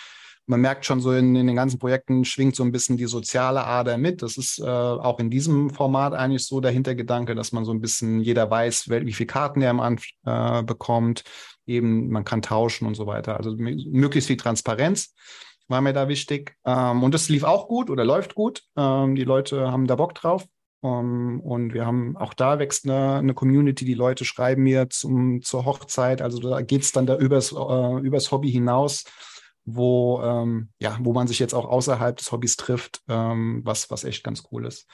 Man 0.45 0.61
merkt 0.61 0.85
schon 0.85 1.01
so 1.01 1.11
in, 1.11 1.35
in, 1.35 1.45
den 1.45 1.57
ganzen 1.57 1.77
Projekten 1.77 2.23
schwingt 2.23 2.55
so 2.55 2.63
ein 2.63 2.71
bisschen 2.71 2.95
die 2.95 3.05
soziale 3.05 3.65
Ader 3.65 3.97
mit. 3.97 4.21
Das 4.21 4.37
ist 4.37 4.59
äh, 4.59 4.63
auch 4.63 5.19
in 5.19 5.29
diesem 5.29 5.71
Format 5.71 6.13
eigentlich 6.13 6.45
so 6.45 6.61
der 6.61 6.71
Hintergedanke, 6.71 7.35
dass 7.35 7.51
man 7.51 7.65
so 7.65 7.73
ein 7.73 7.81
bisschen 7.81 8.21
jeder 8.21 8.49
weiß, 8.49 8.87
wie 8.89 9.11
viele 9.11 9.27
Karten 9.27 9.61
er 9.61 9.71
im 9.71 9.81
An 9.81 9.99
äh, 10.25 10.63
bekommt. 10.63 11.25
Eben, 11.65 12.07
man 12.11 12.23
kann 12.23 12.41
tauschen 12.41 12.87
und 12.87 12.95
so 12.95 13.07
weiter. 13.07 13.35
Also 13.35 13.57
möglichst 13.57 14.27
viel 14.27 14.37
Transparenz 14.37 15.13
war 15.67 15.81
mir 15.81 15.93
da 15.93 16.07
wichtig. 16.07 16.55
Ähm, 16.65 17.03
und 17.03 17.13
das 17.13 17.29
lief 17.29 17.43
auch 17.43 17.67
gut 17.67 17.89
oder 17.89 18.05
läuft 18.05 18.35
gut. 18.35 18.63
Ähm, 18.75 19.15
die 19.15 19.23
Leute 19.23 19.71
haben 19.71 19.87
da 19.87 19.95
Bock 19.95 20.15
drauf. 20.15 20.45
Um, 20.81 20.91
ähm, 20.91 21.41
und 21.41 21.73
wir 21.73 21.87
haben 21.87 22.15
auch 22.17 22.35
da 22.35 22.59
wächst 22.59 22.85
eine, 22.85 23.15
eine, 23.15 23.33
Community. 23.33 23.83
Die 23.83 23.95
Leute 23.95 24.25
schreiben 24.25 24.63
mir 24.63 24.89
zum, 24.89 25.41
zur 25.41 25.65
Hochzeit. 25.65 26.21
Also 26.21 26.39
da 26.39 26.61
geht 26.61 26.83
es 26.83 26.91
dann 26.91 27.07
da 27.07 27.17
übers, 27.17 27.51
äh, 27.51 27.99
übers 28.01 28.31
Hobby 28.31 28.51
hinaus, 28.51 29.03
wo, 29.65 30.21
ähm, 30.21 30.69
ja, 30.79 30.97
wo 31.01 31.13
man 31.13 31.27
sich 31.27 31.39
jetzt 31.39 31.53
auch 31.53 31.65
außerhalb 31.65 32.17
des 32.17 32.31
Hobbys 32.31 32.57
trifft, 32.57 33.01
ähm, 33.09 33.61
was, 33.65 33.89
was 33.89 34.03
echt 34.03 34.23
ganz 34.23 34.43
cool 34.51 34.65
ist. 34.67 34.87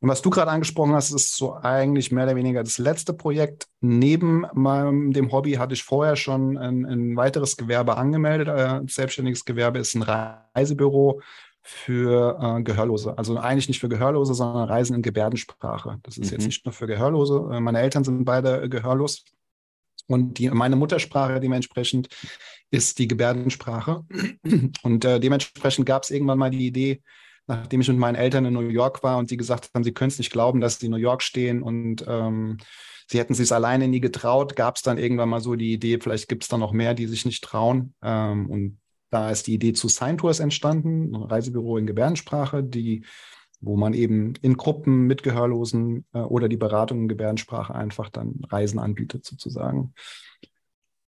Und 0.00 0.08
was 0.08 0.22
du 0.22 0.30
gerade 0.30 0.50
angesprochen 0.50 0.94
hast, 0.94 1.10
ist 1.10 1.36
so 1.36 1.54
eigentlich 1.54 2.12
mehr 2.12 2.24
oder 2.24 2.36
weniger 2.36 2.62
das 2.62 2.78
letzte 2.78 3.12
Projekt. 3.12 3.66
Neben 3.80 4.46
meinem, 4.54 5.12
dem 5.12 5.32
Hobby 5.32 5.54
hatte 5.54 5.74
ich 5.74 5.82
vorher 5.82 6.14
schon 6.14 6.56
ein, 6.56 6.84
ein 6.84 7.16
weiteres 7.16 7.56
Gewerbe 7.56 7.96
angemeldet. 7.96 8.48
Ein 8.48 8.86
äh, 8.86 8.88
selbstständiges 8.88 9.44
Gewerbe 9.44 9.80
ist 9.80 9.96
ein 9.96 10.02
Reisebüro 10.02 11.20
für 11.62 12.38
äh, 12.40 12.62
Gehörlose. 12.62 13.18
Also 13.18 13.38
eigentlich 13.38 13.68
nicht 13.68 13.80
für 13.80 13.88
Gehörlose, 13.88 14.34
sondern 14.34 14.68
Reisen 14.68 14.94
in 14.94 15.02
Gebärdensprache. 15.02 15.98
Das 16.04 16.16
ist 16.16 16.30
mhm. 16.30 16.38
jetzt 16.38 16.46
nicht 16.46 16.64
nur 16.64 16.72
für 16.72 16.86
Gehörlose. 16.86 17.48
Äh, 17.52 17.60
meine 17.60 17.80
Eltern 17.80 18.04
sind 18.04 18.24
beide 18.24 18.68
gehörlos. 18.68 19.24
Und 20.06 20.38
die, 20.38 20.48
meine 20.48 20.76
Muttersprache 20.76 21.40
dementsprechend 21.40 22.08
ist 22.70 22.98
die 22.98 23.08
Gebärdensprache. 23.08 24.04
Und 24.82 25.04
äh, 25.04 25.18
dementsprechend 25.18 25.86
gab 25.86 26.04
es 26.04 26.10
irgendwann 26.10 26.38
mal 26.38 26.50
die 26.50 26.66
Idee, 26.66 27.02
nachdem 27.48 27.80
ich 27.80 27.88
mit 27.88 27.98
meinen 27.98 28.14
Eltern 28.14 28.44
in 28.44 28.54
New 28.54 28.60
York 28.60 29.02
war 29.02 29.18
und 29.18 29.28
sie 29.28 29.36
gesagt 29.36 29.70
haben, 29.74 29.82
sie 29.82 29.92
können 29.92 30.10
es 30.10 30.18
nicht 30.18 30.30
glauben, 30.30 30.60
dass 30.60 30.78
sie 30.78 30.86
in 30.86 30.92
New 30.92 30.98
York 30.98 31.22
stehen 31.22 31.62
und 31.62 32.04
ähm, 32.06 32.58
sie 33.08 33.18
hätten 33.18 33.34
sich 33.34 33.52
alleine 33.52 33.88
nie 33.88 34.00
getraut, 34.00 34.54
gab 34.54 34.76
es 34.76 34.82
dann 34.82 34.98
irgendwann 34.98 35.30
mal 35.30 35.40
so 35.40 35.56
die 35.56 35.72
Idee, 35.72 35.98
vielleicht 36.00 36.28
gibt 36.28 36.44
es 36.44 36.48
da 36.48 36.58
noch 36.58 36.72
mehr, 36.72 36.94
die 36.94 37.06
sich 37.06 37.24
nicht 37.24 37.42
trauen. 37.42 37.94
Ähm, 38.02 38.48
und 38.48 38.78
da 39.10 39.30
ist 39.30 39.46
die 39.46 39.54
Idee 39.54 39.72
zu 39.72 39.88
Sign 39.88 40.18
Tours 40.18 40.38
entstanden, 40.38 41.14
ein 41.14 41.22
Reisebüro 41.22 41.78
in 41.78 41.86
Gebärdensprache, 41.86 42.62
die 42.62 43.04
wo 43.60 43.76
man 43.76 43.92
eben 43.92 44.34
in 44.40 44.56
Gruppen 44.56 45.06
mit 45.06 45.22
Gehörlosen 45.22 46.06
äh, 46.12 46.18
oder 46.18 46.48
die 46.48 46.56
Beratung 46.56 47.02
in 47.02 47.08
Gebärdensprache 47.08 47.74
einfach 47.74 48.08
dann 48.08 48.40
Reisen 48.48 48.78
anbietet 48.78 49.24
sozusagen. 49.24 49.94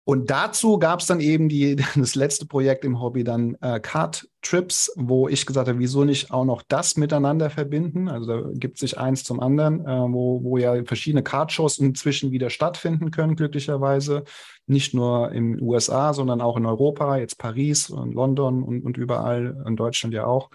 Und 0.09 0.31
dazu 0.31 0.79
gab 0.79 1.01
es 1.01 1.07
dann 1.07 1.19
eben 1.19 1.49
die, 1.49 1.75
das 1.97 2.15
letzte 2.15 2.47
Projekt 2.47 2.85
im 2.85 3.01
Hobby, 3.01 3.25
dann 3.25 3.57
äh, 3.61 3.81
Card 3.81 4.29
Trips, 4.41 4.93
wo 4.95 5.27
ich 5.27 5.45
gesagt 5.45 5.67
habe, 5.67 5.81
wieso 5.81 6.05
nicht 6.05 6.31
auch 6.31 6.45
noch 6.45 6.63
das 6.69 6.97
miteinander 6.97 7.51
verbinden? 7.51 8.09
Also 8.09 8.27
da 8.27 8.51
gibt 8.55 8.79
sich 8.79 8.99
eins 8.99 9.25
zum 9.25 9.41
anderen, 9.41 9.81
äh, 9.81 10.13
wo, 10.13 10.45
wo 10.45 10.59
ja 10.59 10.85
verschiedene 10.85 11.25
Card-Shows 11.25 11.79
inzwischen 11.79 12.31
wieder 12.31 12.51
stattfinden 12.51 13.11
können, 13.11 13.35
glücklicherweise. 13.35 14.23
Nicht 14.69 14.95
nur 14.95 15.33
in 15.33 15.61
USA, 15.61 16.15
sondern 16.15 16.41
auch 16.41 16.57
in 16.57 16.67
Europa, 16.67 17.17
jetzt 17.17 17.39
Paris 17.39 17.91
und 17.91 18.15
London 18.15 18.63
und, 18.63 18.83
und 18.83 18.97
überall, 18.97 19.61
in 19.67 19.75
Deutschland 19.75 20.15
ja 20.15 20.25
auch, 20.25 20.51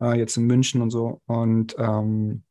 äh, 0.00 0.18
jetzt 0.18 0.38
in 0.38 0.46
München 0.46 0.80
und 0.80 0.88
so. 0.88 1.20
Und 1.26 1.76
ähm, 1.78 2.42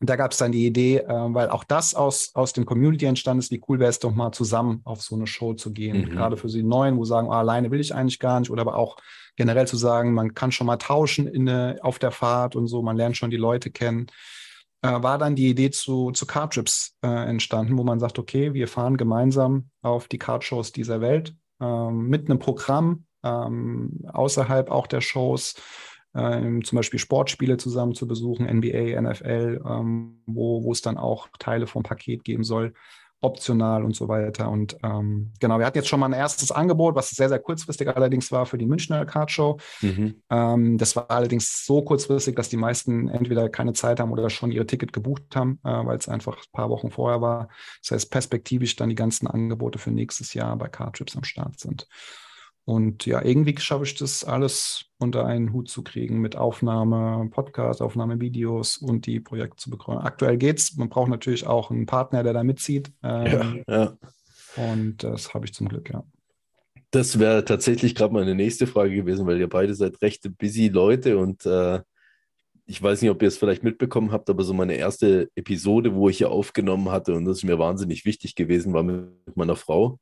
da 0.00 0.16
gab 0.16 0.32
es 0.32 0.38
dann 0.38 0.52
die 0.52 0.66
Idee, 0.66 0.98
äh, 0.98 1.08
weil 1.08 1.50
auch 1.50 1.64
das 1.64 1.94
aus, 1.94 2.30
aus 2.34 2.52
dem 2.52 2.64
Community 2.64 3.04
entstanden 3.04 3.40
ist, 3.40 3.50
wie 3.50 3.62
cool 3.68 3.78
wäre 3.78 3.90
es 3.90 3.98
doch 3.98 4.14
mal 4.14 4.32
zusammen 4.32 4.80
auf 4.84 5.02
so 5.02 5.14
eine 5.14 5.26
Show 5.26 5.54
zu 5.54 5.72
gehen. 5.72 6.02
Mhm. 6.02 6.10
Gerade 6.10 6.36
für 6.36 6.48
die 6.48 6.62
Neuen, 6.62 6.96
wo 6.96 7.04
sagen, 7.04 7.28
oh, 7.28 7.32
alleine 7.32 7.70
will 7.70 7.80
ich 7.80 7.94
eigentlich 7.94 8.18
gar 8.18 8.40
nicht. 8.40 8.50
Oder 8.50 8.62
aber 8.62 8.76
auch 8.76 8.96
generell 9.36 9.66
zu 9.66 9.76
sagen, 9.76 10.14
man 10.14 10.34
kann 10.34 10.52
schon 10.52 10.66
mal 10.66 10.78
tauschen 10.78 11.26
in 11.26 11.48
auf 11.80 11.98
der 11.98 12.10
Fahrt 12.10 12.56
und 12.56 12.66
so, 12.66 12.82
man 12.82 12.96
lernt 12.96 13.16
schon 13.16 13.30
die 13.30 13.36
Leute 13.36 13.70
kennen. 13.70 14.06
Äh, 14.82 15.02
war 15.02 15.18
dann 15.18 15.36
die 15.36 15.50
Idee 15.50 15.70
zu, 15.70 16.10
zu 16.12 16.26
Card-Trips 16.26 16.96
äh, 17.02 17.28
entstanden, 17.28 17.76
wo 17.76 17.84
man 17.84 18.00
sagt, 18.00 18.18
okay, 18.18 18.54
wir 18.54 18.68
fahren 18.68 18.96
gemeinsam 18.96 19.68
auf 19.82 20.08
die 20.08 20.18
Card-Shows 20.18 20.72
dieser 20.72 21.02
Welt 21.02 21.34
ähm, 21.60 22.08
mit 22.08 22.30
einem 22.30 22.38
Programm 22.38 23.04
ähm, 23.22 24.00
außerhalb 24.10 24.70
auch 24.70 24.86
der 24.86 25.02
Shows 25.02 25.56
ähm, 26.14 26.64
zum 26.64 26.76
Beispiel 26.76 26.98
Sportspiele 26.98 27.56
zusammen 27.56 27.94
zu 27.94 28.06
besuchen, 28.06 28.46
NBA, 28.46 29.00
NFL, 29.00 29.62
ähm, 29.66 30.22
wo, 30.26 30.64
wo 30.64 30.72
es 30.72 30.82
dann 30.82 30.98
auch 30.98 31.28
Teile 31.38 31.66
vom 31.66 31.82
Paket 31.82 32.24
geben 32.24 32.44
soll, 32.44 32.74
optional 33.22 33.84
und 33.84 33.94
so 33.94 34.08
weiter. 34.08 34.50
Und 34.50 34.76
ähm, 34.82 35.32
genau, 35.40 35.58
wir 35.58 35.66
hatten 35.66 35.78
jetzt 35.78 35.88
schon 35.88 36.00
mal 36.00 36.06
ein 36.06 36.14
erstes 36.14 36.50
Angebot, 36.50 36.94
was 36.94 37.10
sehr, 37.10 37.28
sehr 37.28 37.38
kurzfristig 37.38 37.88
allerdings 37.88 38.32
war 38.32 38.46
für 38.46 38.58
die 38.58 38.66
Münchner 38.66 39.04
Card 39.04 39.30
Show. 39.30 39.58
Mhm. 39.82 40.22
Ähm, 40.30 40.78
das 40.78 40.96
war 40.96 41.10
allerdings 41.10 41.66
so 41.66 41.82
kurzfristig, 41.82 42.34
dass 42.34 42.48
die 42.48 42.56
meisten 42.56 43.08
entweder 43.08 43.48
keine 43.48 43.74
Zeit 43.74 44.00
haben 44.00 44.12
oder 44.12 44.30
schon 44.30 44.52
ihre 44.52 44.66
Ticket 44.66 44.92
gebucht 44.92 45.36
haben, 45.36 45.60
äh, 45.64 45.68
weil 45.68 45.98
es 45.98 46.08
einfach 46.08 46.36
ein 46.38 46.52
paar 46.52 46.70
Wochen 46.70 46.90
vorher 46.90 47.20
war. 47.20 47.48
Das 47.82 47.92
heißt, 47.92 48.10
perspektivisch 48.10 48.76
dann 48.76 48.88
die 48.88 48.94
ganzen 48.94 49.26
Angebote 49.26 49.78
für 49.78 49.90
nächstes 49.90 50.32
Jahr 50.34 50.56
bei 50.56 50.68
Card 50.68 50.96
Trips 50.96 51.16
am 51.16 51.24
Start 51.24 51.60
sind. 51.60 51.86
Und 52.70 53.04
ja, 53.04 53.20
irgendwie 53.24 53.58
schaffe 53.58 53.82
ich 53.82 53.96
das 53.96 54.22
alles 54.22 54.84
unter 54.98 55.26
einen 55.26 55.52
Hut 55.52 55.68
zu 55.68 55.82
kriegen 55.82 56.20
mit 56.20 56.36
Aufnahme, 56.36 57.28
Podcast, 57.28 57.82
Aufnahme, 57.82 58.20
Videos 58.20 58.76
und 58.76 59.06
die 59.06 59.18
Projekte 59.18 59.56
zu 59.56 59.70
begründen. 59.70 60.04
Aktuell 60.04 60.36
geht's. 60.36 60.76
Man 60.76 60.88
braucht 60.88 61.10
natürlich 61.10 61.48
auch 61.48 61.72
einen 61.72 61.86
Partner, 61.86 62.22
der 62.22 62.32
da 62.32 62.44
mitzieht. 62.44 62.92
Ähm, 63.02 63.64
ja, 63.66 63.74
ja. 63.76 63.96
Und 64.54 65.02
das 65.02 65.34
habe 65.34 65.46
ich 65.46 65.52
zum 65.52 65.68
Glück, 65.68 65.90
ja. 65.90 66.04
Das 66.92 67.18
wäre 67.18 67.44
tatsächlich 67.44 67.96
gerade 67.96 68.14
meine 68.14 68.36
nächste 68.36 68.68
Frage 68.68 68.94
gewesen, 68.94 69.26
weil 69.26 69.40
ihr 69.40 69.48
beide 69.48 69.74
seid 69.74 70.00
recht 70.00 70.30
busy 70.38 70.68
Leute 70.68 71.18
und 71.18 71.44
äh, 71.46 71.80
ich 72.66 72.80
weiß 72.80 73.02
nicht, 73.02 73.10
ob 73.10 73.20
ihr 73.20 73.26
es 73.26 73.36
vielleicht 73.36 73.64
mitbekommen 73.64 74.12
habt, 74.12 74.30
aber 74.30 74.44
so 74.44 74.54
meine 74.54 74.74
erste 74.74 75.28
Episode, 75.34 75.96
wo 75.96 76.08
ich 76.08 76.18
hier 76.18 76.30
aufgenommen 76.30 76.92
hatte 76.92 77.14
und 77.14 77.24
das 77.24 77.38
ist 77.38 77.44
mir 77.44 77.58
wahnsinnig 77.58 78.04
wichtig 78.04 78.36
gewesen, 78.36 78.72
war 78.72 78.84
mit 78.84 79.36
meiner 79.36 79.56
Frau 79.56 79.98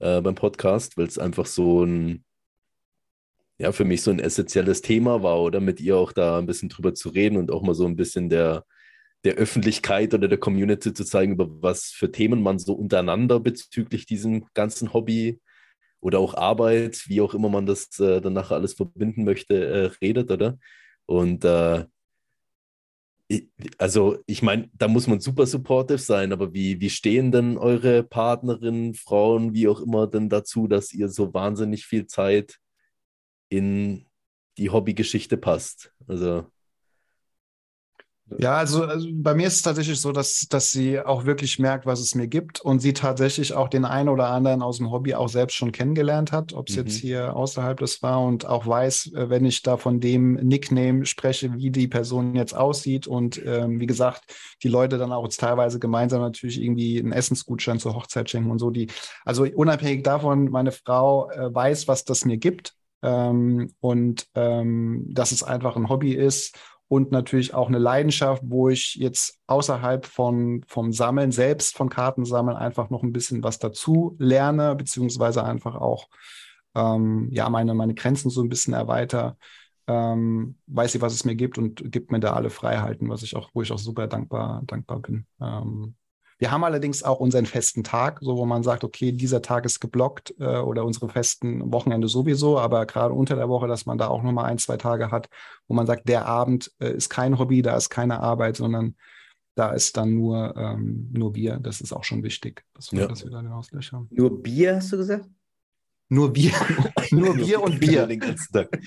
äh, 0.00 0.20
beim 0.20 0.34
Podcast, 0.34 0.96
weil 0.96 1.06
es 1.06 1.18
einfach 1.18 1.46
so 1.46 1.84
ein, 1.84 2.24
ja, 3.58 3.72
für 3.72 3.84
mich 3.84 4.02
so 4.02 4.10
ein 4.10 4.18
essentielles 4.18 4.82
Thema 4.82 5.22
war 5.22 5.40
oder 5.40 5.60
mit 5.60 5.80
ihr 5.80 5.96
auch 5.96 6.12
da 6.12 6.38
ein 6.38 6.46
bisschen 6.46 6.68
drüber 6.68 6.94
zu 6.94 7.08
reden 7.10 7.36
und 7.36 7.50
auch 7.50 7.62
mal 7.62 7.74
so 7.74 7.86
ein 7.86 7.96
bisschen 7.96 8.28
der, 8.28 8.64
der 9.24 9.34
Öffentlichkeit 9.34 10.12
oder 10.14 10.28
der 10.28 10.38
Community 10.38 10.92
zu 10.92 11.04
zeigen, 11.04 11.32
über 11.32 11.46
was 11.62 11.86
für 11.86 12.10
Themen 12.12 12.42
man 12.42 12.58
so 12.58 12.74
untereinander 12.74 13.40
bezüglich 13.40 14.06
diesem 14.06 14.46
ganzen 14.54 14.92
Hobby 14.92 15.40
oder 16.00 16.18
auch 16.18 16.34
Arbeit, 16.34 17.08
wie 17.08 17.20
auch 17.20 17.34
immer 17.34 17.48
man 17.48 17.66
das 17.66 17.98
äh, 18.00 18.20
dann 18.20 18.34
nachher 18.34 18.56
alles 18.56 18.74
verbinden 18.74 19.24
möchte, 19.24 19.54
äh, 19.54 19.86
redet, 20.04 20.30
oder? 20.30 20.58
Und 21.06 21.44
äh, 21.44 21.86
also 23.78 24.18
ich 24.26 24.42
meine, 24.42 24.70
da 24.74 24.88
muss 24.88 25.06
man 25.06 25.20
super 25.20 25.46
supportive 25.46 25.98
sein, 25.98 26.32
aber 26.32 26.52
wie, 26.52 26.80
wie 26.80 26.90
stehen 26.90 27.32
denn 27.32 27.56
eure 27.56 28.02
Partnerinnen, 28.02 28.94
Frauen, 28.94 29.54
wie 29.54 29.68
auch 29.68 29.80
immer 29.80 30.06
denn 30.06 30.28
dazu, 30.28 30.66
dass 30.68 30.92
ihr 30.92 31.08
so 31.08 31.32
wahnsinnig 31.32 31.86
viel 31.86 32.06
Zeit 32.06 32.58
in 33.48 34.06
die 34.58 34.70
Hobbygeschichte 34.70 35.36
passt? 35.36 35.92
Also 36.06 36.46
ja, 38.38 38.56
also, 38.56 38.84
also, 38.84 39.06
bei 39.12 39.34
mir 39.34 39.46
ist 39.46 39.56
es 39.56 39.62
tatsächlich 39.62 40.00
so, 40.00 40.10
dass, 40.10 40.46
dass 40.48 40.70
sie 40.70 40.98
auch 40.98 41.26
wirklich 41.26 41.58
merkt, 41.58 41.84
was 41.84 42.00
es 42.00 42.14
mir 42.14 42.26
gibt 42.26 42.60
und 42.60 42.80
sie 42.80 42.94
tatsächlich 42.94 43.52
auch 43.52 43.68
den 43.68 43.84
einen 43.84 44.08
oder 44.08 44.28
anderen 44.28 44.62
aus 44.62 44.78
dem 44.78 44.90
Hobby 44.90 45.14
auch 45.14 45.28
selbst 45.28 45.54
schon 45.54 45.72
kennengelernt 45.72 46.32
hat, 46.32 46.54
ob 46.54 46.68
es 46.68 46.76
mhm. 46.76 46.82
jetzt 46.82 46.96
hier 46.96 47.36
außerhalb 47.36 47.78
des 47.78 48.02
war 48.02 48.22
und 48.22 48.46
auch 48.46 48.66
weiß, 48.66 49.12
äh, 49.14 49.28
wenn 49.28 49.44
ich 49.44 49.60
da 49.62 49.76
von 49.76 50.00
dem 50.00 50.34
Nickname 50.34 51.04
spreche, 51.04 51.54
wie 51.54 51.70
die 51.70 51.86
Person 51.86 52.34
jetzt 52.34 52.56
aussieht 52.56 53.06
und 53.06 53.40
ähm, 53.44 53.78
wie 53.78 53.86
gesagt, 53.86 54.22
die 54.62 54.68
Leute 54.68 54.96
dann 54.96 55.12
auch 55.12 55.28
teilweise 55.28 55.78
gemeinsam 55.78 56.22
natürlich 56.22 56.60
irgendwie 56.62 56.98
einen 56.98 57.12
Essensgutschein 57.12 57.78
zur 57.78 57.94
Hochzeit 57.94 58.30
schenken 58.30 58.50
und 58.50 58.58
so. 58.58 58.70
Die, 58.70 58.88
also 59.26 59.44
unabhängig 59.44 60.02
davon, 60.02 60.50
meine 60.50 60.72
Frau 60.72 61.30
äh, 61.30 61.54
weiß, 61.54 61.88
was 61.88 62.04
das 62.04 62.24
mir 62.24 62.38
gibt 62.38 62.74
ähm, 63.02 63.74
und 63.80 64.26
ähm, 64.34 65.04
dass 65.10 65.30
es 65.30 65.42
einfach 65.42 65.76
ein 65.76 65.90
Hobby 65.90 66.14
ist 66.14 66.56
und 66.88 67.12
natürlich 67.12 67.54
auch 67.54 67.68
eine 67.68 67.78
Leidenschaft, 67.78 68.42
wo 68.44 68.68
ich 68.68 68.94
jetzt 68.96 69.40
außerhalb 69.46 70.06
von, 70.06 70.62
vom 70.66 70.92
Sammeln 70.92 71.32
selbst, 71.32 71.76
von 71.76 71.88
Kartensammeln 71.88 72.56
einfach 72.56 72.90
noch 72.90 73.02
ein 73.02 73.12
bisschen 73.12 73.42
was 73.42 73.58
dazu 73.58 74.16
lerne, 74.18 74.74
beziehungsweise 74.76 75.44
einfach 75.44 75.76
auch 75.76 76.08
ähm, 76.74 77.28
ja, 77.32 77.48
meine, 77.48 77.74
meine 77.74 77.94
Grenzen 77.94 78.30
so 78.30 78.42
ein 78.42 78.48
bisschen 78.48 78.74
erweitere. 78.74 79.34
Ähm, 79.86 80.56
weiß 80.66 80.92
sie, 80.92 81.02
was 81.02 81.14
es 81.14 81.24
mir 81.24 81.34
gibt 81.36 81.58
und 81.58 81.92
gibt 81.92 82.10
mir 82.10 82.20
da 82.20 82.32
alle 82.32 82.50
Freiheiten, 82.50 83.08
was 83.10 83.22
ich 83.22 83.36
auch, 83.36 83.50
wo 83.54 83.62
ich 83.62 83.70
auch 83.70 83.78
super 83.78 84.06
dankbar, 84.06 84.62
dankbar 84.66 85.00
bin. 85.00 85.26
Ähm, 85.40 85.94
wir 86.38 86.50
haben 86.50 86.64
allerdings 86.64 87.02
auch 87.02 87.20
unseren 87.20 87.46
festen 87.46 87.84
Tag, 87.84 88.18
so 88.20 88.36
wo 88.36 88.44
man 88.44 88.62
sagt, 88.62 88.84
okay, 88.84 89.12
dieser 89.12 89.42
Tag 89.42 89.64
ist 89.64 89.80
geblockt 89.80 90.34
äh, 90.38 90.58
oder 90.58 90.84
unsere 90.84 91.08
festen 91.08 91.72
Wochenende 91.72 92.08
sowieso, 92.08 92.58
aber 92.58 92.86
gerade 92.86 93.14
unter 93.14 93.36
der 93.36 93.48
Woche, 93.48 93.68
dass 93.68 93.86
man 93.86 93.98
da 93.98 94.08
auch 94.08 94.22
nochmal 94.22 94.46
ein, 94.46 94.58
zwei 94.58 94.76
Tage 94.76 95.10
hat, 95.10 95.28
wo 95.68 95.74
man 95.74 95.86
sagt, 95.86 96.08
der 96.08 96.26
Abend 96.26 96.72
äh, 96.80 96.92
ist 96.92 97.08
kein 97.08 97.38
Hobby, 97.38 97.62
da 97.62 97.76
ist 97.76 97.90
keine 97.90 98.20
Arbeit, 98.20 98.56
sondern 98.56 98.96
da 99.54 99.70
ist 99.70 99.96
dann 99.96 100.14
nur, 100.14 100.56
ähm, 100.56 101.08
nur 101.12 101.32
Bier. 101.32 101.58
Das 101.62 101.80
ist 101.80 101.92
auch 101.92 102.04
schon 102.04 102.22
wichtig, 102.24 102.64
dass 102.74 102.90
wir, 102.92 103.02
ja. 103.02 103.06
dass 103.06 103.22
wir 103.22 103.30
da 103.30 103.40
den 103.40 103.52
Ausgleich 103.52 103.92
haben. 103.92 104.08
Nur 104.10 104.42
Bier, 104.42 104.76
hast 104.76 104.92
du 104.92 104.96
gesagt? 104.96 105.28
Nur 106.08 106.32
Bier. 106.32 106.52
nur 107.12 107.34
Bier 107.34 107.62
und 107.62 107.80
Bier. 107.80 108.06
Den 108.08 108.20
ganzen 108.20 108.52
Tag. 108.52 108.78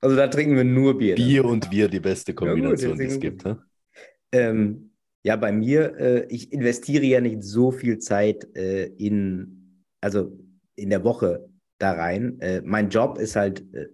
also 0.00 0.16
da 0.16 0.28
trinken 0.28 0.56
wir 0.56 0.64
nur 0.64 0.98
Bier. 0.98 1.14
Bier 1.14 1.42
dann. 1.42 1.52
und 1.52 1.70
Bier, 1.70 1.88
die 1.88 2.00
beste 2.00 2.34
Kombination, 2.34 2.90
ja, 2.90 2.96
gut, 2.96 3.00
die 3.00 3.14
es 3.14 3.20
gibt. 3.20 3.44
Ähm, 4.32 4.87
ja, 5.28 5.36
bei 5.36 5.52
mir, 5.52 5.94
äh, 5.98 6.26
ich 6.30 6.54
investiere 6.54 7.04
ja 7.04 7.20
nicht 7.20 7.42
so 7.42 7.70
viel 7.70 7.98
Zeit 7.98 8.48
äh, 8.56 8.86
in, 8.86 9.84
also 10.00 10.32
in 10.74 10.88
der 10.88 11.04
Woche 11.04 11.50
da 11.76 11.92
rein. 11.92 12.40
Äh, 12.40 12.62
mein 12.64 12.88
Job 12.88 13.18
ist 13.18 13.36
halt 13.36 13.62
äh, 13.74 13.88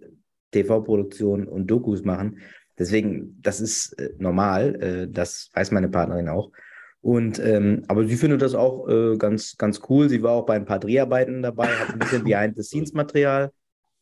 TV-Produktion 0.51 1.45
und 1.45 1.67
Dokus 1.67 2.05
machen. 2.05 2.39
Deswegen, 2.79 3.37
das 3.41 3.59
ist 3.59 3.99
äh, 3.99 4.13
normal. 4.17 4.81
Äh, 4.81 5.07
das 5.11 5.49
weiß 5.53 5.71
meine 5.71 5.89
Partnerin 5.89 6.29
auch. 6.29 6.53
Und 7.01 7.37
ähm, 7.39 7.83
aber 7.89 8.07
sie 8.07 8.15
findet 8.15 8.41
das 8.41 8.55
auch 8.55 8.87
ganz, 9.19 9.57
ganz 9.57 9.81
cool. 9.89 10.07
Sie 10.07 10.23
war 10.23 10.31
auch 10.31 10.45
bei 10.45 10.55
ein 10.55 10.65
paar 10.65 10.79
Dreharbeiten 10.79 11.41
dabei, 11.43 11.67
hat 11.67 11.89
ein 11.89 11.99
bisschen 11.99 12.23
Behind-the-Scenes-Material 12.29 13.51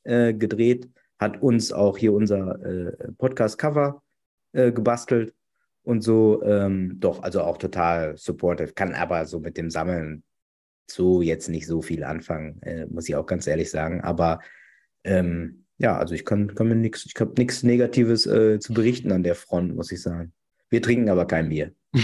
gedreht, 0.05 0.87
hat 1.19 1.41
uns 1.41 1.73
auch 1.73 1.97
hier 1.97 2.13
unser 2.13 2.95
Podcast-Cover 3.17 4.01
gebastelt 4.53 5.33
und 5.83 6.01
so, 6.01 6.41
ähm, 6.43 6.99
doch, 6.99 7.23
also 7.23 7.41
auch 7.41 7.57
total 7.57 8.17
supportive, 8.17 8.73
kann 8.73 8.93
aber 8.93 9.25
so 9.25 9.39
mit 9.39 9.57
dem 9.57 9.69
Sammeln 9.69 10.23
so 10.89 11.21
jetzt 11.21 11.49
nicht 11.49 11.67
so 11.67 11.81
viel 11.81 12.03
anfangen, 12.03 12.61
äh, 12.61 12.85
muss 12.85 13.07
ich 13.07 13.15
auch 13.15 13.25
ganz 13.25 13.47
ehrlich 13.47 13.69
sagen. 13.69 14.01
Aber 14.01 14.39
ähm, 15.03 15.65
ja, 15.77 15.97
also 15.97 16.15
ich 16.15 16.25
kann, 16.25 16.53
kann 16.55 16.67
mir 16.67 16.75
nichts, 16.75 17.05
ich 17.05 17.19
habe 17.19 17.33
nichts 17.37 17.63
Negatives 17.63 18.25
äh, 18.25 18.59
zu 18.59 18.73
berichten 18.73 19.11
an 19.11 19.23
der 19.23 19.35
Front, 19.35 19.75
muss 19.75 19.91
ich 19.91 20.01
sagen. 20.01 20.33
Wir 20.69 20.81
trinken 20.81 21.09
aber 21.09 21.25
kein 21.25 21.49
Bier. 21.49 21.73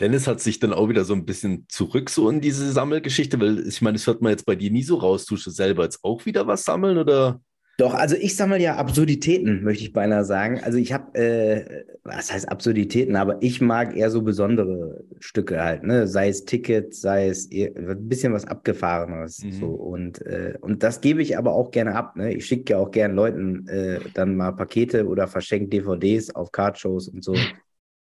Dennis 0.00 0.26
hat 0.26 0.40
sich 0.40 0.58
dann 0.58 0.72
auch 0.72 0.88
wieder 0.88 1.04
so 1.04 1.14
ein 1.14 1.24
bisschen 1.24 1.66
zurück 1.68 2.10
so 2.10 2.28
in 2.28 2.40
diese 2.40 2.72
Sammelgeschichte, 2.72 3.38
weil 3.40 3.66
ich 3.66 3.82
meine, 3.82 3.96
das 3.96 4.06
hört 4.06 4.22
man 4.22 4.30
jetzt 4.30 4.46
bei 4.46 4.56
dir 4.56 4.70
nie 4.70 4.82
so 4.82 4.96
raus. 4.96 5.26
Tust 5.26 5.46
du 5.46 5.50
selber 5.50 5.84
jetzt 5.84 6.02
auch 6.02 6.26
wieder 6.26 6.46
was 6.46 6.64
sammeln 6.64 6.98
oder? 6.98 7.40
Doch, 7.82 7.94
also 7.94 8.14
ich 8.14 8.36
sammle 8.36 8.60
ja 8.60 8.76
Absurditäten, 8.76 9.64
möchte 9.64 9.82
ich 9.82 9.92
beinahe 9.92 10.24
sagen. 10.24 10.60
Also 10.62 10.78
ich 10.78 10.92
habe, 10.92 11.18
äh, 11.18 11.84
was 12.04 12.32
heißt 12.32 12.48
Absurditäten, 12.48 13.16
aber 13.16 13.42
ich 13.42 13.60
mag 13.60 13.96
eher 13.96 14.08
so 14.08 14.22
besondere 14.22 15.02
Stücke 15.18 15.60
halt, 15.60 15.82
ne? 15.82 16.06
Sei 16.06 16.28
es 16.28 16.44
Tickets, 16.44 17.00
sei 17.00 17.26
es 17.26 17.50
ein 17.50 18.08
bisschen 18.08 18.32
was 18.32 18.46
Abgefahrenes. 18.46 19.42
Mhm. 19.42 19.50
So. 19.50 19.66
Und, 19.66 20.24
äh, 20.24 20.54
und 20.60 20.84
das 20.84 21.00
gebe 21.00 21.22
ich 21.22 21.36
aber 21.36 21.54
auch 21.54 21.72
gerne 21.72 21.96
ab. 21.96 22.14
Ne? 22.14 22.32
Ich 22.34 22.46
schicke 22.46 22.74
ja 22.74 22.78
auch 22.78 22.92
gerne 22.92 23.14
Leuten 23.14 23.66
äh, 23.66 23.98
dann 24.14 24.36
mal 24.36 24.52
Pakete 24.52 25.08
oder 25.08 25.26
verschenke 25.26 25.70
DVDs 25.70 26.32
auf 26.36 26.52
Cardshows 26.52 27.08
und 27.08 27.24
so. 27.24 27.34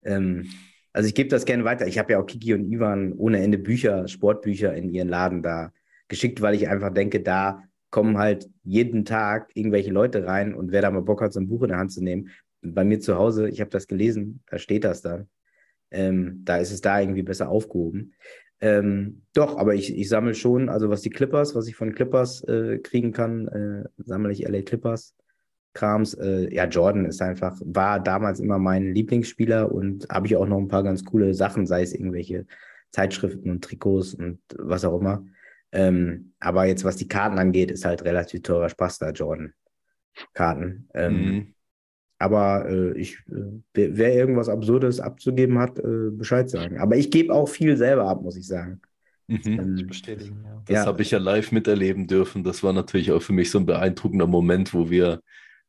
ähm, 0.04 0.46
also 0.92 1.06
ich 1.06 1.14
gebe 1.14 1.28
das 1.28 1.44
gerne 1.44 1.62
weiter. 1.62 1.86
Ich 1.86 2.00
habe 2.00 2.14
ja 2.14 2.18
auch 2.18 2.26
Kiki 2.26 2.52
und 2.52 2.68
Ivan 2.68 3.12
ohne 3.12 3.40
Ende 3.40 3.58
Bücher, 3.58 4.08
Sportbücher 4.08 4.74
in 4.74 4.90
ihren 4.90 5.08
Laden 5.08 5.40
da 5.40 5.70
geschickt, 6.08 6.42
weil 6.42 6.56
ich 6.56 6.68
einfach 6.68 6.92
denke, 6.92 7.20
da 7.20 7.62
kommen 7.90 8.18
halt 8.18 8.48
jeden 8.64 9.04
Tag 9.04 9.50
irgendwelche 9.54 9.90
Leute 9.90 10.26
rein 10.26 10.54
und 10.54 10.72
wer 10.72 10.82
da 10.82 10.90
mal 10.90 11.02
Bock 11.02 11.22
hat, 11.22 11.32
so 11.32 11.40
ein 11.40 11.48
Buch 11.48 11.62
in 11.62 11.68
der 11.68 11.78
Hand 11.78 11.92
zu 11.92 12.02
nehmen. 12.02 12.30
Bei 12.60 12.84
mir 12.84 13.00
zu 13.00 13.16
Hause, 13.16 13.48
ich 13.48 13.60
habe 13.60 13.70
das 13.70 13.86
gelesen, 13.86 14.42
da 14.50 14.58
steht 14.58 14.84
das 14.84 15.02
da. 15.02 15.24
Ähm, 15.90 16.42
da 16.44 16.58
ist 16.58 16.72
es 16.72 16.80
da 16.80 17.00
irgendwie 17.00 17.22
besser 17.22 17.48
aufgehoben. 17.48 18.14
Ähm, 18.60 19.22
doch, 19.34 19.56
aber 19.56 19.74
ich, 19.74 19.96
ich 19.96 20.08
sammle 20.08 20.34
schon, 20.34 20.68
also 20.68 20.90
was 20.90 21.02
die 21.02 21.10
Clippers, 21.10 21.54
was 21.54 21.68
ich 21.68 21.76
von 21.76 21.94
Clippers 21.94 22.42
äh, 22.44 22.78
kriegen 22.78 23.12
kann, 23.12 23.48
äh, 23.48 23.88
sammle 23.98 24.32
ich 24.32 24.46
LA 24.46 24.62
Clippers. 24.62 25.14
Krams. 25.78 26.14
Äh, 26.14 26.52
ja, 26.52 26.64
Jordan 26.66 27.04
ist 27.04 27.22
einfach, 27.22 27.56
war 27.64 28.00
damals 28.00 28.40
immer 28.40 28.58
mein 28.58 28.92
Lieblingsspieler 28.94 29.70
und 29.70 30.08
habe 30.10 30.26
ich 30.26 30.36
auch 30.36 30.46
noch 30.46 30.58
ein 30.58 30.68
paar 30.68 30.82
ganz 30.82 31.04
coole 31.04 31.34
Sachen, 31.34 31.66
sei 31.66 31.82
es 31.82 31.94
irgendwelche 31.94 32.46
Zeitschriften 32.90 33.50
und 33.50 33.62
Trikots 33.62 34.14
und 34.14 34.40
was 34.56 34.84
auch 34.84 35.00
immer. 35.00 35.24
Ähm, 35.72 36.32
aber 36.40 36.64
jetzt, 36.64 36.84
was 36.84 36.96
die 36.96 37.08
Karten 37.08 37.38
angeht, 37.38 37.70
ist 37.70 37.84
halt 37.84 38.04
relativ 38.04 38.42
teurer 38.42 38.68
Spaß 38.68 38.98
da, 38.98 39.10
Jordan. 39.10 39.52
Karten. 40.34 40.88
Ähm, 40.94 41.14
mhm. 41.14 41.54
Aber 42.18 42.68
äh, 42.68 42.98
ich, 42.98 43.18
äh, 43.28 43.88
wer 43.92 44.14
irgendwas 44.14 44.48
Absurdes 44.48 44.98
abzugeben 44.98 45.58
hat, 45.58 45.78
äh, 45.78 46.10
Bescheid 46.10 46.50
sagen. 46.50 46.78
Aber 46.78 46.96
ich 46.96 47.10
gebe 47.10 47.32
auch 47.32 47.48
viel 47.48 47.76
selber 47.76 48.08
ab, 48.08 48.22
muss 48.22 48.36
ich 48.36 48.46
sagen. 48.46 48.80
Mhm. 49.28 49.40
Ähm, 49.44 49.86
bestätigen, 49.86 50.42
ja. 50.44 50.62
Das 50.64 50.74
ja. 50.74 50.86
habe 50.86 51.02
ich 51.02 51.10
ja 51.10 51.18
live 51.18 51.52
miterleben 51.52 52.06
dürfen. 52.06 52.42
Das 52.42 52.62
war 52.62 52.72
natürlich 52.72 53.12
auch 53.12 53.22
für 53.22 53.34
mich 53.34 53.50
so 53.50 53.58
ein 53.58 53.66
beeindruckender 53.66 54.26
Moment, 54.26 54.74
wo 54.74 54.90
wir 54.90 55.20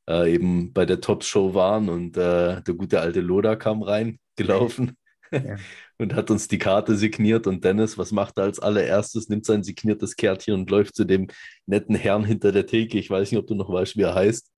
äh, 0.09 0.33
eben 0.33 0.73
bei 0.73 0.85
der 0.85 1.01
Top-Show 1.01 1.53
waren 1.53 1.89
und 1.89 2.17
äh, 2.17 2.61
der 2.61 2.73
gute 2.73 3.01
alte 3.01 3.21
Loda 3.21 3.55
kam 3.55 3.83
rein, 3.83 4.17
gelaufen. 4.35 4.97
Ja. 5.31 5.57
und 5.97 6.15
hat 6.15 6.31
uns 6.31 6.47
die 6.47 6.57
Karte 6.57 6.95
signiert. 6.95 7.47
Und 7.47 7.63
Dennis, 7.63 7.97
was 7.97 8.11
macht 8.11 8.37
er 8.37 8.45
als 8.45 8.59
allererstes? 8.59 9.29
Nimmt 9.29 9.45
sein 9.45 9.63
signiertes 9.63 10.15
Kärtchen 10.15 10.53
und 10.53 10.69
läuft 10.69 10.95
zu 10.95 11.05
dem 11.05 11.27
netten 11.65 11.95
Herrn 11.95 12.23
hinter 12.23 12.51
der 12.51 12.65
Theke. 12.65 12.97
Ich 12.97 13.09
weiß 13.09 13.31
nicht, 13.31 13.39
ob 13.39 13.47
du 13.47 13.55
noch 13.55 13.71
weißt, 13.71 13.97
wie 13.97 14.03
er 14.03 14.15
heißt. 14.15 14.51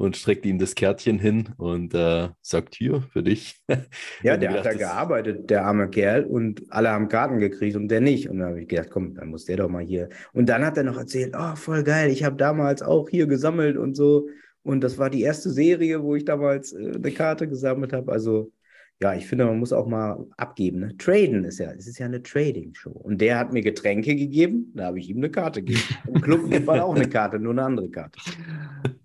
Und 0.00 0.16
streckt 0.16 0.46
ihm 0.46 0.60
das 0.60 0.76
Kärtchen 0.76 1.18
hin 1.18 1.48
und 1.56 1.92
äh, 1.92 2.28
sagt: 2.40 2.76
Hier, 2.76 3.02
für 3.12 3.22
dich. 3.22 3.56
Ja, 4.22 4.36
der 4.36 4.52
hat 4.52 4.64
da 4.64 4.72
gearbeitet, 4.72 5.50
der 5.50 5.64
arme 5.64 5.90
Kerl. 5.90 6.24
Und 6.24 6.62
alle 6.70 6.90
haben 6.90 7.08
Karten 7.08 7.40
gekriegt 7.40 7.74
und 7.76 7.88
der 7.88 8.00
nicht. 8.00 8.28
Und 8.28 8.38
dann 8.38 8.50
habe 8.50 8.60
ich 8.60 8.68
gedacht: 8.68 8.90
Komm, 8.90 9.16
dann 9.16 9.28
muss 9.28 9.44
der 9.44 9.56
doch 9.56 9.68
mal 9.68 9.82
hier. 9.82 10.08
Und 10.32 10.48
dann 10.48 10.64
hat 10.64 10.76
er 10.76 10.84
noch 10.84 10.96
erzählt: 10.96 11.34
Oh, 11.36 11.56
voll 11.56 11.82
geil, 11.82 12.10
ich 12.10 12.22
habe 12.22 12.36
damals 12.36 12.80
auch 12.80 13.08
hier 13.08 13.26
gesammelt 13.26 13.76
und 13.76 13.96
so. 13.96 14.28
Und 14.62 14.82
das 14.82 14.98
war 14.98 15.10
die 15.10 15.22
erste 15.22 15.50
Serie, 15.50 16.02
wo 16.02 16.14
ich 16.14 16.24
damals 16.24 16.72
äh, 16.72 16.92
eine 16.94 17.10
Karte 17.10 17.48
gesammelt 17.48 17.92
habe. 17.92 18.12
Also 18.12 18.52
ja, 19.00 19.14
ich 19.14 19.26
finde, 19.26 19.46
man 19.46 19.58
muss 19.58 19.72
auch 19.72 19.86
mal 19.86 20.26
abgeben. 20.36 20.80
Ne? 20.80 20.96
Traden 20.96 21.44
ist 21.44 21.58
ja, 21.58 21.70
es 21.72 21.86
ist 21.86 21.98
ja 21.98 22.06
eine 22.06 22.22
Trading-Show. 22.22 22.90
Und 22.90 23.20
der 23.20 23.38
hat 23.38 23.52
mir 23.52 23.62
Getränke 23.62 24.16
gegeben, 24.16 24.72
da 24.74 24.86
habe 24.86 24.98
ich 24.98 25.08
ihm 25.08 25.18
eine 25.18 25.30
Karte 25.30 25.62
gegeben. 25.62 25.82
Im 26.06 26.20
Club 26.20 26.50
gibt 26.50 26.66
man 26.66 26.80
auch 26.80 26.94
eine 26.94 27.08
Karte, 27.08 27.38
nur 27.38 27.52
eine 27.52 27.64
andere 27.64 27.90
Karte. 27.90 28.18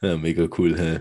Ja, 0.00 0.16
mega 0.16 0.48
cool. 0.56 0.78
Hä? 0.78 1.00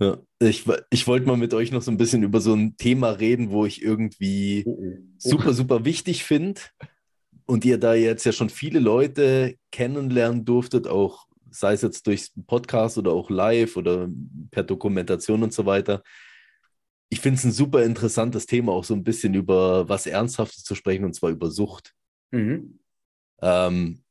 Ja, 0.00 0.16
ich, 0.38 0.64
ich 0.88 1.06
wollte 1.06 1.26
mal 1.26 1.36
mit 1.36 1.52
euch 1.52 1.72
noch 1.72 1.82
so 1.82 1.90
ein 1.90 1.98
bisschen 1.98 2.22
über 2.22 2.40
so 2.40 2.54
ein 2.54 2.78
Thema 2.78 3.10
reden, 3.10 3.50
wo 3.50 3.66
ich 3.66 3.82
irgendwie 3.82 4.64
oh, 4.66 4.78
oh. 4.80 4.96
super, 5.18 5.52
super 5.52 5.84
wichtig 5.84 6.24
finde. 6.24 6.62
Und 7.44 7.66
ihr 7.66 7.76
da 7.76 7.92
jetzt 7.92 8.24
ja 8.24 8.32
schon 8.32 8.48
viele 8.48 8.78
Leute 8.78 9.56
kennenlernen 9.70 10.46
durftet, 10.46 10.86
auch 10.86 11.26
sei 11.50 11.74
es 11.74 11.82
jetzt 11.82 12.06
durch 12.06 12.30
Podcast 12.46 12.96
oder 12.96 13.12
auch 13.12 13.28
live 13.28 13.76
oder 13.76 14.08
per 14.50 14.62
Dokumentation 14.62 15.42
und 15.42 15.52
so 15.52 15.66
weiter. 15.66 16.02
Ich 17.10 17.20
finde 17.20 17.38
es 17.38 17.44
ein 17.44 17.52
super 17.52 17.84
interessantes 17.84 18.46
Thema, 18.46 18.72
auch 18.72 18.84
so 18.84 18.94
ein 18.94 19.04
bisschen 19.04 19.34
über 19.34 19.88
was 19.88 20.06
Ernsthaftes 20.06 20.64
zu 20.64 20.74
sprechen, 20.74 21.04
und 21.04 21.14
zwar 21.14 21.30
über 21.30 21.50
Sucht. 21.50 21.94
Mhm. 22.30 22.78
Ähm, 23.40 24.02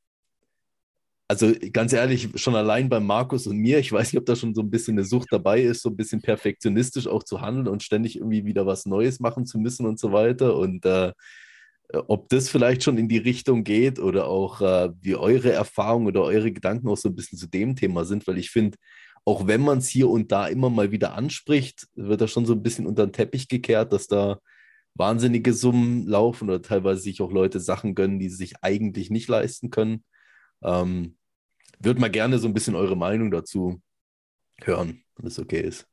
also 1.28 1.52
ganz 1.72 1.92
ehrlich, 1.92 2.30
schon 2.36 2.56
allein 2.56 2.88
bei 2.88 3.00
Markus 3.00 3.46
und 3.46 3.58
mir, 3.58 3.78
ich 3.78 3.92
weiß 3.92 4.12
nicht, 4.12 4.18
ob 4.18 4.24
da 4.24 4.34
schon 4.34 4.54
so 4.54 4.62
ein 4.62 4.70
bisschen 4.70 4.94
eine 4.94 5.04
Sucht 5.04 5.28
dabei 5.30 5.60
ist, 5.60 5.82
so 5.82 5.90
ein 5.90 5.96
bisschen 5.96 6.22
perfektionistisch 6.22 7.06
auch 7.06 7.22
zu 7.22 7.42
handeln 7.42 7.68
und 7.68 7.82
ständig 7.82 8.16
irgendwie 8.16 8.46
wieder 8.46 8.64
was 8.66 8.86
Neues 8.86 9.20
machen 9.20 9.44
zu 9.44 9.58
müssen 9.58 9.84
und 9.84 10.00
so 10.00 10.10
weiter. 10.10 10.56
Und 10.56 10.86
äh, 10.86 11.12
ob 11.92 12.30
das 12.30 12.48
vielleicht 12.48 12.82
schon 12.82 12.96
in 12.96 13.08
die 13.08 13.18
Richtung 13.18 13.62
geht 13.62 13.98
oder 13.98 14.26
auch 14.26 14.62
äh, 14.62 14.90
wie 15.02 15.16
eure 15.16 15.52
Erfahrungen 15.52 16.06
oder 16.06 16.22
eure 16.22 16.50
Gedanken 16.50 16.88
auch 16.88 16.96
so 16.96 17.10
ein 17.10 17.14
bisschen 17.14 17.38
zu 17.38 17.46
dem 17.46 17.76
Thema 17.76 18.06
sind, 18.06 18.26
weil 18.26 18.38
ich 18.38 18.50
finde, 18.50 18.78
auch 19.28 19.46
wenn 19.46 19.60
man 19.60 19.76
es 19.76 19.88
hier 19.88 20.08
und 20.08 20.32
da 20.32 20.46
immer 20.46 20.70
mal 20.70 20.90
wieder 20.90 21.12
anspricht, 21.12 21.86
wird 21.94 22.22
da 22.22 22.26
schon 22.26 22.46
so 22.46 22.54
ein 22.54 22.62
bisschen 22.62 22.86
unter 22.86 23.06
den 23.06 23.12
Teppich 23.12 23.46
gekehrt, 23.48 23.92
dass 23.92 24.06
da 24.06 24.40
wahnsinnige 24.94 25.52
Summen 25.52 26.06
laufen 26.06 26.48
oder 26.48 26.62
teilweise 26.62 27.02
sich 27.02 27.20
auch 27.20 27.30
Leute 27.30 27.60
Sachen 27.60 27.94
gönnen, 27.94 28.18
die 28.18 28.30
sie 28.30 28.36
sich 28.36 28.54
eigentlich 28.62 29.10
nicht 29.10 29.28
leisten 29.28 29.68
können. 29.68 30.02
Ähm, 30.62 31.18
würde 31.78 32.00
mal 32.00 32.10
gerne 32.10 32.38
so 32.38 32.48
ein 32.48 32.54
bisschen 32.54 32.74
eure 32.74 32.96
Meinung 32.96 33.30
dazu 33.30 33.82
hören, 34.62 35.02
wenn 35.16 35.26
es 35.26 35.38
okay 35.38 35.60
ist. 35.60 35.86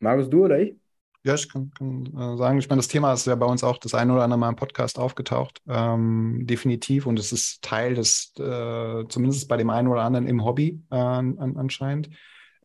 Markus, 0.00 0.28
du 0.28 0.46
oder 0.46 0.58
ich? 0.58 0.74
Ja, 1.22 1.34
ich 1.34 1.48
kann, 1.48 1.70
kann 1.70 2.06
äh, 2.06 2.36
sagen, 2.36 2.58
ich 2.58 2.68
meine, 2.68 2.80
das 2.80 2.88
Thema 2.88 3.12
ist 3.12 3.28
ja 3.28 3.36
bei 3.36 3.46
uns 3.46 3.62
auch 3.62 3.78
das 3.78 3.94
eine 3.94 4.12
oder 4.12 4.24
andere 4.24 4.40
Mal 4.40 4.48
im 4.48 4.56
Podcast 4.56 4.98
aufgetaucht, 4.98 5.62
ähm, 5.68 6.48
definitiv. 6.48 7.06
Und 7.06 7.16
es 7.20 7.30
ist 7.30 7.62
Teil 7.62 7.94
des, 7.94 8.32
äh, 8.40 9.04
zumindest 9.08 9.46
bei 9.46 9.56
dem 9.56 9.70
einen 9.70 9.86
oder 9.86 10.02
anderen 10.02 10.26
im 10.26 10.44
Hobby 10.44 10.82
äh, 10.90 10.96
an, 10.96 11.38
anscheinend. 11.38 12.10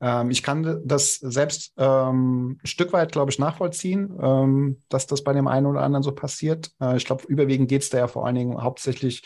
Ähm, 0.01 0.31
ich 0.31 0.43
kann 0.43 0.81
das 0.85 1.15
selbst 1.15 1.73
ähm, 1.77 2.59
ein 2.63 2.67
Stück 2.67 2.93
weit, 2.93 3.11
glaube 3.11 3.31
ich, 3.31 3.39
nachvollziehen, 3.39 4.13
ähm, 4.21 4.81
dass 4.89 5.07
das 5.07 5.23
bei 5.23 5.33
dem 5.33 5.47
einen 5.47 5.65
oder 5.65 5.81
anderen 5.81 6.03
so 6.03 6.11
passiert. 6.11 6.71
Äh, 6.81 6.97
ich 6.97 7.05
glaube, 7.05 7.25
überwiegend 7.27 7.69
geht 7.69 7.83
es 7.83 7.89
da 7.89 7.99
ja 7.99 8.07
vor 8.07 8.25
allen 8.25 8.35
Dingen 8.35 8.61
hauptsächlich 8.61 9.23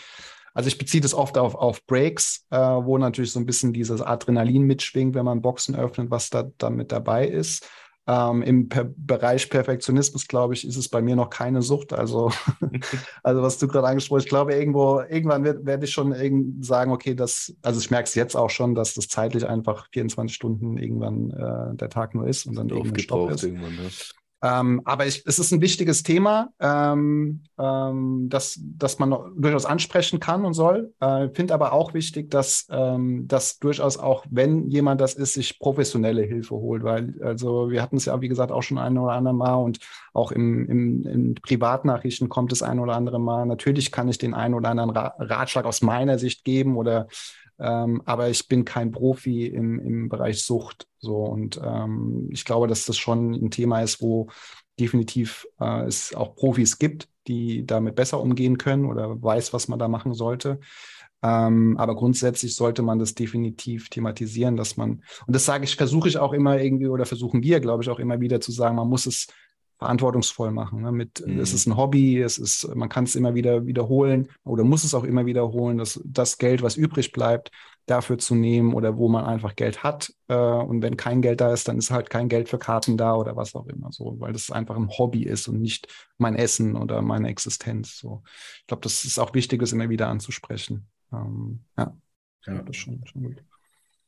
also 0.54 0.68
ich 0.68 0.78
beziehe 0.78 1.00
das 1.00 1.14
oft 1.14 1.38
auf, 1.38 1.56
auf 1.56 1.86
Breaks, 1.86 2.46
äh, 2.50 2.58
wo 2.58 2.98
natürlich 2.98 3.32
so 3.32 3.40
ein 3.40 3.46
bisschen 3.46 3.72
dieses 3.72 4.02
Adrenalin 4.02 4.64
mitschwingt, 4.64 5.16
wenn 5.16 5.26
man 5.26 5.42
Boxen 5.42 5.76
öffnet, 5.76 6.12
was 6.12 6.30
da, 6.30 6.50
da 6.58 6.70
mit 6.70 6.92
dabei 6.92 7.28
ist. 7.28 7.70
Ähm, 8.10 8.42
Im 8.42 8.70
per 8.70 8.86
Bereich 8.86 9.52
Perfektionismus, 9.52 10.28
glaube 10.28 10.56
ich, 10.56 10.66
ist 10.66 10.78
es 10.78 10.90
bei 10.90 11.00
mir 11.00 11.16
noch 11.16 11.30
keine 11.30 11.62
Sucht. 11.62 11.94
Also, 11.94 12.32
also 13.24 13.44
was 13.44 13.60
du 13.60 13.68
gerade 13.68 13.88
angesprochen 13.88 14.18
hast, 14.18 14.26
ich 14.26 14.30
glaube, 14.30 14.56
irgendwo, 14.56 15.02
irgendwann 15.02 15.44
werde 15.44 15.86
ich 15.86 15.92
schon 15.92 16.16
sagen, 16.64 16.92
okay, 16.92 17.14
das, 17.14 17.54
also 17.62 17.80
ich 17.80 17.92
merke 17.92 18.08
es 18.08 18.16
jetzt 18.16 18.36
auch 18.36 18.50
schon, 18.50 18.74
dass 18.74 18.96
das 18.96 19.10
zeitlich 19.10 19.48
einfach 19.48 19.88
24 19.94 20.36
Stunden 20.36 20.80
irgendwann 20.80 21.30
äh, 21.30 21.76
der 21.76 21.90
Tag 21.90 22.16
nur 22.16 22.28
ist 22.28 22.48
und 22.48 22.56
dann 22.56 22.70
irgendwann 22.70 23.00
Stopp 23.00 23.30
ist. 23.30 23.44
Irgendwann, 23.44 23.76
ja. 23.76 23.90
Ähm, 24.42 24.82
aber 24.86 25.06
ich, 25.06 25.24
es 25.26 25.38
ist 25.38 25.52
ein 25.52 25.62
wichtiges 25.62 26.04
Thema, 26.04 26.50
ähm, 26.60 27.42
ähm, 27.60 28.28
das, 28.30 28.60
das 28.62 28.98
man 28.98 29.14
durchaus 29.38 29.66
ansprechen 29.66 30.20
kann 30.20 30.46
und 30.46 30.54
soll. 30.54 30.94
Ich 31.02 31.08
äh, 31.08 31.30
finde 31.34 31.54
aber 31.54 31.74
auch 31.74 31.94
wichtig, 31.94 32.32
dass, 32.32 32.66
ähm, 32.70 33.28
dass 33.28 33.60
durchaus 33.60 33.98
auch, 33.98 34.26
wenn 34.30 34.70
jemand 34.70 35.02
das 35.02 35.14
ist, 35.14 35.34
sich 35.34 35.60
professionelle 35.60 36.22
Hilfe 36.24 36.56
holt, 36.56 36.84
weil 36.84 37.16
also 37.22 37.70
wir 37.70 37.82
hatten 37.82 37.98
es 37.98 38.06
ja, 38.06 38.22
wie 38.22 38.30
gesagt, 38.30 38.52
auch 38.52 38.64
schon 38.64 38.78
ein 38.78 38.98
oder 38.98 39.14
andere 39.14 39.36
Mal 39.36 39.56
und 39.56 39.80
auch 40.14 40.32
im, 40.32 40.66
im, 40.70 41.04
in 41.06 41.36
Privatnachrichten 41.36 42.30
kommt 42.30 42.52
es 42.52 42.64
ein 42.64 42.80
oder 42.80 42.96
andere 42.96 43.20
Mal. 43.20 43.46
Natürlich 43.46 43.92
kann 43.92 44.08
ich 44.08 44.18
den 44.18 44.34
einen 44.34 44.54
oder 44.54 44.70
anderen 44.70 44.92
Ra 44.92 45.16
Ratschlag 45.20 45.66
aus 45.66 45.82
meiner 45.82 46.18
Sicht 46.18 46.44
geben 46.46 46.78
oder 46.78 47.08
ähm, 47.60 48.02
aber 48.06 48.30
ich 48.30 48.48
bin 48.48 48.66
kein 48.66 48.92
Profi 48.92 49.46
im, 49.48 49.80
im 49.80 50.10
Bereich 50.10 50.44
Sucht. 50.44 50.88
So 51.00 51.18
und 51.24 51.60
ähm, 51.64 52.30
ich 52.32 52.46
glaube, 52.46 52.68
dass 52.68 52.86
das 52.86 52.98
schon 52.98 53.34
ein 53.34 53.52
Thema 53.52 53.82
ist, 53.82 54.02
wo 54.02 54.28
definitiv 54.80 55.46
äh, 55.60 55.86
es 55.86 56.14
auch 56.14 56.36
Profis 56.36 56.80
gibt, 56.80 57.10
die 57.28 57.66
damit 57.66 57.96
besser 57.96 58.20
umgehen 58.22 58.58
können 58.58 58.86
oder 58.86 59.22
weiß, 59.22 59.54
was 59.54 59.68
man 59.68 59.80
da 59.80 59.88
machen 59.88 60.14
sollte. 60.14 60.60
Ähm, 61.22 61.76
aber 61.78 61.96
grundsätzlich 61.96 62.56
sollte 62.56 62.82
man 62.82 62.98
das 62.98 63.14
definitiv 63.14 63.90
thematisieren, 63.90 64.56
dass 64.56 64.78
man, 64.78 65.04
und 65.28 65.36
das 65.36 65.46
sage 65.46 65.66
ich, 65.66 65.76
versuche 65.76 66.08
ich 66.08 66.18
auch 66.18 66.32
immer 66.32 66.60
irgendwie 66.60 66.88
oder 66.88 67.06
versuchen 67.06 67.44
wir, 67.44 67.60
glaube 67.60 67.84
ich, 67.84 67.90
auch 67.90 68.00
immer 68.00 68.22
wieder 68.22 68.40
zu 68.40 68.54
sagen, 68.54 68.78
man 68.78 68.88
muss 68.88 69.06
es 69.06 69.28
verantwortungsvoll 69.80 70.52
machen. 70.52 70.82
Ne? 70.82 70.92
Mit, 70.92 71.26
mhm. 71.26 71.40
Es 71.40 71.54
ist 71.54 71.66
ein 71.66 71.78
Hobby, 71.78 72.22
es 72.22 72.38
ist, 72.38 72.76
man 72.76 72.90
kann 72.90 73.06
es 73.06 73.16
immer 73.16 73.34
wieder 73.34 73.66
wiederholen 73.66 74.28
oder 74.44 74.64
muss 74.64 74.84
es 74.84 74.94
auch 74.94 75.06
immer 75.06 75.26
wiederholen, 75.26 75.78
dass 75.78 76.00
das 76.06 76.38
Geld, 76.38 76.62
was 76.62 76.76
übrig 76.76 77.14
bleibt, 77.14 77.50
dafür 77.86 78.18
zu 78.20 78.36
nehmen 78.36 78.74
oder 78.74 78.98
wo 78.98 79.08
man 79.08 79.26
einfach 79.26 79.56
Geld 79.56 79.82
hat. 79.82 80.14
Äh, 80.28 80.36
und 80.36 80.82
wenn 80.82 80.98
kein 80.98 81.22
Geld 81.22 81.42
da 81.42 81.54
ist, 81.54 81.68
dann 81.68 81.78
ist 81.78 81.92
halt 81.92 82.10
kein 82.10 82.28
Geld 82.30 82.50
für 82.50 82.60
Karten 82.60 82.98
da 82.98 83.16
oder 83.16 83.36
was 83.36 83.56
auch 83.56 83.66
immer 83.68 83.92
so, 83.92 84.18
weil 84.20 84.34
das 84.34 84.52
einfach 84.52 84.76
ein 84.76 84.90
Hobby 84.90 85.24
ist 85.24 85.48
und 85.48 85.62
nicht 85.62 85.88
mein 86.18 86.36
Essen 86.36 86.76
oder 86.76 87.02
meine 87.02 87.30
Existenz. 87.30 87.98
So. 87.98 88.22
Ich 88.60 88.68
glaube, 88.68 88.82
das 88.82 89.06
ist 89.06 89.18
auch 89.18 89.34
wichtig, 89.34 89.62
es 89.62 89.72
immer 89.72 89.90
wieder 89.90 90.10
anzusprechen. 90.10 90.88
Ähm, 91.12 91.62
ja. 91.78 91.96
ja, 92.46 92.62
das 92.62 92.70
ist 92.70 92.78
schon, 92.78 93.02
schon 93.08 93.24
gut. 93.24 93.44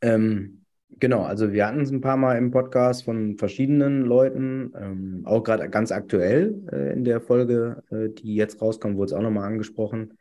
Ähm, 0.02 0.61
Genau, 1.00 1.24
also 1.24 1.52
wir 1.52 1.66
hatten 1.66 1.82
es 1.82 1.92
ein 1.92 2.02
paar 2.02 2.18
Mal 2.18 2.38
im 2.38 2.52
Podcast 2.52 3.06
von 3.06 3.38
verschiedenen 3.38 4.02
Leuten, 4.04 4.72
ähm, 4.76 5.22
auch 5.26 5.44
gerade 5.44 5.70
ganz 5.70 5.92
aktuell 5.92 6.62
äh, 6.72 6.94
in 6.94 7.04
der 7.04 7.22
Folge, 7.22 7.84
äh, 7.90 8.10
die 8.10 8.36
jetzt 8.36 8.62
rauskommt, 8.62 8.98
wurde 8.98 9.08
es 9.08 9.14
auch 9.14 9.22
nochmal 9.22 9.46
angesprochen. 9.52 10.18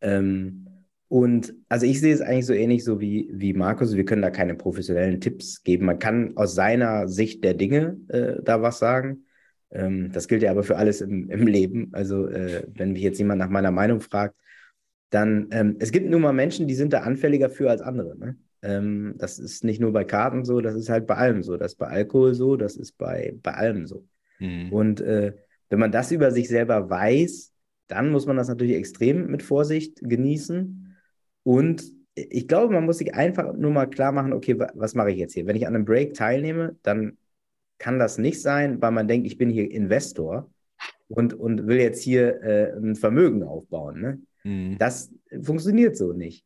Ähm, 0.00 0.66
und 1.08 1.54
also 1.68 1.86
ich 1.86 2.00
sehe 2.00 2.14
es 2.14 2.20
eigentlich 2.20 2.46
so 2.46 2.52
ähnlich 2.52 2.84
so 2.84 3.00
wie, 3.00 3.28
wie 3.32 3.52
Markus. 3.52 3.96
Wir 3.96 4.04
können 4.04 4.22
da 4.22 4.30
keine 4.30 4.54
professionellen 4.54 5.20
Tipps 5.20 5.64
geben. 5.64 5.86
Man 5.86 5.98
kann 5.98 6.36
aus 6.36 6.54
seiner 6.54 7.08
Sicht 7.08 7.42
der 7.42 7.54
Dinge 7.54 7.98
äh, 8.08 8.40
da 8.44 8.62
was 8.62 8.78
sagen. 8.78 9.24
Ähm, 9.72 10.12
das 10.12 10.28
gilt 10.28 10.42
ja 10.42 10.52
aber 10.52 10.62
für 10.62 10.76
alles 10.76 11.00
im, 11.00 11.28
im 11.30 11.46
Leben. 11.48 11.88
Also 11.92 12.28
äh, 12.28 12.64
wenn 12.74 12.92
mich 12.92 13.02
jetzt 13.02 13.18
jemand 13.18 13.40
nach 13.40 13.48
meiner 13.48 13.72
Meinung 13.72 14.00
fragt, 14.00 14.36
dann 15.10 15.48
ähm, 15.50 15.76
es 15.80 15.90
gibt 15.90 16.08
nun 16.08 16.20
mal 16.22 16.32
Menschen, 16.32 16.68
die 16.68 16.74
sind 16.74 16.92
da 16.92 17.00
anfälliger 17.00 17.50
für 17.50 17.68
als 17.70 17.80
andere. 17.82 18.16
Ne? 18.16 18.36
Ähm, 18.62 19.14
das 19.16 19.38
ist 19.38 19.64
nicht 19.64 19.80
nur 19.80 19.92
bei 19.92 20.04
Karten 20.04 20.44
so, 20.44 20.60
das 20.60 20.74
ist 20.74 20.88
halt 20.88 21.06
bei 21.06 21.16
allem 21.16 21.42
so. 21.42 21.56
Das 21.56 21.72
ist 21.72 21.78
bei 21.78 21.88
Alkohol 21.88 22.34
so, 22.34 22.56
das 22.56 22.76
ist 22.76 22.98
bei, 22.98 23.34
bei 23.42 23.54
allem 23.54 23.86
so. 23.86 24.06
Mhm. 24.38 24.72
Und 24.72 25.00
äh, 25.00 25.34
wenn 25.68 25.78
man 25.78 25.92
das 25.92 26.12
über 26.12 26.30
sich 26.30 26.48
selber 26.48 26.90
weiß, 26.90 27.52
dann 27.86 28.10
muss 28.10 28.26
man 28.26 28.36
das 28.36 28.48
natürlich 28.48 28.76
extrem 28.76 29.26
mit 29.30 29.42
Vorsicht 29.42 30.00
genießen. 30.02 30.96
Und 31.42 31.84
ich 32.14 32.48
glaube, 32.48 32.74
man 32.74 32.84
muss 32.84 32.98
sich 32.98 33.14
einfach 33.14 33.54
nur 33.54 33.70
mal 33.70 33.86
klar 33.86 34.12
machen, 34.12 34.32
okay, 34.32 34.58
was 34.58 34.94
mache 34.94 35.10
ich 35.10 35.18
jetzt 35.18 35.34
hier? 35.34 35.46
Wenn 35.46 35.56
ich 35.56 35.66
an 35.66 35.74
einem 35.74 35.84
Break 35.84 36.14
teilnehme, 36.14 36.76
dann 36.82 37.16
kann 37.78 37.98
das 37.98 38.18
nicht 38.18 38.42
sein, 38.42 38.80
weil 38.82 38.90
man 38.90 39.08
denkt, 39.08 39.26
ich 39.26 39.38
bin 39.38 39.48
hier 39.48 39.70
Investor 39.70 40.50
und, 41.08 41.34
und 41.34 41.66
will 41.66 41.78
jetzt 41.78 42.02
hier 42.02 42.42
äh, 42.42 42.72
ein 42.76 42.94
Vermögen 42.94 43.42
aufbauen. 43.42 44.00
Ne? 44.00 44.22
Mhm. 44.44 44.76
Das 44.78 45.10
funktioniert 45.42 45.96
so 45.96 46.12
nicht 46.12 46.44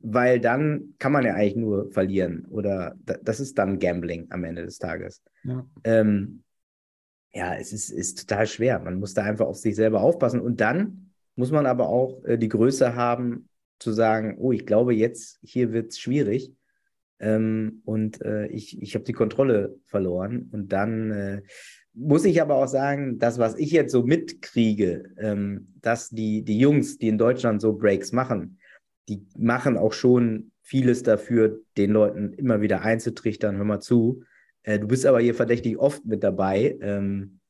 weil 0.00 0.40
dann 0.40 0.94
kann 0.98 1.12
man 1.12 1.24
ja 1.24 1.34
eigentlich 1.34 1.56
nur 1.56 1.90
verlieren 1.92 2.46
oder 2.50 2.96
das 3.04 3.40
ist 3.40 3.58
dann 3.58 3.78
Gambling 3.78 4.26
am 4.30 4.44
Ende 4.44 4.64
des 4.64 4.78
Tages. 4.78 5.22
Ja, 5.44 5.66
ähm, 5.84 6.42
ja 7.32 7.54
es 7.56 7.72
ist, 7.72 7.90
ist 7.90 8.28
total 8.28 8.46
schwer. 8.46 8.78
Man 8.78 8.98
muss 8.98 9.14
da 9.14 9.22
einfach 9.22 9.46
auf 9.46 9.56
sich 9.56 9.76
selber 9.76 10.00
aufpassen 10.00 10.40
und 10.40 10.60
dann 10.60 11.10
muss 11.36 11.50
man 11.50 11.66
aber 11.66 11.88
auch 11.88 12.24
äh, 12.24 12.38
die 12.38 12.48
Größe 12.48 12.94
haben 12.94 13.48
zu 13.78 13.92
sagen, 13.92 14.36
oh, 14.38 14.52
ich 14.52 14.66
glaube 14.66 14.94
jetzt, 14.94 15.38
hier 15.42 15.72
wird 15.72 15.92
es 15.92 15.98
schwierig 15.98 16.52
ähm, 17.18 17.82
und 17.84 18.22
äh, 18.22 18.46
ich, 18.46 18.80
ich 18.80 18.94
habe 18.94 19.04
die 19.04 19.12
Kontrolle 19.12 19.78
verloren 19.84 20.48
und 20.52 20.72
dann 20.72 21.10
äh, 21.10 21.42
muss 21.92 22.24
ich 22.24 22.40
aber 22.40 22.56
auch 22.56 22.68
sagen, 22.68 23.18
das, 23.18 23.38
was 23.38 23.56
ich 23.56 23.72
jetzt 23.72 23.92
so 23.92 24.02
mitkriege, 24.02 25.10
ähm, 25.18 25.68
dass 25.80 26.08
die, 26.08 26.42
die 26.42 26.58
Jungs, 26.58 26.98
die 26.98 27.08
in 27.08 27.18
Deutschland 27.18 27.60
so 27.60 27.74
Breaks 27.74 28.12
machen, 28.12 28.59
die 29.10 29.26
machen 29.36 29.76
auch 29.76 29.92
schon 29.92 30.52
vieles 30.62 31.02
dafür, 31.02 31.60
den 31.76 31.90
Leuten 31.90 32.32
immer 32.34 32.60
wieder 32.60 32.82
einzutrichtern, 32.82 33.56
hör 33.56 33.64
mal 33.64 33.80
zu. 33.80 34.22
Äh, 34.62 34.78
du 34.78 34.86
bist 34.86 35.04
aber 35.04 35.20
hier 35.20 35.34
verdächtig 35.34 35.76
oft 35.78 36.04
mit 36.06 36.22
dabei. 36.22 36.78
Ähm, 36.80 37.40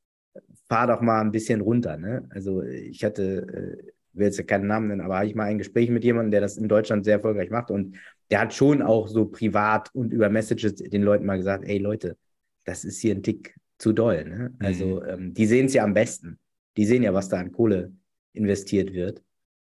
fahr 0.69 0.87
doch 0.87 1.03
mal 1.03 1.21
ein 1.21 1.33
bisschen 1.33 1.61
runter. 1.61 1.99
Ne? 1.99 2.27
Also 2.31 2.63
ich 2.63 3.05
hatte, 3.05 3.77
äh, 3.83 3.91
will 4.15 4.27
jetzt 4.27 4.39
ja 4.39 4.45
keinen 4.45 4.67
Namen 4.67 4.89
nennen, 4.89 5.03
aber 5.03 5.17
habe 5.17 5.27
ich 5.27 5.35
mal 5.35 5.45
ein 5.45 5.59
Gespräch 5.59 5.91
mit 5.91 6.03
jemandem, 6.03 6.31
der 6.31 6.41
das 6.41 6.57
in 6.57 6.67
Deutschland 6.67 7.05
sehr 7.05 7.17
erfolgreich 7.17 7.51
macht 7.51 7.71
und 7.71 7.97
der 8.31 8.41
hat 8.41 8.55
schon 8.55 8.81
auch 8.81 9.07
so 9.07 9.27
privat 9.27 9.95
und 9.95 10.13
über 10.13 10.31
Messages 10.31 10.77
den 10.77 11.03
Leuten 11.03 11.27
mal 11.27 11.37
gesagt, 11.37 11.65
ey 11.67 11.79
Leute, 11.79 12.17
das 12.65 12.85
ist 12.85 13.01
hier 13.01 13.15
ein 13.15 13.23
Tick 13.23 13.55
zu 13.77 13.93
doll. 13.93 14.25
Ne? 14.25 14.55
Also 14.61 15.01
mhm. 15.01 15.09
ähm, 15.09 15.35
die 15.35 15.47
sehen 15.47 15.67
es 15.67 15.75
ja 15.75 15.85
am 15.85 15.93
besten. 15.93 16.39
Die 16.77 16.87
sehen 16.87 17.03
ja, 17.03 17.13
was 17.13 17.29
da 17.29 17.39
an 17.39 17.53
Kohle 17.53 17.93
investiert 18.33 18.95
wird 18.95 19.23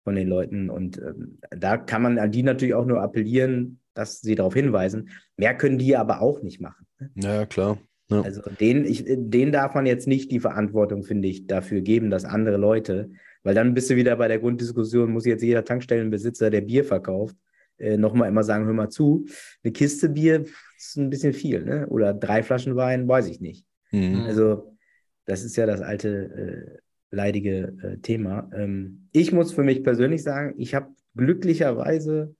von 0.05 0.15
den 0.15 0.29
Leuten. 0.29 0.71
Und 0.71 0.99
ähm, 0.99 1.39
da 1.51 1.77
kann 1.77 2.03
man 2.03 2.19
an 2.19 2.33
die 2.33 2.43
natürlich 2.43 2.75
auch 2.75 2.87
nur 2.87 3.01
appellieren, 3.01 3.81
dass 3.95 4.21
sie 4.21 4.35
darauf 4.35 4.55
hinweisen. 4.55 5.11
Mehr 5.37 5.55
können 5.57 5.79
die 5.79 5.97
aber 5.97 6.21
auch 6.21 6.43
nicht 6.43 6.61
machen. 6.61 6.87
Ne? 6.99 7.11
Ja, 7.17 7.47
klar. 7.47 7.79
Ja. 8.11 8.23
Also 8.23 8.43
denen, 8.59 8.85
ich, 8.85 9.05
denen 9.07 9.53
darf 9.53 9.75
man 9.75 9.87
jetzt 9.87 10.09
nicht 10.09 10.33
die 10.33 10.41
Verantwortung, 10.41 11.05
finde 11.05 11.29
ich, 11.29 11.47
dafür 11.47 11.81
geben, 11.81 12.11
dass 12.11 12.25
andere 12.25 12.57
Leute, 12.57 13.11
weil 13.45 13.55
dann 13.55 13.73
bist 13.73 13.89
du 13.89 13.97
wieder 13.97 14.17
bei 14.17 14.27
der 14.27 14.41
Grunddiskussion, 14.41 15.13
muss 15.13 15.27
jetzt 15.27 15.43
jeder 15.43 15.65
Tankstellenbesitzer, 15.65 16.51
der 16.51 16.63
Bier 16.63 16.85
verkauft, 16.85 17.37
äh, 17.79 17.97
nochmal 17.97 18.29
immer 18.29 18.43
sagen, 18.43 18.67
hör 18.67 18.73
mal 18.73 18.91
zu, 18.91 19.27
eine 19.63 19.73
Kiste 19.73 20.09
Bier 20.09 20.45
ist 20.77 20.97
ein 20.97 21.11
bisschen 21.11 21.33
viel, 21.33 21.65
ne? 21.65 21.87
Oder 21.89 22.13
drei 22.13 22.43
Flaschen 22.43 22.75
Wein, 22.75 23.07
weiß 23.07 23.29
ich 23.29 23.41
nicht. 23.41 23.65
Mhm. 23.93 24.25
Also 24.27 24.77
das 25.25 25.45
ist 25.45 25.57
ja 25.57 25.67
das 25.67 25.81
alte 25.81 26.09
äh, 26.09 26.79
leidige 27.11 27.77
äh, 27.83 27.99
Thema. 27.99 28.51
Ähm, 28.55 29.09
ich 29.13 29.33
muss 29.33 29.53
für 29.53 29.63
mich 29.63 29.83
persönlich 29.83 30.23
sagen, 30.23 30.55
ich 30.59 30.75
habe 30.75 30.95
glücklicherweise 31.15 32.35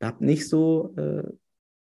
hab 0.00 0.20
nicht 0.20 0.48
so, 0.48 0.94
äh, 0.96 1.22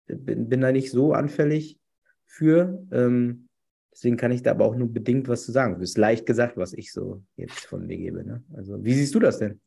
bin, 0.07 0.49
bin 0.49 0.61
da 0.61 0.71
nicht 0.71 0.91
so 0.91 1.13
anfällig 1.13 1.79
für. 2.25 2.85
Ähm, 2.91 3.47
deswegen 3.91 4.17
kann 4.17 4.31
ich 4.31 4.43
da 4.43 4.51
aber 4.51 4.65
auch 4.65 4.75
nur 4.75 4.91
bedingt 4.91 5.27
was 5.27 5.45
zu 5.45 5.51
sagen. 5.51 5.75
Es 5.75 5.91
ist 5.91 5.97
leicht 5.97 6.25
gesagt, 6.25 6.57
was 6.57 6.73
ich 6.73 6.91
so 6.91 7.23
jetzt 7.35 7.65
von 7.65 7.85
mir 7.85 7.97
gebe. 7.97 8.23
Ne? 8.23 8.43
Also, 8.53 8.83
wie 8.83 8.93
siehst 8.93 9.13
du 9.15 9.19
das 9.19 9.39
denn? 9.39 9.59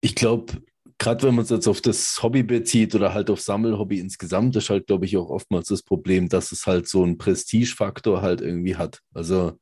Ich 0.00 0.14
glaube, 0.14 0.62
gerade 0.98 1.26
wenn 1.26 1.34
man 1.34 1.44
es 1.44 1.50
jetzt 1.50 1.66
auf 1.66 1.80
das 1.80 2.22
Hobby 2.22 2.42
bezieht 2.42 2.94
oder 2.94 3.14
halt 3.14 3.30
auf 3.30 3.40
Sammelhobby 3.40 3.98
insgesamt, 3.98 4.54
ist 4.56 4.70
halt, 4.70 4.86
glaube 4.86 5.06
ich, 5.06 5.16
auch 5.16 5.28
oftmals 5.28 5.68
das 5.68 5.82
Problem, 5.82 6.28
dass 6.28 6.52
es 6.52 6.66
halt 6.66 6.88
so 6.88 7.02
einen 7.02 7.18
Prestigefaktor 7.18 8.22
halt 8.22 8.40
irgendwie 8.40 8.76
hat. 8.76 9.00
Also, 9.12 9.58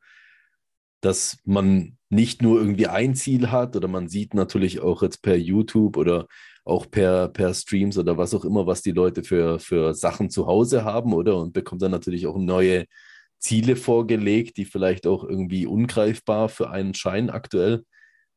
dass 1.00 1.38
man 1.44 1.96
nicht 2.08 2.42
nur 2.42 2.60
irgendwie 2.60 2.86
ein 2.86 3.14
Ziel 3.14 3.50
hat 3.50 3.76
oder 3.76 3.88
man 3.88 4.08
sieht 4.08 4.34
natürlich 4.34 4.80
auch 4.80 5.02
jetzt 5.02 5.22
per 5.22 5.36
YouTube 5.36 5.96
oder 5.96 6.26
auch 6.64 6.90
per, 6.90 7.28
per 7.28 7.54
Streams 7.54 7.96
oder 7.98 8.18
was 8.18 8.34
auch 8.34 8.44
immer, 8.44 8.66
was 8.66 8.82
die 8.82 8.92
Leute 8.92 9.22
für, 9.22 9.58
für 9.58 9.94
Sachen 9.94 10.30
zu 10.30 10.46
Hause 10.46 10.84
haben, 10.84 11.12
oder? 11.12 11.36
Und 11.36 11.52
bekommt 11.52 11.82
dann 11.82 11.92
natürlich 11.92 12.26
auch 12.26 12.36
neue 12.36 12.86
Ziele 13.38 13.76
vorgelegt, 13.76 14.56
die 14.56 14.64
vielleicht 14.64 15.06
auch 15.06 15.22
irgendwie 15.22 15.66
ungreifbar 15.66 16.48
für 16.48 16.70
einen 16.70 16.94
scheinen 16.94 17.30
aktuell. 17.30 17.84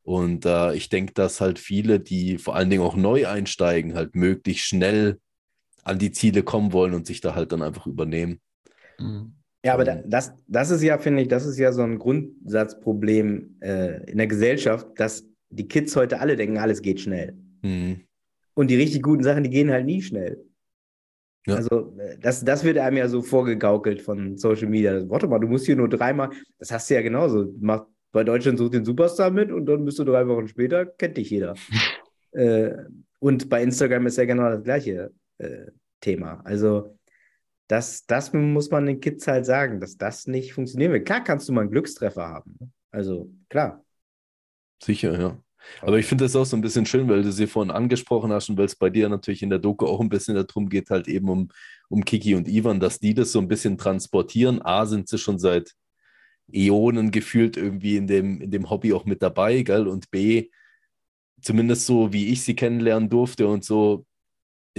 Und 0.03 0.45
äh, 0.45 0.74
ich 0.76 0.89
denke, 0.89 1.14
dass 1.14 1.41
halt 1.41 1.60
viele, 1.60 1.99
die 1.99 2.38
vor 2.38 2.55
allen 2.55 2.70
Dingen 2.70 2.84
auch 2.84 2.95
neu 2.95 3.28
einsteigen, 3.28 3.95
halt 3.95 4.16
möglichst 4.16 4.66
schnell 4.66 5.20
an 5.84 5.99
die 5.99 6.12
Ziele 6.12 6.43
kommen 6.43 6.74
wollen 6.74 6.93
und 6.93 7.07
sich 7.07 7.22
da 7.22 7.36
halt 7.36 7.51
dann 7.51 7.62
einfach 7.62 7.88
übernehmen. 7.88 8.41
Mhm. 8.99 9.38
Ja, 9.66 9.74
aber 9.74 9.84
das, 9.84 10.34
das 10.47 10.72
ist 10.72 10.84
ja, 10.84 10.97
finde 10.97 11.22
ich, 11.22 11.28
das 11.28 11.45
ist 11.45 11.57
ja 11.57 11.72
so 11.74 11.82
ein 11.82 11.99
Grundsatzproblem 11.99 13.57
äh, 13.60 14.10
in 14.10 14.18
der 14.18 14.28
Gesellschaft, 14.28 14.88
dass 14.95 15.26
die 15.49 15.68
Kids 15.68 15.95
heute 15.95 16.20
alle 16.20 16.36
denken, 16.38 16.57
alles 16.57 16.82
geht 16.82 17.01
schnell. 17.01 17.38
Mhm. 17.62 18.01
Und 18.53 18.70
die 18.70 18.76
richtig 18.76 19.01
guten 19.03 19.24
Sachen, 19.24 19.43
die 19.43 19.49
gehen 19.49 19.72
halt 19.72 19.86
nie 19.86 20.01
schnell. 20.01 20.45
Ja. 21.45 21.55
Also 21.55 21.93
äh, 21.97 22.18
das, 22.20 22.43
das 22.45 22.64
wird 22.64 22.78
einem 22.78 22.97
ja 22.97 23.10
so 23.10 23.22
vorgegaukelt 23.22 24.01
von 24.01 24.38
Social 24.38 24.70
Media. 24.70 25.10
Warte 25.10 25.28
mal, 25.28 25.39
du 25.39 25.47
musst 25.47 25.66
hier 25.66 25.76
nur 25.76 25.89
dreimal, 25.89 26.30
das 26.57 26.72
hast 26.72 26.89
du 26.89 26.95
ja 26.95 27.01
genauso. 27.01 27.53
Mach 27.60 27.86
bei 28.12 28.24
Deutschland 28.24 28.57
sucht 28.57 28.74
den 28.74 28.86
Superstar 28.86 29.30
mit 29.30 29.51
und 29.51 29.66
dann 29.66 29.86
bist 29.86 29.99
du 29.99 30.03
drei 30.03 30.28
Wochen 30.28 30.47
später, 30.47 30.86
kennt 30.86 31.18
dich 31.18 31.30
jeder. 31.30 31.53
äh, 32.32 32.72
und 33.20 33.49
bei 33.49 33.62
Instagram 33.62 34.07
ist 34.07 34.18
ja 34.18 34.26
genau 34.26 34.49
das 34.49 34.64
gleiche 34.64 35.12
äh, 35.38 35.68
Thema. 36.01 36.41
Also 36.43 36.97
das, 37.70 38.07
das 38.07 38.34
muss 38.34 38.72
man 38.72 38.88
den 38.88 38.99
Kids 38.99 39.28
halt 39.28 39.45
sagen, 39.45 39.80
dass 39.80 39.95
das 39.95 40.26
nicht 40.26 40.53
funktionieren 40.53 40.91
wird. 40.91 41.05
Klar 41.05 41.24
kannst 41.24 41.47
du 41.47 41.53
mal 41.53 41.61
einen 41.61 41.72
Glückstreffer 41.72 42.28
haben. 42.28 42.57
Ne? 42.59 42.70
Also 42.91 43.32
klar. 43.47 43.86
Sicher, 44.82 45.20
ja. 45.20 45.38
Aber 45.82 45.99
ich 45.99 46.07
finde 46.07 46.26
das 46.26 46.36
auch 46.36 46.45
so 46.45 46.57
ein 46.57 46.61
bisschen 46.61 46.88
schön, 46.88 47.07
weil 47.07 47.22
du 47.22 47.32
sie 47.32 47.45
vorhin 47.45 47.70
angesprochen 47.70 48.32
hast 48.32 48.49
und 48.49 48.57
weil 48.57 48.65
es 48.65 48.76
bei 48.76 48.89
dir 48.89 49.07
natürlich 49.07 49.43
in 49.43 49.51
der 49.51 49.59
Doku 49.59 49.86
auch 49.86 49.99
ein 49.99 50.09
bisschen 50.09 50.34
darum 50.34 50.67
geht, 50.67 50.89
halt 50.89 51.07
eben 51.07 51.30
um, 51.30 51.49
um 51.89 52.03
Kiki 52.03 52.34
und 52.34 52.47
Ivan, 52.47 52.80
dass 52.80 52.99
die 52.99 53.13
das 53.13 53.32
so 53.32 53.39
ein 53.39 53.47
bisschen 53.47 53.78
transportieren. 53.78 54.61
A, 54.63 54.88
sind 54.88 55.07
sie 55.07 55.20
schon 55.20 55.38
seit 55.38 55.76
Äonen 56.51 57.11
gefühlt 57.11 57.55
irgendwie 57.55 57.97
in 57.97 58.07
dem, 58.07 58.41
in 58.41 58.49
dem 58.49 58.72
Hobby 58.72 58.93
auch 58.93 59.05
mit 59.05 59.22
dabei, 59.22 59.61
gell? 59.61 59.88
Und 59.88 60.09
B, 60.09 60.49
zumindest 61.41 61.86
so, 61.86 62.13
wie 62.13 62.30
ich 62.30 62.43
sie 62.43 62.55
kennenlernen 62.55 63.09
durfte 63.09 63.47
und 63.47 63.63
so, 63.63 64.07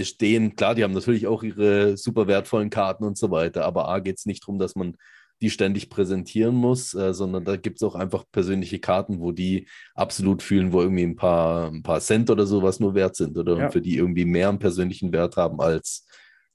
ist 0.01 0.21
denen, 0.21 0.57
klar, 0.57 0.75
die 0.75 0.83
haben 0.83 0.93
natürlich 0.93 1.27
auch 1.27 1.43
ihre 1.43 1.97
super 1.97 2.27
wertvollen 2.27 2.71
Karten 2.71 3.05
und 3.05 3.17
so 3.17 3.31
weiter, 3.31 3.65
aber 3.65 3.89
A 3.89 4.01
geht 4.01 4.19
es 4.19 4.27
nicht 4.27 4.43
darum, 4.43 4.59
dass 4.59 4.75
man 4.75 4.97
die 5.43 5.51
ständig 5.51 5.89
präsentieren 5.89 6.55
muss, 6.55 6.95
äh, 6.95 7.15
sondern 7.15 7.45
da 7.45 7.57
gibt 7.57 7.77
es 7.77 7.83
auch 7.83 7.95
einfach 7.95 8.25
persönliche 8.31 8.79
Karten, 8.79 9.21
wo 9.21 9.33
die 9.33 9.67
absolut 9.95 10.43
fühlen, 10.43 10.73
wo 10.73 10.83
irgendwie 10.83 11.05
ein 11.05 11.17
paar, 11.17 11.71
ein 11.71 11.83
paar 11.83 12.01
Cent 12.01 12.31
oder 12.31 12.47
sowas 12.47 12.79
nur 12.79 12.95
wert 12.95 13.17
sind 13.17 13.39
oder 13.39 13.57
ja. 13.57 13.71
für 13.71 13.81
die 13.81 13.97
irgendwie 13.97 14.27
mehr 14.27 14.49
einen 14.51 14.59
persönlichen 14.59 15.13
Wert 15.13 15.37
haben 15.37 15.61
als 15.61 16.07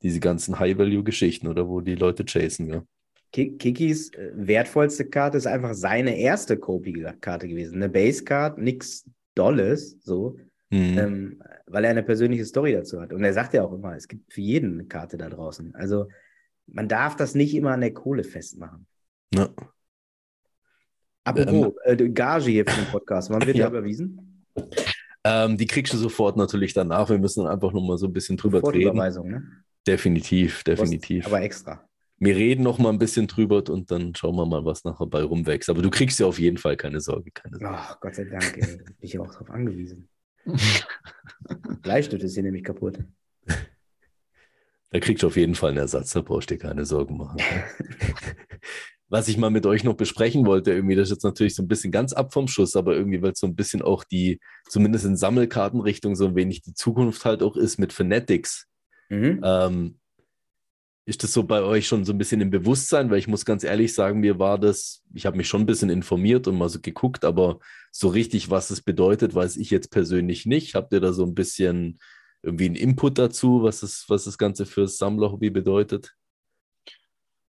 diese 0.02 0.20
ganzen 0.20 0.60
High-Value-Geschichten 0.60 1.48
oder 1.48 1.68
wo 1.68 1.82
die 1.82 1.96
Leute 1.96 2.26
chasen, 2.26 2.70
ja. 2.70 2.84
Kikis 3.32 4.14
äh, 4.14 4.32
wertvollste 4.36 5.06
Karte 5.06 5.38
ist 5.38 5.48
einfach 5.48 5.74
seine 5.74 6.18
erste 6.18 6.58
Kopi-Karte 6.58 7.48
gewesen. 7.48 7.76
Eine 7.76 7.90
Base-Card, 7.90 8.60
nichts 8.60 9.10
Dolles, 9.34 9.98
so. 10.02 10.38
Mhm. 10.76 10.98
Ähm, 10.98 11.44
weil 11.68 11.86
er 11.86 11.92
eine 11.92 12.04
persönliche 12.04 12.46
Story 12.46 12.74
dazu 12.74 13.00
hat. 13.00 13.14
Und 13.14 13.24
er 13.24 13.34
sagt 13.34 13.54
ja 13.54 13.64
auch 13.64 13.72
immer, 13.72 13.96
es 13.96 14.08
gibt 14.08 14.32
für 14.34 14.42
jeden 14.42 14.74
eine 14.74 14.86
Karte 14.86 15.18
da 15.18 15.30
draußen. 15.30 15.74
Also 15.76 16.08
man 16.68 16.90
darf 16.90 17.16
das 17.16 17.34
nicht 17.34 17.56
immer 17.56 17.72
an 17.72 17.82
der 17.82 17.94
Kohle 17.94 18.24
festmachen. 18.24 18.86
Ja. 19.34 19.50
Apropos, 21.24 21.74
ähm, 21.86 22.00
äh, 22.00 22.10
Gage 22.10 22.52
hier 22.52 22.66
für 22.66 22.76
den 22.76 22.92
Podcast, 22.92 23.30
wann 23.30 23.46
wird 23.46 23.56
ja. 23.58 23.70
der 23.70 23.80
überwiesen? 23.80 24.46
Ähm, 25.24 25.58
die 25.58 25.66
kriegst 25.66 25.94
du 25.94 25.98
sofort 25.98 26.36
natürlich 26.38 26.74
danach. 26.74 27.10
Wir 27.10 27.18
müssen 27.18 27.44
dann 27.44 27.54
einfach 27.54 27.72
nochmal 27.72 27.98
so 27.98 28.08
ein 28.08 28.14
bisschen 28.14 28.38
drüber 28.38 28.62
reden. 28.72 28.98
Ne? 28.98 29.42
Definitiv, 29.88 30.64
definitiv. 30.64 31.26
Aber 31.26 31.42
extra. 31.42 31.88
Wir 32.18 32.36
reden 32.36 32.64
noch 32.64 32.80
mal 32.80 32.90
ein 32.90 33.00
bisschen 33.00 33.28
drüber 33.28 33.64
und 33.70 33.92
dann 33.92 34.14
schauen 34.16 34.36
wir 34.36 34.46
mal, 34.46 34.64
was 34.66 34.84
nachher 34.84 35.08
bei 35.08 35.24
rumwächst. 35.24 35.70
Aber 35.70 35.82
du 35.82 35.90
kriegst 35.90 36.20
ja 36.20 36.28
auf 36.28 36.40
jeden 36.40 36.58
Fall 36.58 36.78
keine 36.78 37.02
Sorge. 37.02 37.32
Keine 37.32 37.58
Sorge. 37.58 37.76
Ach, 37.78 38.00
Gott 38.00 38.16
sei 38.16 38.26
Dank, 38.26 38.58
ey. 38.58 38.78
bin 38.78 38.96
ich 39.00 39.18
auch 39.20 39.32
darauf 39.32 39.50
angewiesen. 39.50 40.08
Bleistift 41.82 42.24
ist 42.24 42.34
hier 42.34 42.44
nämlich 42.44 42.64
kaputt. 42.64 43.00
Da 44.92 45.02
kriegst 45.02 45.24
du 45.24 45.28
auf 45.28 45.36
jeden 45.36 45.56
Fall 45.56 45.72
einen 45.72 45.80
Ersatz, 45.80 46.14
da 46.14 46.22
brauchst 46.22 46.50
du 46.50 46.54
dir 46.54 46.60
keine 46.60 46.86
Sorgen 46.86 47.18
machen. 47.18 47.38
Was 49.10 49.28
ich 49.28 49.38
mal 49.38 49.50
mit 49.50 49.66
euch 49.66 49.84
noch 49.84 49.96
besprechen 49.96 50.46
wollte, 50.46 50.72
irgendwie, 50.72 50.96
das 50.96 51.10
ist 51.10 51.16
jetzt 51.16 51.24
natürlich 51.26 51.54
so 51.54 51.64
ein 51.64 51.68
bisschen 51.68 51.92
ganz 51.92 52.14
ab 52.14 52.32
vom 52.32 52.48
Schuss, 52.48 52.78
aber 52.78 52.96
irgendwie, 52.96 53.22
weil 53.22 53.34
es 53.34 53.40
so 53.40 53.48
ein 53.48 53.56
bisschen 53.56 53.82
auch 53.82 54.06
die, 54.06 54.40
zumindest 54.70 55.04
in 55.04 55.18
Sammelkartenrichtung, 55.18 56.16
so 56.16 56.28
ein 56.28 56.36
wenig 56.36 56.62
die 56.62 56.76
Zukunft 56.76 57.26
halt 57.26 57.44
auch 57.44 57.58
ist 57.58 57.78
mit 57.78 57.92
Fanatics. 57.92 58.68
Mhm. 59.10 59.42
Ähm, 59.44 60.00
ist 61.06 61.24
das 61.24 61.34
so 61.34 61.44
bei 61.44 61.62
euch 61.62 61.88
schon 61.88 62.04
so 62.04 62.14
ein 62.14 62.18
bisschen 62.18 62.42
im 62.42 62.50
Bewusstsein? 62.50 63.10
Weil 63.12 63.20
ich 63.20 63.28
muss 63.28 63.46
ganz 63.46 63.64
ehrlich 63.64 63.94
sagen, 63.94 64.20
mir 64.20 64.40
war 64.40 64.58
das, 64.58 65.04
ich 65.14 65.26
habe 65.26 65.38
mich 65.38 65.48
schon 65.48 65.62
ein 65.62 65.68
bisschen 65.68 65.92
informiert 65.92 66.48
und 66.48 66.58
mal 66.58 66.70
so 66.70 66.80
geguckt, 66.82 67.24
aber 67.26 67.60
so 67.92 68.08
richtig, 68.08 68.50
was 68.50 68.72
es 68.72 68.82
bedeutet, 68.82 69.36
weiß 69.36 69.58
ich 69.58 69.70
jetzt 69.70 69.92
persönlich 69.92 70.46
nicht. 70.48 70.74
Habt 70.74 70.92
ihr 70.94 71.00
da 71.00 71.14
so 71.14 71.24
ein 71.24 71.36
bisschen 71.36 72.00
irgendwie 72.42 72.66
einen 72.66 72.76
Input 72.76 73.20
dazu, 73.20 73.62
was, 73.62 73.84
es, 73.84 74.06
was 74.08 74.26
das 74.26 74.38
Ganze 74.38 74.66
fürs 74.66 74.98
Sammlerhobby 74.98 75.52
bedeutet? 75.52 76.16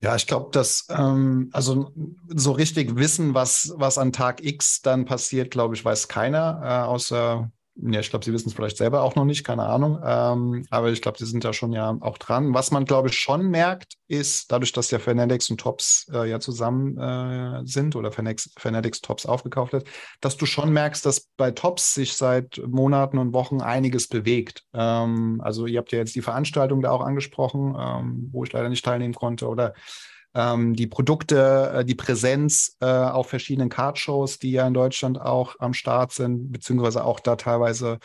Ja, 0.03 0.15
ich 0.15 0.27
glaube, 0.27 0.51
dass 0.53 0.87
ähm, 0.91 1.49
also 1.53 1.93
so 2.29 2.53
richtig 2.53 2.97
wissen, 2.97 3.33
was, 3.33 3.73
was 3.77 3.97
an 3.97 4.13
Tag 4.13 4.45
X 4.45 4.83
dann 4.83 5.05
passiert, 5.05 5.51
glaube 5.51 5.75
ich, 5.75 5.85
weiß 5.85 6.09
keiner, 6.09 6.61
äh, 6.63 6.87
außer 6.87 7.51
ja, 7.79 8.01
ich 8.01 8.09
glaube, 8.09 8.25
sie 8.25 8.33
wissen 8.33 8.49
es 8.49 8.55
vielleicht 8.55 8.79
selber 8.79 9.03
auch 9.03 9.17
noch 9.17 9.27
nicht, 9.27 9.45
keine 9.45 9.65
Ahnung. 9.65 10.01
Ähm, 10.03 10.67
aber 10.71 10.91
ich 10.91 11.03
glaube, 11.03 11.19
sie 11.19 11.27
sind 11.27 11.45
da 11.45 11.53
schon 11.53 11.73
ja 11.73 11.97
auch 12.01 12.17
dran. 12.17 12.55
Was 12.55 12.71
man, 12.71 12.87
glaube 12.87 13.09
ich, 13.09 13.19
schon 13.19 13.49
merkt, 13.49 13.95
ist, 14.09 14.51
dadurch, 14.51 14.73
dass 14.73 14.91
ja 14.91 14.99
Fanatics 14.99 15.51
und 15.51 15.61
Tops 15.61 16.07
äh, 16.13 16.29
ja 16.29 16.41
zusammen 16.41 16.97
äh, 16.97 17.67
sind 17.67 17.95
oder 17.95 18.13
Fanatics, 18.13 18.51
Fanatics 18.57 19.03
Tops 19.03 19.27
aufgekauft 19.27 19.75
hat, 19.75 19.85
dass 20.21 20.39
du 20.39 20.47
schon 20.47 20.73
merkst, 20.73 21.05
dass 21.05 21.29
bei 21.37 21.51
Tops 21.51 21.93
sich 21.95 22.15
seit 22.15 22.63
Monaten 22.67 23.19
und 23.19 23.35
Wochen 23.35 23.61
einiges 23.61 24.09
bewegt. 24.09 24.65
Ähm, 24.73 25.41
also 25.45 25.67
ihr 25.67 25.79
habt 25.79 25.93
ja 25.93 25.99
jetzt 25.99 26.15
die 26.15 26.23
Veranstaltung 26.23 26.81
da 26.81 26.91
auch 26.93 27.03
angesprochen, 27.03 27.77
ähm, 27.79 28.29
wo 28.33 28.45
ich 28.45 28.53
leider 28.53 28.71
nicht 28.71 28.85
teilnehmen 28.85 29.15
konnte 29.15 29.49
oder 29.49 29.75
ähm, 30.37 30.75
die 30.75 30.87
Produkte, 30.87 31.73
äh, 31.75 31.85
die 31.85 31.95
Präsenz 31.95 32.77
äh, 32.81 32.87
auf 32.87 33.31
verschiedenen 33.31 33.71
Card-Shows, 33.71 34.39
die 34.39 34.53
ja 34.53 34.67
in 34.67 34.75
Deutschland 34.75 35.19
auch 35.19 35.57
am 35.59 35.73
Start 35.73 36.13
sind, 36.13 36.53
beziehungsweise 36.53 37.05
auch 37.05 37.21
da 37.21 37.37
teilweise, 37.37 37.99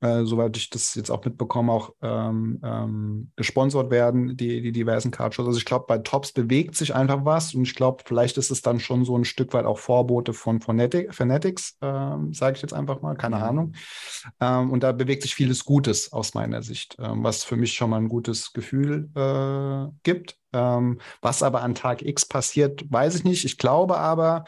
äh, 0.00 0.24
soweit 0.24 0.56
ich 0.56 0.70
das 0.70 0.96
jetzt 0.96 1.10
auch 1.10 1.24
mitbekomme, 1.24 1.72
auch 1.72 1.94
ähm, 2.02 2.60
ähm, 2.64 3.30
gesponsert 3.36 3.92
werden, 3.92 4.36
die, 4.36 4.60
die 4.60 4.72
diversen 4.72 5.12
Card-Shows. 5.12 5.46
Also 5.46 5.58
ich 5.58 5.64
glaube, 5.64 5.84
bei 5.86 5.98
Tops 5.98 6.32
bewegt 6.32 6.74
sich 6.74 6.96
einfach 6.96 7.24
was 7.24 7.54
und 7.54 7.62
ich 7.62 7.76
glaube, 7.76 8.02
vielleicht 8.04 8.38
ist 8.38 8.50
es 8.50 8.60
dann 8.60 8.80
schon 8.80 9.04
so 9.04 9.16
ein 9.16 9.24
Stück 9.24 9.52
weit 9.54 9.64
auch 9.64 9.78
Vorbote 9.78 10.32
von 10.32 10.60
Phonetic, 10.60 11.14
Fanatics, 11.14 11.76
ähm, 11.80 12.34
sage 12.34 12.56
ich 12.56 12.62
jetzt 12.62 12.74
einfach 12.74 13.02
mal, 13.02 13.14
keine. 13.14 13.36
Ahnung. 13.38 13.74
Ähm, 14.40 14.72
und 14.72 14.82
da 14.82 14.90
bewegt 14.90 15.22
sich 15.22 15.36
vieles 15.36 15.64
Gutes 15.64 16.12
aus 16.12 16.34
meiner 16.34 16.62
Sicht, 16.62 16.96
ähm, 16.98 17.22
was 17.22 17.44
für 17.44 17.56
mich 17.56 17.74
schon 17.74 17.90
mal 17.90 17.98
ein 17.98 18.08
gutes 18.08 18.52
Gefühl 18.52 19.10
äh, 19.14 19.92
gibt. 20.02 20.37
Ähm, 20.52 21.00
was 21.20 21.42
aber 21.42 21.62
an 21.62 21.74
Tag 21.74 22.02
X 22.02 22.26
passiert, 22.26 22.84
weiß 22.90 23.16
ich 23.16 23.24
nicht. 23.24 23.44
Ich 23.44 23.58
glaube 23.58 23.98
aber, 23.98 24.44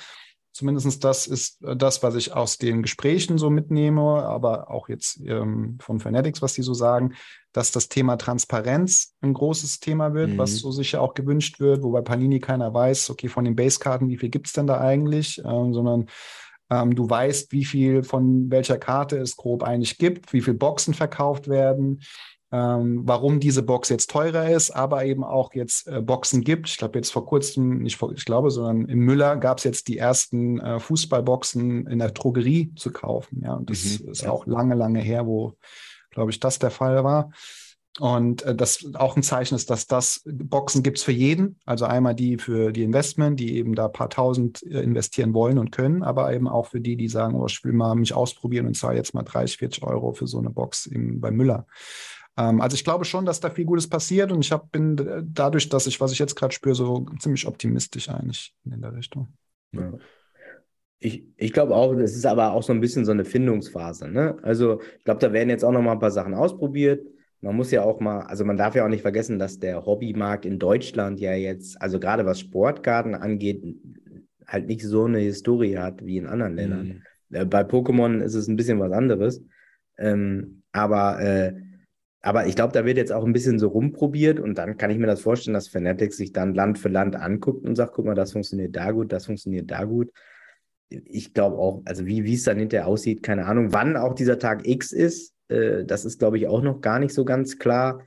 zumindest 0.53 1.05
das 1.05 1.27
ist 1.27 1.59
das, 1.61 2.03
was 2.03 2.15
ich 2.15 2.33
aus 2.33 2.59
den 2.59 2.83
Gesprächen 2.83 3.39
so 3.39 3.51
mitnehme, 3.51 4.23
aber 4.25 4.71
auch 4.71 4.89
jetzt 4.89 5.21
ähm, 5.25 5.79
von 5.81 6.01
Fanatics, 6.01 6.43
was 6.43 6.55
die 6.55 6.63
so 6.63 6.75
sagen, 6.75 7.15
dass 7.53 7.73
das 7.73 7.89
Thema 7.89 8.17
Transparenz 8.17 9.15
ein 9.21 9.35
großes 9.35 9.81
Thema 9.81 10.15
wird, 10.15 10.31
mhm. 10.31 10.39
was 10.39 10.57
so 10.57 10.71
sicher 10.71 11.01
auch 11.01 11.15
gewünscht 11.15 11.61
wird, 11.61 11.83
wobei 11.83 12.01
Panini 12.01 12.41
keiner 12.41 12.73
weiß, 12.73 13.11
okay, 13.11 13.29
von 13.29 13.45
den 13.45 13.57
Basekarten, 13.57 14.09
wie 14.09 14.19
viel 14.19 14.31
gibt 14.31 14.47
es 14.47 14.53
denn 14.53 14.67
da 14.67 14.81
eigentlich, 14.81 15.43
ähm, 15.45 15.73
sondern 15.73 16.07
ähm, 16.71 16.95
du 16.95 17.09
weißt, 17.09 17.53
wie 17.53 17.65
viel 17.65 18.03
von 18.03 18.51
welcher 18.51 18.79
Karte 18.79 19.19
es 19.19 19.37
grob 19.37 19.63
eigentlich 19.63 19.99
gibt, 19.99 20.33
wie 20.33 20.41
viele 20.41 20.57
Boxen 20.57 20.95
verkauft 20.95 21.49
werden 21.49 22.01
ähm, 22.53 23.03
warum 23.05 23.39
diese 23.39 23.63
Box 23.63 23.89
jetzt 23.91 24.11
teurer 24.11 24.51
ist, 24.51 24.71
aber 24.71 25.05
eben 25.05 25.23
auch 25.23 25.55
jetzt 25.55 25.87
äh, 25.87 26.01
Boxen 26.01 26.43
gibt. 26.43 26.69
Ich 26.69 26.79
glaube, 26.79 26.99
jetzt 26.99 27.13
vor 27.13 27.25
kurzem, 27.25 27.79
nicht 27.79 27.97
vor, 27.97 28.13
ich 28.13 28.25
glaube, 28.25 28.51
sondern 28.51 28.87
im 28.87 28.99
Müller 29.01 29.37
gab 29.37 29.59
es 29.59 29.65
jetzt 29.65 29.87
die 29.89 29.99
ersten 29.99 30.59
äh, 30.59 30.81
Fußballboxen 30.81 31.87
in 31.87 31.99
der 32.01 32.11
Drogerie 32.11 32.73
zu 32.75 32.91
kaufen. 32.91 33.43
Ja, 33.45 33.55
und 33.55 33.71
das 33.71 34.01
mhm, 34.01 34.11
ist 34.11 34.23
ja. 34.23 34.31
auch 34.31 34.47
lange, 34.47 34.75
lange 34.75 35.01
her, 35.01 35.27
wo, 35.27 35.57
glaube 36.11 36.33
ich, 36.33 36.41
das 36.41 36.59
der 36.59 36.71
Fall 36.71 37.05
war. 37.05 37.31
Und 37.99 38.43
äh, 38.43 38.55
das 38.55 38.85
auch 38.95 39.17
ein 39.17 39.23
Zeichen 39.23 39.55
ist, 39.55 39.71
dass 39.71 39.87
das 39.87 40.23
Boxen 40.25 40.83
gibt 40.83 40.99
es 40.99 41.05
für 41.05 41.13
jeden. 41.13 41.59
Also 41.67 41.85
einmal 41.85 42.15
die 42.15 42.39
für 42.39 42.73
die 42.73 42.83
Investment, 42.83 43.39
die 43.39 43.57
eben 43.57 43.75
da 43.75 43.87
ein 43.87 43.93
paar 43.93 44.11
tausend 44.11 44.63
äh, 44.63 44.81
investieren 44.81 45.35
wollen 45.35 45.59
und 45.59 45.71
können, 45.71 46.03
aber 46.03 46.33
eben 46.33 46.49
auch 46.49 46.67
für 46.67 46.81
die, 46.81 46.97
die 46.97 47.09
sagen, 47.09 47.35
oh, 47.35 47.47
ich 47.47 47.63
will 47.65 47.73
mal 47.73 47.95
mich 47.95 48.15
ausprobieren 48.15 48.67
und 48.67 48.75
zahle 48.75 48.97
jetzt 48.97 49.15
mal 49.15 49.23
30, 49.23 49.59
40 49.59 49.83
Euro 49.85 50.13
für 50.13 50.27
so 50.27 50.39
eine 50.39 50.51
Box 50.51 50.87
im, 50.87 51.21
bei 51.21 51.31
Müller. 51.31 51.67
Ähm, 52.41 52.61
also 52.61 52.75
ich 52.75 52.85
glaube 52.85 53.05
schon, 53.05 53.27
dass 53.27 53.41
da 53.41 53.51
viel 53.51 53.65
Gutes 53.65 53.89
passiert 53.89 54.33
und 54.33 54.41
ich 54.41 54.53
hab, 54.53 54.71
bin 54.73 54.97
dadurch, 55.33 55.69
dass 55.69 55.87
ich, 55.87 56.01
was 56.01 56.13
ich 56.13 56.19
jetzt 56.19 56.37
gerade 56.37 56.55
spüre, 56.55 56.75
so 56.75 57.07
ziemlich 57.19 57.47
optimistisch 57.47 58.09
eigentlich 58.09 58.55
in 58.65 58.81
der 58.81 58.95
Richtung. 58.95 59.29
Ja. 59.73 59.93
Ich, 60.99 61.25
ich 61.37 61.53
glaube 61.53 61.75
auch, 61.75 61.95
das 61.95 62.15
ist 62.15 62.27
aber 62.27 62.53
auch 62.53 62.63
so 62.63 62.73
ein 62.73 62.81
bisschen 62.81 63.05
so 63.05 63.13
eine 63.13 63.25
Findungsphase. 63.25 64.09
Ne? 64.09 64.37
Also 64.43 64.81
ich 64.99 65.05
glaube, 65.05 65.21
da 65.21 65.33
werden 65.33 65.49
jetzt 65.49 65.65
auch 65.65 65.73
noch 65.73 65.83
mal 65.83 65.93
ein 65.93 65.99
paar 65.99 66.11
Sachen 66.11 66.35
ausprobiert. 66.35 67.07
Man 67.41 67.57
muss 67.57 67.71
ja 67.71 67.83
auch 67.83 68.01
mal, 68.01 68.21
also 68.23 68.45
man 68.45 68.59
darf 68.59 68.75
ja 68.75 68.85
auch 68.85 68.91
nicht 68.91 69.01
vergessen, 69.01 69.39
dass 69.39 69.59
der 69.59 69.87
Hobbymarkt 69.87 70.45
in 70.45 70.59
Deutschland 70.59 71.19
ja 71.21 71.33
jetzt, 71.33 71.81
also 71.81 71.99
gerade 71.99 72.27
was 72.27 72.41
Sportgarten 72.41 73.15
angeht, 73.15 73.65
halt 74.47 74.67
nicht 74.67 74.83
so 74.83 75.05
eine 75.05 75.21
Historie 75.21 75.79
hat 75.79 76.05
wie 76.05 76.19
in 76.19 76.27
anderen 76.27 76.55
Ländern. 76.55 77.03
Mhm. 77.31 77.49
Bei 77.49 77.63
Pokémon 77.63 78.21
ist 78.21 78.35
es 78.35 78.49
ein 78.49 78.57
bisschen 78.57 78.79
was 78.79 78.93
anderes. 78.93 79.43
Ähm, 79.97 80.63
aber 80.73 81.21
äh, 81.21 81.55
aber 82.23 82.47
ich 82.47 82.55
glaube, 82.55 82.73
da 82.73 82.85
wird 82.85 82.99
jetzt 82.99 83.13
auch 83.13 83.25
ein 83.25 83.33
bisschen 83.33 83.59
so 83.59 83.69
rumprobiert 83.69 84.41
und 84.41 84.57
dann 84.57 84.77
kann 84.77 84.91
ich 84.91 84.99
mir 84.99 85.07
das 85.07 85.23
vorstellen, 85.23 85.55
dass 85.55 85.69
Fanatics 85.69 86.19
sich 86.19 86.33
dann 86.33 86.55
Land 86.55 86.79
für 86.79 86.91
Land 86.91 87.17
anguckt 87.17 87.67
und 87.67 87.77
sagt, 87.77 87.95
guck 87.95 88.05
mal, 88.05 88.15
das 88.15 88.33
funktioniert 88.33 88.77
da 88.77 88.91
gut, 88.91 89.11
das 89.13 89.27
funktioniert 89.27 89.71
da 89.71 89.85
gut. 89.85 90.13
Ich 90.91 91.33
glaube 91.33 91.57
auch, 91.57 91.83
also 91.87 92.05
wie, 92.05 92.25
wie 92.25 92.35
es 92.35 92.43
dann 92.43 92.59
hinterher 92.59 92.89
aussieht, 92.89 93.23
keine 93.23 93.47
Ahnung. 93.47 93.73
Wann 93.73 93.97
auch 93.97 94.15
dieser 94.15 94.39
Tag 94.39 94.67
X 94.67 94.93
ist, 94.93 95.35
äh, 95.49 95.85
das 95.85 96.05
ist, 96.05 96.19
glaube 96.19 96.37
ich, 96.37 96.47
auch 96.47 96.63
noch 96.63 96.81
gar 96.81 96.99
nicht 96.99 97.15
so 97.15 97.25
ganz 97.25 97.59
klar. 97.59 98.03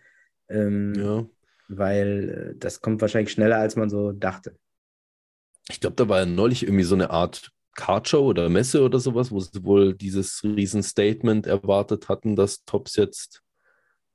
Ähm, 0.50 0.94
ja. 0.96 1.26
Weil 1.70 2.54
äh, 2.54 2.60
das 2.60 2.82
kommt 2.82 3.02
wahrscheinlich 3.02 3.32
schneller, 3.32 3.58
als 3.58 3.76
man 3.76 3.90
so 3.90 4.12
dachte. 4.12 4.56
Ich 5.70 5.80
glaube, 5.80 5.96
da 5.96 6.08
war 6.10 6.20
ja 6.20 6.26
neulich 6.26 6.64
irgendwie 6.64 6.84
so 6.84 6.96
eine 6.96 7.10
Art 7.10 7.52
Cardshow 7.76 8.28
oder 8.28 8.50
Messe 8.50 8.84
oder 8.84 9.00
sowas, 9.00 9.32
wo 9.32 9.40
sie 9.40 9.64
wohl 9.64 9.96
dieses 9.96 10.44
Riesen-Statement 10.44 11.48
erwartet 11.48 12.10
hatten, 12.10 12.36
dass 12.36 12.66
Tops 12.66 12.98
jetzt 12.98 13.42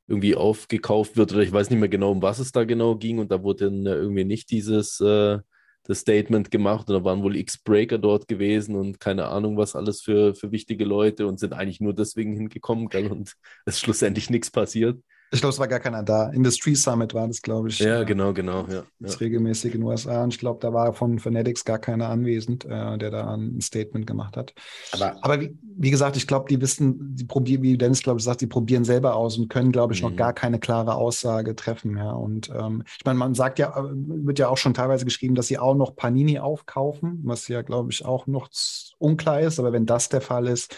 irgendwie 0.09 0.35
aufgekauft 0.35 1.17
wird 1.17 1.33
oder 1.33 1.43
ich 1.43 1.53
weiß 1.53 1.71
nicht 1.71 1.79
mehr 1.79 1.89
genau, 1.89 2.11
um 2.13 2.23
was 2.23 2.39
es 2.39 2.53
da 2.53 2.65
genau 2.65 2.97
ging 2.97 3.19
und 3.19 3.31
da 3.31 3.43
wurde 3.43 3.67
dann 3.67 3.87
irgendwie 3.87 4.25
nicht 4.25 4.51
dieses 4.51 5.01
äh, 5.01 5.39
das 5.85 6.01
Statement 6.01 6.51
gemacht 6.51 6.89
und 6.89 6.95
da 6.95 7.05
waren 7.05 7.23
wohl 7.23 7.37
X-Breaker 7.37 7.99
dort 7.99 8.29
gewesen 8.29 8.77
und 8.77 9.01
keine 9.01 9.27
Ahnung, 9.27 9.57
was 9.57 9.75
alles 9.75 10.03
für, 10.03 10.35
für 10.35 10.53
wichtige 10.53 10.85
Leute 10.85 11.27
und 11.27 11.41
sind 11.41 11.55
eigentlich 11.55 11.81
nur 11.81 11.95
deswegen 11.95 12.35
hingekommen 12.35 12.89
gell, 12.89 13.11
und 13.11 13.35
es 13.65 13.77
ist 13.77 13.81
schlussendlich 13.81 14.31
nichts 14.31 14.51
passiert. 14.51 15.01
Ich 15.31 15.41
glaube, 15.41 15.53
es 15.53 15.59
war 15.59 15.69
gar 15.69 15.81
keiner 15.81 16.03
da. 16.03 16.31
Industry 16.31 16.75
Summit 16.75 17.13
war 17.13 17.29
das, 17.29 17.43
glaube 17.43 17.69
ich. 17.69 17.79
Ja, 17.81 18.03
genau, 18.05 18.33
genau. 18.33 18.67
Ja, 18.67 18.85
das 18.99 19.15
ja. 19.15 19.19
regelmäßig 19.19 19.75
in 19.75 19.83
den 19.83 19.87
USA. 19.87 20.25
Und 20.25 20.33
ich 20.33 20.39
glaube, 20.39 20.59
da 20.61 20.73
war 20.73 20.95
von 20.95 21.19
Fanatics 21.19 21.65
gar 21.65 21.79
keiner 21.79 22.09
anwesend, 22.09 22.65
äh, 22.65 22.97
der 22.97 23.11
da 23.11 23.35
ein 23.35 23.61
Statement 23.61 24.07
gemacht 24.07 24.39
hat. 24.39 24.55
Aber, 24.93 25.17
Aber 25.23 25.41
wie, 25.41 25.55
wie, 25.63 25.91
gesagt, 25.91 26.17
ich 26.17 26.27
glaube, 26.27 26.47
die 26.49 26.61
wissen, 26.63 27.15
die 27.15 27.25
probieren, 27.25 27.63
wie 27.63 27.77
Dennis, 27.77 28.03
glaube 28.03 28.21
ich, 28.21 28.25
sagt, 28.25 28.41
die 28.41 28.47
probieren 28.47 28.85
selber 28.85 29.17
aus 29.17 29.37
und 29.37 29.49
können, 29.51 29.71
glaube 29.71 29.93
ich, 29.93 30.03
mhm. 30.03 30.11
noch 30.11 30.17
gar 30.17 30.33
keine 30.33 30.59
klare 30.59 30.95
Aussage 30.95 31.55
treffen. 31.55 31.99
Ja. 31.99 32.13
Und 32.13 32.49
ähm, 32.49 32.83
ich 32.99 33.05
meine, 33.05 33.19
man 33.19 33.35
sagt 33.35 33.59
ja, 33.59 33.69
äh, 33.77 33.91
wird 33.93 34.39
ja 34.39 34.49
auch 34.49 34.59
schon 34.59 34.73
teilweise 34.73 35.05
geschrieben, 35.05 35.35
dass 35.35 35.49
sie 35.49 35.59
auch 35.59 35.75
noch 35.75 35.95
Panini 35.95 36.39
aufkaufen, 36.39 37.21
was 37.25 37.49
ja, 37.49 37.61
glaube 37.61 37.93
ich, 37.93 38.05
auch 38.05 38.27
noch 38.27 38.49
unklar 38.97 39.41
ist. 39.41 39.59
Aber 39.59 39.73
wenn 39.73 39.85
das 39.85 40.09
der 40.09 40.23
Fall 40.23 40.47
ist, 40.47 40.75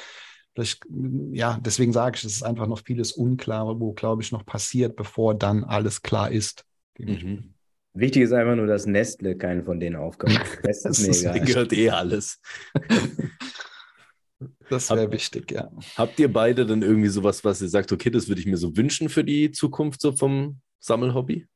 Vielleicht, 0.54 0.84
ja, 1.32 1.58
deswegen 1.60 1.92
sage 1.92 2.16
ich, 2.16 2.24
es 2.24 2.34
ist 2.34 2.42
einfach 2.42 2.66
noch 2.66 2.82
vieles 2.84 3.12
unklar, 3.12 3.78
wo, 3.80 3.92
glaube 3.92 4.22
ich, 4.22 4.32
noch 4.32 4.44
passiert, 4.44 4.96
bevor 4.96 5.34
dann 5.34 5.64
alles 5.64 6.02
klar 6.02 6.30
ist. 6.30 6.64
Mhm. 6.98 7.54
Wichtig 7.92 8.22
ist 8.22 8.32
einfach 8.32 8.56
nur, 8.56 8.66
dass 8.66 8.86
Nestle 8.86 9.36
keinen 9.36 9.64
von 9.64 9.80
denen 9.80 9.96
aufkauft. 9.96 10.40
Das, 10.62 10.82
das 10.82 10.98
ist 11.00 11.24
mir 11.24 11.34
egal. 11.34 11.46
gehört 11.46 11.72
eh 11.72 11.90
alles. 11.90 12.40
das 14.68 14.90
wäre 14.90 15.10
wichtig, 15.10 15.50
ja. 15.50 15.70
Habt 15.96 16.18
ihr 16.20 16.32
beide 16.32 16.66
dann 16.66 16.82
irgendwie 16.82 17.08
sowas, 17.08 17.44
was 17.44 17.62
ihr 17.62 17.68
sagt, 17.68 17.90
okay, 17.92 18.10
das 18.10 18.28
würde 18.28 18.40
ich 18.40 18.46
mir 18.46 18.56
so 18.56 18.76
wünschen 18.76 19.08
für 19.08 19.24
die 19.24 19.50
Zukunft 19.50 20.00
so 20.00 20.12
vom 20.12 20.60
Sammelhobby? 20.78 21.46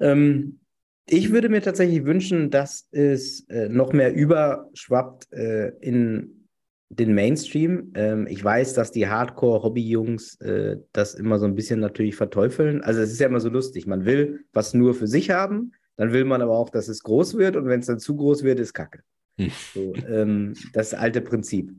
Ähm, 0.00 0.60
ich 1.06 1.32
würde 1.32 1.48
mir 1.48 1.62
tatsächlich 1.62 2.04
wünschen, 2.04 2.50
dass 2.50 2.86
es 2.90 3.48
äh, 3.48 3.68
noch 3.68 3.92
mehr 3.92 4.14
überschwappt 4.14 5.32
äh, 5.32 5.68
in 5.80 6.37
den 6.90 7.14
Mainstream. 7.14 7.92
Ähm, 7.94 8.26
ich 8.28 8.42
weiß, 8.42 8.74
dass 8.74 8.90
die 8.90 9.08
Hardcore-Hobby-Jungs 9.08 10.40
äh, 10.40 10.78
das 10.92 11.14
immer 11.14 11.38
so 11.38 11.46
ein 11.46 11.54
bisschen 11.54 11.80
natürlich 11.80 12.16
verteufeln. 12.16 12.82
Also 12.82 13.00
es 13.00 13.12
ist 13.12 13.20
ja 13.20 13.28
immer 13.28 13.40
so 13.40 13.50
lustig. 13.50 13.86
Man 13.86 14.04
will 14.04 14.44
was 14.52 14.74
nur 14.74 14.94
für 14.94 15.06
sich 15.06 15.30
haben, 15.30 15.72
dann 15.96 16.12
will 16.12 16.24
man 16.24 16.42
aber 16.42 16.56
auch, 16.56 16.70
dass 16.70 16.88
es 16.88 17.02
groß 17.02 17.36
wird 17.36 17.56
und 17.56 17.66
wenn 17.66 17.80
es 17.80 17.86
dann 17.86 17.98
zu 17.98 18.16
groß 18.16 18.42
wird, 18.42 18.60
ist 18.60 18.72
Kacke. 18.72 19.02
Hm. 19.38 19.50
So, 19.74 19.92
ähm, 20.08 20.54
das 20.72 20.94
alte 20.94 21.20
Prinzip. 21.20 21.72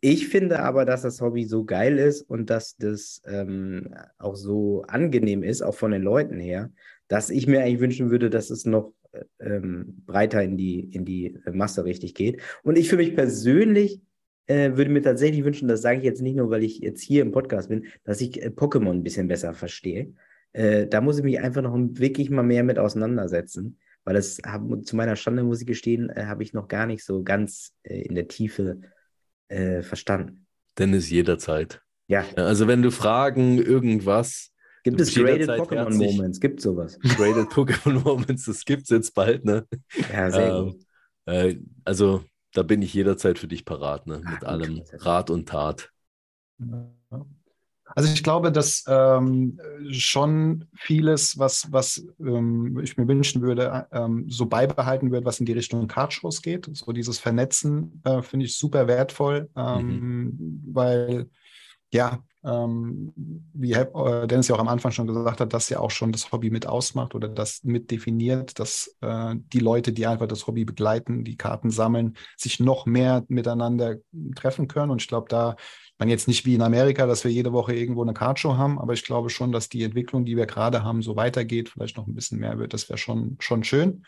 Ich 0.00 0.28
finde 0.28 0.60
aber, 0.60 0.84
dass 0.84 1.02
das 1.02 1.20
Hobby 1.20 1.44
so 1.44 1.64
geil 1.64 1.98
ist 1.98 2.22
und 2.22 2.50
dass 2.50 2.76
das 2.76 3.22
ähm, 3.26 3.94
auch 4.18 4.36
so 4.36 4.82
angenehm 4.86 5.42
ist, 5.42 5.62
auch 5.62 5.74
von 5.74 5.90
den 5.90 6.02
Leuten 6.02 6.38
her, 6.38 6.70
dass 7.08 7.30
ich 7.30 7.46
mir 7.46 7.62
eigentlich 7.62 7.80
wünschen 7.80 8.10
würde, 8.10 8.30
dass 8.30 8.50
es 8.50 8.66
noch 8.66 8.92
äh, 9.12 9.24
ähm, 9.40 10.02
breiter 10.06 10.42
in 10.42 10.56
die, 10.56 10.80
in 10.80 11.04
die 11.04 11.38
Masse 11.50 11.84
richtig 11.84 12.14
geht. 12.14 12.40
Und 12.62 12.78
ich 12.78 12.88
für 12.88 12.96
mich 12.96 13.16
persönlich 13.16 14.00
äh, 14.46 14.76
würde 14.76 14.90
mir 14.90 15.02
tatsächlich 15.02 15.44
wünschen, 15.44 15.68
das 15.68 15.82
sage 15.82 15.98
ich 15.98 16.04
jetzt 16.04 16.22
nicht 16.22 16.36
nur, 16.36 16.50
weil 16.50 16.62
ich 16.62 16.78
jetzt 16.78 17.02
hier 17.02 17.22
im 17.22 17.32
Podcast 17.32 17.68
bin, 17.68 17.86
dass 18.04 18.20
ich 18.20 18.42
äh, 18.42 18.48
Pokémon 18.48 18.90
ein 18.90 19.02
bisschen 19.02 19.28
besser 19.28 19.54
verstehe. 19.54 20.14
Äh, 20.52 20.86
da 20.86 21.00
muss 21.00 21.18
ich 21.18 21.24
mich 21.24 21.40
einfach 21.40 21.62
noch 21.62 21.76
wirklich 21.76 22.30
mal 22.30 22.42
mehr 22.42 22.64
mit 22.64 22.78
auseinandersetzen, 22.78 23.78
weil 24.04 24.14
das 24.14 24.38
hab, 24.44 24.62
zu 24.84 24.96
meiner 24.96 25.16
Schande, 25.16 25.42
muss 25.42 25.60
ich 25.60 25.66
gestehen, 25.66 26.10
äh, 26.10 26.26
habe 26.26 26.42
ich 26.42 26.52
noch 26.52 26.68
gar 26.68 26.86
nicht 26.86 27.04
so 27.04 27.22
ganz 27.22 27.72
äh, 27.82 28.02
in 28.02 28.14
der 28.14 28.28
Tiefe 28.28 28.80
verstanden. 29.48 30.44
Dennis 30.76 31.08
jederzeit. 31.08 31.80
Ja. 32.08 32.24
Also 32.34 32.66
wenn 32.66 32.82
du 32.82 32.90
Fragen, 32.90 33.58
irgendwas, 33.58 34.50
Gibt 34.82 35.00
es 35.00 35.14
Graded 35.14 35.48
Pokémon 35.50 35.94
Moments? 35.94 36.40
Gibt 36.40 36.60
sowas? 36.60 36.98
Graded 37.16 37.48
Pokémon 37.48 38.04
Moments, 38.04 38.44
das 38.44 38.64
gibt 38.64 38.82
es 38.82 38.88
jetzt 38.90 39.14
bald, 39.14 39.44
ne? 39.44 39.66
Ja, 40.12 40.30
sehr 40.30 40.54
ähm, 40.54 40.64
gut. 40.64 40.86
Äh, 41.26 41.56
also 41.84 42.24
da 42.56 42.62
bin 42.62 42.80
ich 42.80 42.94
jederzeit 42.94 43.38
für 43.38 43.48
dich 43.48 43.64
parat, 43.64 44.06
ne? 44.06 44.18
mit 44.18 44.42
ah, 44.44 44.48
allem 44.48 44.82
Rat 44.92 45.30
und 45.30 45.48
Tat. 45.48 45.90
Also 47.94 48.12
ich 48.12 48.22
glaube, 48.22 48.50
dass 48.50 48.84
ähm, 48.88 49.60
schon 49.90 50.64
vieles, 50.74 51.38
was, 51.38 51.70
was 51.70 52.06
ähm, 52.18 52.80
ich 52.82 52.96
mir 52.96 53.06
wünschen 53.06 53.42
würde, 53.42 53.86
ähm, 53.92 54.24
so 54.28 54.46
beibehalten 54.46 55.12
wird, 55.12 55.24
was 55.24 55.38
in 55.38 55.46
die 55.46 55.52
Richtung 55.52 55.86
Cardshows 55.86 56.42
geht. 56.42 56.68
So 56.72 56.92
dieses 56.92 57.18
Vernetzen 57.18 58.00
äh, 58.04 58.22
finde 58.22 58.46
ich 58.46 58.56
super 58.56 58.88
wertvoll, 58.88 59.50
ähm, 59.54 59.86
mhm. 59.86 60.62
weil 60.66 61.30
ja, 61.92 62.22
ähm, 62.44 63.12
wie 63.54 63.72
äh, 63.72 64.26
Dennis 64.26 64.48
ja 64.48 64.54
auch 64.54 64.60
am 64.60 64.68
Anfang 64.68 64.92
schon 64.92 65.06
gesagt 65.06 65.40
hat, 65.40 65.52
dass 65.52 65.68
ja 65.68 65.80
auch 65.80 65.90
schon 65.90 66.12
das 66.12 66.30
Hobby 66.30 66.50
mit 66.50 66.66
ausmacht 66.66 67.14
oder 67.14 67.28
das 67.28 67.64
mit 67.64 67.90
definiert, 67.90 68.58
dass 68.58 68.96
äh, 69.00 69.34
die 69.36 69.58
Leute, 69.58 69.92
die 69.92 70.06
einfach 70.06 70.28
das 70.28 70.46
Hobby 70.46 70.64
begleiten, 70.64 71.24
die 71.24 71.36
Karten 71.36 71.70
sammeln, 71.70 72.16
sich 72.36 72.60
noch 72.60 72.86
mehr 72.86 73.24
miteinander 73.28 73.96
treffen 74.36 74.68
können. 74.68 74.92
Und 74.92 75.02
ich 75.02 75.08
glaube, 75.08 75.26
da, 75.28 75.56
man 75.98 76.08
jetzt 76.08 76.28
nicht 76.28 76.44
wie 76.44 76.54
in 76.54 76.62
Amerika, 76.62 77.06
dass 77.06 77.24
wir 77.24 77.32
jede 77.32 77.52
Woche 77.52 77.74
irgendwo 77.74 78.02
eine 78.02 78.14
Cardshow 78.14 78.56
haben, 78.56 78.78
aber 78.78 78.92
ich 78.92 79.04
glaube 79.04 79.30
schon, 79.30 79.50
dass 79.50 79.68
die 79.68 79.82
Entwicklung, 79.82 80.24
die 80.24 80.36
wir 80.36 80.46
gerade 80.46 80.84
haben, 80.84 81.02
so 81.02 81.16
weitergeht, 81.16 81.70
vielleicht 81.70 81.96
noch 81.96 82.06
ein 82.06 82.14
bisschen 82.14 82.38
mehr 82.38 82.58
wird. 82.58 82.74
Das 82.74 82.88
wäre 82.88 82.98
schon, 82.98 83.36
schon 83.40 83.64
schön. 83.64 84.04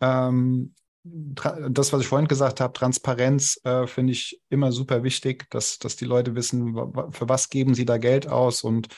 Ähm, 0.00 0.74
das, 1.04 1.92
was 1.92 2.00
ich 2.00 2.08
vorhin 2.08 2.28
gesagt 2.28 2.60
habe, 2.60 2.72
Transparenz 2.72 3.60
äh, 3.64 3.86
finde 3.86 4.12
ich 4.12 4.40
immer 4.48 4.72
super 4.72 5.02
wichtig, 5.02 5.50
dass, 5.50 5.78
dass 5.78 5.96
die 5.96 6.06
Leute 6.06 6.34
wissen, 6.34 6.74
für 7.10 7.28
was 7.28 7.50
geben 7.50 7.74
sie 7.74 7.84
da 7.84 7.98
Geld 7.98 8.26
aus 8.26 8.62
und 8.62 8.88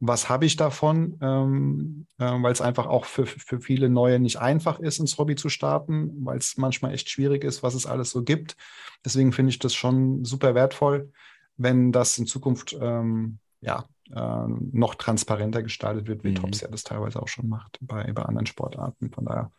was 0.00 0.28
habe 0.28 0.44
ich 0.44 0.56
davon, 0.56 1.16
ähm, 1.20 2.06
äh, 2.18 2.24
weil 2.24 2.52
es 2.52 2.60
einfach 2.60 2.86
auch 2.86 3.04
für, 3.04 3.26
für 3.26 3.60
viele 3.60 3.88
Neue 3.88 4.18
nicht 4.18 4.38
einfach 4.38 4.80
ist, 4.80 4.98
ins 4.98 5.16
Hobby 5.18 5.36
zu 5.36 5.48
starten, 5.48 6.10
weil 6.24 6.38
es 6.38 6.56
manchmal 6.56 6.94
echt 6.94 7.08
schwierig 7.08 7.44
ist, 7.44 7.62
was 7.62 7.74
es 7.74 7.86
alles 7.86 8.10
so 8.10 8.24
gibt. 8.24 8.56
Deswegen 9.04 9.32
finde 9.32 9.50
ich 9.50 9.60
das 9.60 9.72
schon 9.72 10.24
super 10.24 10.56
wertvoll, 10.56 11.12
wenn 11.56 11.92
das 11.92 12.18
in 12.18 12.26
Zukunft 12.26 12.76
ähm, 12.80 13.38
ja, 13.60 13.84
äh, 14.10 14.46
noch 14.72 14.96
transparenter 14.96 15.62
gestaltet 15.62 16.08
wird, 16.08 16.24
wie 16.24 16.30
mhm. 16.30 16.36
Tops 16.36 16.60
ja 16.60 16.68
das 16.68 16.82
teilweise 16.82 17.22
auch 17.22 17.28
schon 17.28 17.48
macht 17.48 17.78
bei, 17.80 18.12
bei 18.12 18.24
anderen 18.24 18.46
Sportarten. 18.46 19.12
Von 19.12 19.26
daher 19.26 19.52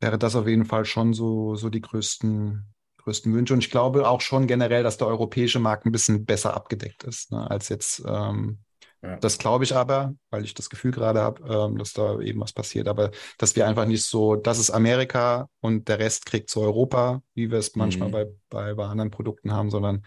wäre 0.00 0.18
das 0.18 0.36
auf 0.36 0.46
jeden 0.46 0.64
Fall 0.64 0.84
schon 0.84 1.14
so, 1.14 1.54
so 1.54 1.70
die 1.70 1.80
größten, 1.80 2.64
größten 2.98 3.32
Wünsche. 3.32 3.54
Und 3.54 3.60
ich 3.60 3.70
glaube 3.70 4.08
auch 4.08 4.20
schon 4.20 4.46
generell, 4.46 4.82
dass 4.82 4.98
der 4.98 5.06
europäische 5.06 5.58
Markt 5.58 5.86
ein 5.86 5.92
bisschen 5.92 6.24
besser 6.24 6.54
abgedeckt 6.54 7.04
ist, 7.04 7.32
ne, 7.32 7.50
als 7.50 7.68
jetzt. 7.68 8.02
Ähm, 8.06 8.58
ja. 9.02 9.16
Das 9.16 9.38
glaube 9.38 9.62
ich 9.62 9.74
aber, 9.74 10.14
weil 10.30 10.44
ich 10.44 10.54
das 10.54 10.70
Gefühl 10.70 10.90
gerade 10.90 11.20
habe, 11.20 11.42
ähm, 11.48 11.78
dass 11.78 11.92
da 11.92 12.18
eben 12.18 12.40
was 12.40 12.52
passiert. 12.52 12.88
Aber 12.88 13.10
dass 13.38 13.54
wir 13.54 13.66
einfach 13.66 13.86
nicht 13.86 14.04
so, 14.04 14.36
das 14.36 14.58
ist 14.58 14.70
Amerika 14.70 15.48
und 15.60 15.88
der 15.88 15.98
Rest 15.98 16.26
kriegt 16.26 16.50
zu 16.50 16.60
Europa, 16.60 17.22
wie 17.34 17.50
wir 17.50 17.58
es 17.58 17.76
manchmal 17.76 18.08
mhm. 18.08 18.12
bei, 18.12 18.26
bei, 18.48 18.74
bei 18.74 18.86
anderen 18.86 19.10
Produkten 19.10 19.52
haben, 19.52 19.70
sondern 19.70 20.02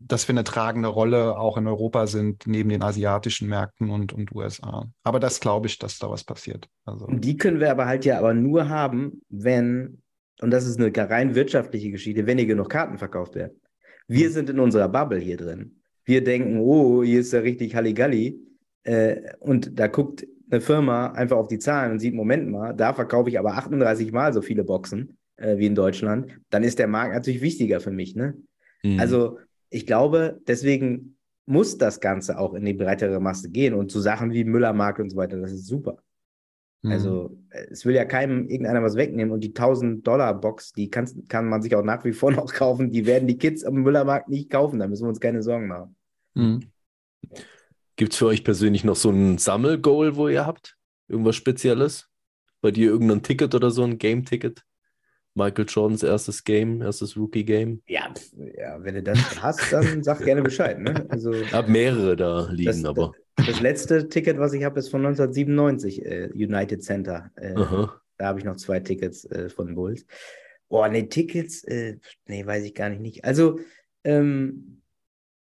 dass 0.00 0.26
wir 0.26 0.32
eine 0.32 0.44
tragende 0.44 0.88
Rolle 0.88 1.38
auch 1.38 1.58
in 1.58 1.66
Europa 1.66 2.06
sind, 2.06 2.46
neben 2.46 2.70
den 2.70 2.82
asiatischen 2.82 3.48
Märkten 3.48 3.90
und, 3.90 4.12
und 4.12 4.34
USA. 4.34 4.86
Aber 5.02 5.20
das 5.20 5.40
glaube 5.40 5.66
ich, 5.66 5.78
dass 5.78 5.98
da 5.98 6.10
was 6.10 6.24
passiert. 6.24 6.68
Also. 6.84 7.06
Die 7.06 7.36
können 7.36 7.60
wir 7.60 7.70
aber 7.70 7.86
halt 7.86 8.04
ja 8.04 8.18
aber 8.18 8.32
nur 8.32 8.68
haben, 8.68 9.22
wenn, 9.28 10.02
und 10.40 10.50
das 10.50 10.66
ist 10.66 10.80
eine 10.80 10.90
rein 10.96 11.34
wirtschaftliche 11.34 11.90
Geschichte, 11.90 12.26
wenn 12.26 12.38
hier 12.38 12.46
genug 12.46 12.70
Karten 12.70 12.96
verkauft 12.96 13.34
werden. 13.34 13.60
Wir 14.08 14.28
mhm. 14.28 14.32
sind 14.32 14.50
in 14.50 14.58
unserer 14.58 14.88
Bubble 14.88 15.18
hier 15.18 15.36
drin. 15.36 15.82
Wir 16.04 16.24
denken, 16.24 16.58
oh, 16.58 17.04
hier 17.04 17.20
ist 17.20 17.32
ja 17.32 17.40
richtig 17.40 17.74
Halligalli. 17.74 18.40
Äh, 18.84 19.34
und 19.38 19.78
da 19.78 19.86
guckt 19.86 20.26
eine 20.50 20.62
Firma 20.62 21.08
einfach 21.12 21.36
auf 21.36 21.48
die 21.48 21.58
Zahlen 21.58 21.92
und 21.92 21.98
sieht, 21.98 22.14
Moment 22.14 22.50
mal, 22.50 22.72
da 22.72 22.94
verkaufe 22.94 23.28
ich 23.28 23.38
aber 23.38 23.52
38 23.52 24.10
Mal 24.12 24.32
so 24.32 24.40
viele 24.40 24.64
Boxen 24.64 25.18
äh, 25.36 25.58
wie 25.58 25.66
in 25.66 25.74
Deutschland. 25.74 26.40
Dann 26.48 26.64
ist 26.64 26.78
der 26.78 26.88
Markt 26.88 27.14
natürlich 27.14 27.42
wichtiger 27.42 27.80
für 27.80 27.90
mich. 27.90 28.16
Ne? 28.16 28.34
Mhm. 28.82 28.98
Also 28.98 29.38
ich 29.70 29.86
glaube, 29.86 30.40
deswegen 30.46 31.16
muss 31.46 31.78
das 31.78 32.00
Ganze 32.00 32.38
auch 32.38 32.54
in 32.54 32.64
die 32.64 32.74
breitere 32.74 33.20
Masse 33.20 33.50
gehen 33.50 33.74
und 33.74 33.90
zu 33.90 34.00
Sachen 34.00 34.32
wie 34.32 34.44
Müllermarkt 34.44 35.00
und 35.00 35.10
so 35.10 35.16
weiter, 35.16 35.38
das 35.38 35.52
ist 35.52 35.66
super. 35.66 36.02
Mhm. 36.82 36.92
Also 36.92 37.38
es 37.50 37.84
will 37.84 37.94
ja 37.94 38.04
keinem 38.04 38.48
irgendeiner 38.48 38.82
was 38.82 38.96
wegnehmen 38.96 39.32
und 39.32 39.42
die 39.42 39.52
1000-Dollar-Box, 39.52 40.72
die 40.72 40.90
kann, 40.90 41.08
kann 41.28 41.48
man 41.48 41.62
sich 41.62 41.74
auch 41.74 41.84
nach 41.84 42.04
wie 42.04 42.12
vor 42.12 42.30
noch 42.32 42.52
kaufen, 42.52 42.90
die 42.90 43.06
werden 43.06 43.28
die 43.28 43.38
Kids 43.38 43.64
am 43.64 43.74
Müllermarkt 43.74 44.28
nicht 44.28 44.50
kaufen, 44.50 44.78
da 44.78 44.86
müssen 44.86 45.04
wir 45.04 45.08
uns 45.08 45.20
keine 45.20 45.42
Sorgen 45.42 45.68
machen. 45.68 45.96
Mhm. 46.34 46.60
Gibt 47.96 48.12
es 48.12 48.18
für 48.18 48.26
euch 48.26 48.44
persönlich 48.44 48.84
noch 48.84 48.96
so 48.96 49.10
ein 49.10 49.38
Sammelgoal, 49.38 50.16
wo 50.16 50.28
ihr 50.28 50.46
habt? 50.46 50.76
Irgendwas 51.08 51.36
Spezielles? 51.36 52.08
Bei 52.62 52.70
dir 52.70 52.90
irgendein 52.90 53.22
Ticket 53.22 53.54
oder 53.54 53.70
so, 53.70 53.82
ein 53.82 53.98
Game-Ticket? 53.98 54.64
Michael 55.34 55.66
Jordans 55.68 56.02
erstes 56.02 56.42
Game, 56.44 56.82
erstes 56.82 57.16
Rookie-Game. 57.16 57.82
Ja, 57.86 58.12
ja, 58.58 58.82
wenn 58.82 58.94
du 58.94 59.02
das 59.02 59.42
hast, 59.42 59.72
dann 59.72 60.02
sag 60.02 60.24
gerne 60.24 60.42
Bescheid. 60.42 60.80
Ne? 60.80 61.06
Also, 61.08 61.32
ich 61.32 61.52
habe 61.52 61.70
mehrere 61.70 62.16
da 62.16 62.50
liegen, 62.50 62.66
das, 62.66 62.84
aber. 62.84 63.12
Das 63.36 63.60
letzte 63.60 64.08
Ticket, 64.08 64.38
was 64.38 64.52
ich 64.52 64.64
habe, 64.64 64.78
ist 64.78 64.88
von 64.88 65.04
1997, 65.06 66.04
äh, 66.04 66.30
United 66.34 66.82
Center. 66.82 67.30
Äh, 67.36 67.54
da 68.18 68.26
habe 68.26 68.38
ich 68.38 68.44
noch 68.44 68.56
zwei 68.56 68.80
Tickets 68.80 69.24
äh, 69.26 69.48
von 69.48 69.74
Bulls. 69.74 70.04
Oh, 70.68 70.86
ne, 70.86 71.08
Tickets, 71.08 71.64
äh, 71.64 71.98
nee, 72.26 72.44
weiß 72.44 72.64
ich 72.64 72.74
gar 72.74 72.90
nicht. 72.90 73.00
nicht. 73.00 73.24
Also, 73.24 73.60
ähm, 74.04 74.82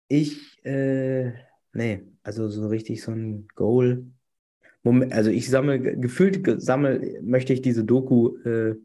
ich, 0.09 0.65
äh, 0.65 1.33
nee, 1.73 2.03
also 2.23 2.49
so 2.49 2.69
richtig 2.69 3.03
so 3.03 3.13
ein 3.13 3.49
Goal. 3.55 4.07
Moment, 4.83 5.13
also 5.13 5.31
ich 5.31 5.51
sammle, 5.51 5.81
gefühlt 5.81 6.63
sammle, 6.63 7.21
möchte 7.23 7.53
ich 7.53 7.63
diese 7.63 7.85
Doku 7.85 8.37
äh, 8.45 8.77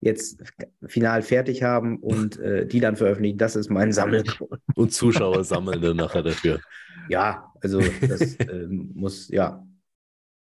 jetzt 0.00 0.42
final 0.86 1.22
fertig 1.22 1.62
haben 1.62 1.98
und 1.98 2.38
äh, 2.38 2.66
die 2.66 2.80
dann 2.80 2.96
veröffentlichen. 2.96 3.38
Das 3.38 3.56
ist 3.56 3.70
mein 3.70 3.92
Sammelgrund. 3.92 4.60
Und 4.74 4.92
Zuschauer 4.92 5.44
sammeln 5.44 5.80
dann 5.80 5.96
nachher 5.96 6.22
dafür. 6.22 6.60
Ja, 7.08 7.52
also 7.60 7.80
das 7.80 8.36
äh, 8.36 8.68
muss, 8.68 9.28
ja, 9.30 9.66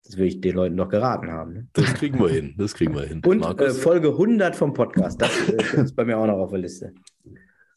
das 0.05 0.17
will 0.17 0.27
ich 0.27 0.41
den 0.41 0.57
Leuten 0.57 0.75
noch 0.75 0.89
geraten 0.89 1.31
haben. 1.31 1.53
Ne? 1.53 1.69
Das 1.75 1.95
kriegen 1.95 2.19
wir 2.19 2.29
hin, 2.29 2.55
das 2.59 2.75
kriegen 2.75 2.93
wir 2.93 3.03
hin. 3.03 3.23
Und 3.25 3.45
äh, 3.61 3.71
Folge 3.71 4.09
100 4.09 4.57
vom 4.57 4.73
Podcast, 4.73 5.23
das 5.23 5.31
äh, 5.49 5.83
ist 5.83 5.95
bei 5.95 6.05
mir 6.05 6.19
auch 6.19 6.27
noch 6.27 6.39
auf 6.39 6.51
der 6.51 6.59
Liste. 6.59 6.93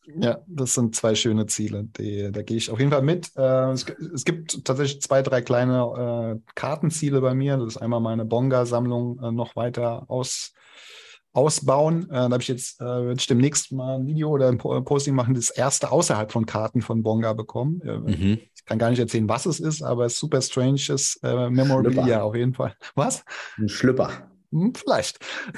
Ja, 0.05 0.39
das 0.47 0.73
sind 0.73 0.95
zwei 0.95 1.13
schöne 1.13 1.45
Ziele. 1.45 1.85
Die, 1.97 2.31
da 2.31 2.41
gehe 2.41 2.57
ich 2.57 2.69
auf 2.69 2.79
jeden 2.79 2.91
Fall 2.91 3.03
mit. 3.03 3.31
Äh, 3.37 3.71
es, 3.71 3.85
es, 4.13 4.25
gibt 4.25 4.65
tatsächlich 4.65 5.01
zwei, 5.01 5.21
drei 5.21 5.41
kleine 5.41 6.39
äh, 6.39 6.51
Kartenziele 6.55 7.21
bei 7.21 7.33
mir. 7.33 7.57
Das 7.57 7.75
ist 7.75 7.77
einmal 7.77 8.01
meine 8.01 8.25
Bonga-Sammlung 8.25 9.19
äh, 9.21 9.31
noch 9.31 9.55
weiter 9.55 10.09
aus, 10.09 10.53
ausbauen. 11.33 12.03
Äh, 12.09 12.13
da 12.13 12.23
habe 12.23 12.41
ich 12.41 12.47
jetzt 12.47 12.79
äh, 12.79 13.13
ich 13.13 13.27
demnächst 13.27 13.71
mal 13.71 13.95
ein 13.95 14.07
Video 14.07 14.29
oder 14.29 14.47
ein 14.47 14.57
Posting 14.57 15.15
machen, 15.15 15.33
das 15.33 15.49
erste 15.49 15.91
außerhalb 15.91 16.31
von 16.31 16.45
Karten 16.45 16.81
von 16.81 17.03
Bonga 17.03 17.33
bekommen. 17.33 17.81
Äh, 17.81 17.97
mhm. 17.97 18.39
Ich 18.55 18.65
kann 18.65 18.79
gar 18.79 18.89
nicht 18.89 18.99
erzählen, 18.99 19.27
was 19.27 19.45
es 19.45 19.59
ist, 19.59 19.81
aber 19.81 20.05
es 20.05 20.13
ist 20.13 20.19
super 20.19 20.41
stranges 20.41 21.19
äh, 21.23 21.49
Memorabilia 21.49 22.03
Schlüpper. 22.03 22.23
auf 22.23 22.35
jeden 22.35 22.53
Fall. 22.53 22.75
Was? 22.95 23.25
Ein 23.57 23.67
Schlüpper. 23.67 24.32
Hm, 24.53 24.73
vielleicht. 24.75 25.17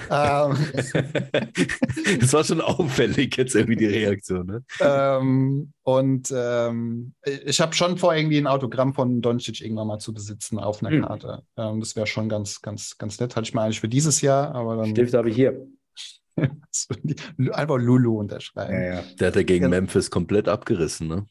ähm, 0.10 0.56
das 2.22 2.32
war 2.32 2.46
schon 2.46 2.62
auffällig 2.62 3.36
jetzt 3.36 3.54
irgendwie 3.54 3.76
die 3.76 3.88
Reaktion. 3.88 4.48
Ne? 4.48 4.64
Ähm, 4.80 5.74
und 5.84 6.34
ähm, 6.34 7.14
ich 7.26 7.60
habe 7.60 7.76
schon 7.76 7.98
vor, 7.98 8.16
irgendwie 8.16 8.38
ein 8.38 8.48
Autogramm 8.48 8.94
von 8.94 9.22
Doncic 9.22 9.60
irgendwann 9.62 9.88
mal 9.88 10.00
zu 10.00 10.14
besitzen 10.14 10.60
auf 10.60 10.82
einer 10.82 10.96
hm. 10.96 11.02
Karte. 11.04 11.44
Ähm, 11.58 11.82
das 11.82 11.98
wäre 11.98 12.08
schon 12.08 12.30
ganz, 12.30 12.62
ganz, 12.62 12.98
ganz 12.98 13.20
nett. 13.20 13.36
Hatte 13.36 13.44
ich 13.44 13.54
mal 13.54 13.66
eigentlich 13.66 13.82
für 13.82 13.90
dieses 13.90 14.22
Jahr, 14.22 14.56
aber 14.56 14.78
dann. 14.78 14.92
Stift 14.92 15.14
habe 15.14 15.30
ich 15.30 15.36
hier. 15.36 15.68
Einfach 17.52 17.78
Lulu 17.78 18.20
unterschreiben. 18.20 18.74
Ja, 18.74 18.96
ja. 18.96 19.04
Der 19.20 19.28
hat 19.28 19.36
ja 19.36 19.44
gegen 19.44 19.64
ja. 19.64 19.70
Memphis 19.70 20.10
komplett 20.10 20.48
abgerissen, 20.48 21.08
ne? 21.08 21.26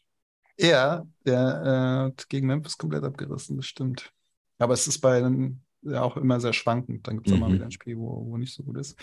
Ja, 0.58 1.06
der 1.24 1.62
äh, 1.64 2.10
hat 2.10 2.28
gegen 2.28 2.46
Memphis 2.46 2.76
komplett 2.76 3.04
abgerissen, 3.04 3.56
das 3.56 3.66
stimmt. 3.66 4.12
Aber 4.58 4.74
es 4.74 4.86
ist 4.86 5.00
bei 5.00 5.16
einem 5.16 5.63
ja 5.84 6.02
auch 6.02 6.16
immer 6.16 6.40
sehr 6.40 6.52
schwankend. 6.52 7.06
Dann 7.06 7.16
gibt 7.16 7.26
es 7.26 7.32
mhm. 7.32 7.36
auch 7.36 7.40
mal 7.40 7.50
mhm. 7.50 7.54
wieder 7.54 7.64
ein 7.66 7.70
Spiel, 7.70 7.98
wo, 7.98 8.26
wo 8.26 8.36
nicht 8.36 8.54
so 8.54 8.62
gut 8.62 8.76
ist. 8.78 8.96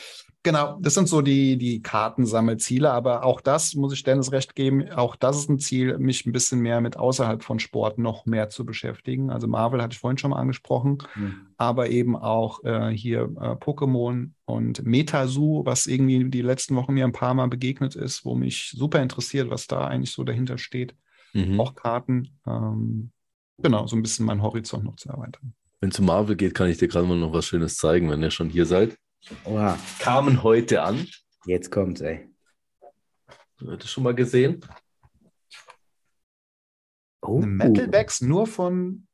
Genau, 0.44 0.78
das 0.82 0.94
sind 0.94 1.08
so 1.08 1.22
die, 1.22 1.58
die 1.58 1.82
Kartensammelziele, 1.82 2.92
aber 2.92 3.24
auch 3.24 3.42
das 3.42 3.76
muss 3.76 3.94
ich 3.94 4.04
Dennis 4.04 4.32
recht 4.32 4.56
geben. 4.56 4.90
Auch 4.92 5.16
das 5.16 5.38
ist 5.38 5.50
ein 5.50 5.60
Ziel, 5.60 5.98
mich 5.98 6.26
ein 6.26 6.32
bisschen 6.32 6.60
mehr 6.60 6.82
mit 6.82 6.98
außerhalb 6.98 7.44
von 7.44 7.60
Sport 7.60 7.98
noch 7.98 8.26
mehr 8.26 8.50
zu 8.50 8.66
beschäftigen. 8.66 9.30
Also 9.30 9.48
Marvel 9.48 9.82
hatte 9.82 9.94
ich 9.94 10.00
vorhin 10.00 10.18
schon 10.18 10.32
mal 10.32 10.40
angesprochen, 10.40 10.98
mhm. 11.16 11.48
aber 11.58 11.90
eben 11.90 12.16
auch 12.16 12.64
äh, 12.64 12.90
hier 12.90 13.22
äh, 13.40 13.56
Pokémon 13.56 14.32
und 14.46 14.84
Metasu, 14.86 15.64
was 15.66 15.88
irgendwie 15.88 16.30
die 16.30 16.42
letzten 16.42 16.76
Wochen 16.76 16.94
mir 16.94 17.06
ein 17.06 17.14
paar 17.14 17.34
Mal 17.34 17.48
begegnet 17.48 17.96
ist, 17.96 18.26
wo 18.26 18.36
mich 18.36 18.72
super 18.76 19.02
interessiert, 19.02 19.50
was 19.50 19.68
da 19.68 19.88
eigentlich 19.88 20.12
so 20.12 20.24
dahinter 20.24 20.58
steht. 20.58 20.96
Mhm. 21.34 21.60
Auch 21.60 21.76
Karten. 21.76 22.38
Ähm, 22.46 23.12
genau, 23.60 23.88
so 23.88 23.96
ein 23.96 24.02
bisschen 24.02 24.26
meinen 24.26 24.42
Horizont 24.42 24.84
noch 24.84 24.96
zu 24.96 25.10
erweitern. 25.10 25.54
Wenn 25.82 25.90
es 25.90 26.00
um 26.00 26.06
Marvel 26.06 26.36
geht, 26.36 26.54
kann 26.54 26.70
ich 26.70 26.78
dir 26.78 26.88
gerade 26.88 27.08
mal 27.08 27.18
noch 27.18 27.34
was 27.34 27.48
Schönes 27.48 27.76
zeigen, 27.76 28.10
wenn 28.12 28.22
ihr 28.22 28.30
schon 28.30 28.50
hier 28.50 28.68
seid. 28.68 28.96
Oha. 29.46 29.80
Kamen 29.98 30.44
heute 30.44 30.84
an. 30.84 31.08
Jetzt 31.48 31.72
kommt's, 31.72 32.02
ey. 32.02 32.30
Du 33.58 33.76
das 33.76 33.90
schon 33.90 34.04
mal 34.04 34.14
gesehen? 34.14 34.64
Oh. 37.24 37.38
Eine 37.38 37.48
Metalbacks 37.48 38.22
nur 38.22 38.46
von 38.46 39.08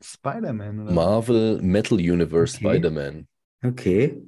Spider-Man, 0.00 0.94
Marvel 0.94 1.60
Metal 1.60 1.98
Universe 1.98 2.56
okay. 2.56 2.68
Spider-Man. 2.68 3.26
Okay. 3.64 4.22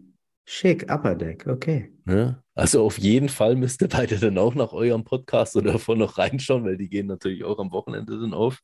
Schick, 0.47 0.91
Upper 0.91 1.15
Deck, 1.15 1.47
okay. 1.47 1.93
Ja, 2.07 2.43
also 2.55 2.85
auf 2.85 2.99
jeden 2.99 3.29
Fall 3.29 3.57
müsst 3.57 3.81
ihr 3.83 3.89
beide 3.89 4.19
dann 4.19 4.37
auch 4.39 4.55
nach 4.55 4.73
eurem 4.73 5.05
Podcast 5.05 5.57
oder 5.57 5.73
davon 5.73 5.99
noch 5.99 6.19
reinschauen, 6.19 6.65
weil 6.65 6.77
die 6.77 6.89
gehen 6.89 7.07
natürlich 7.07 7.45
auch 7.45 7.59
am 7.59 7.73
Wochenende 7.73 8.21
dann 8.21 8.35
auf. 8.35 8.61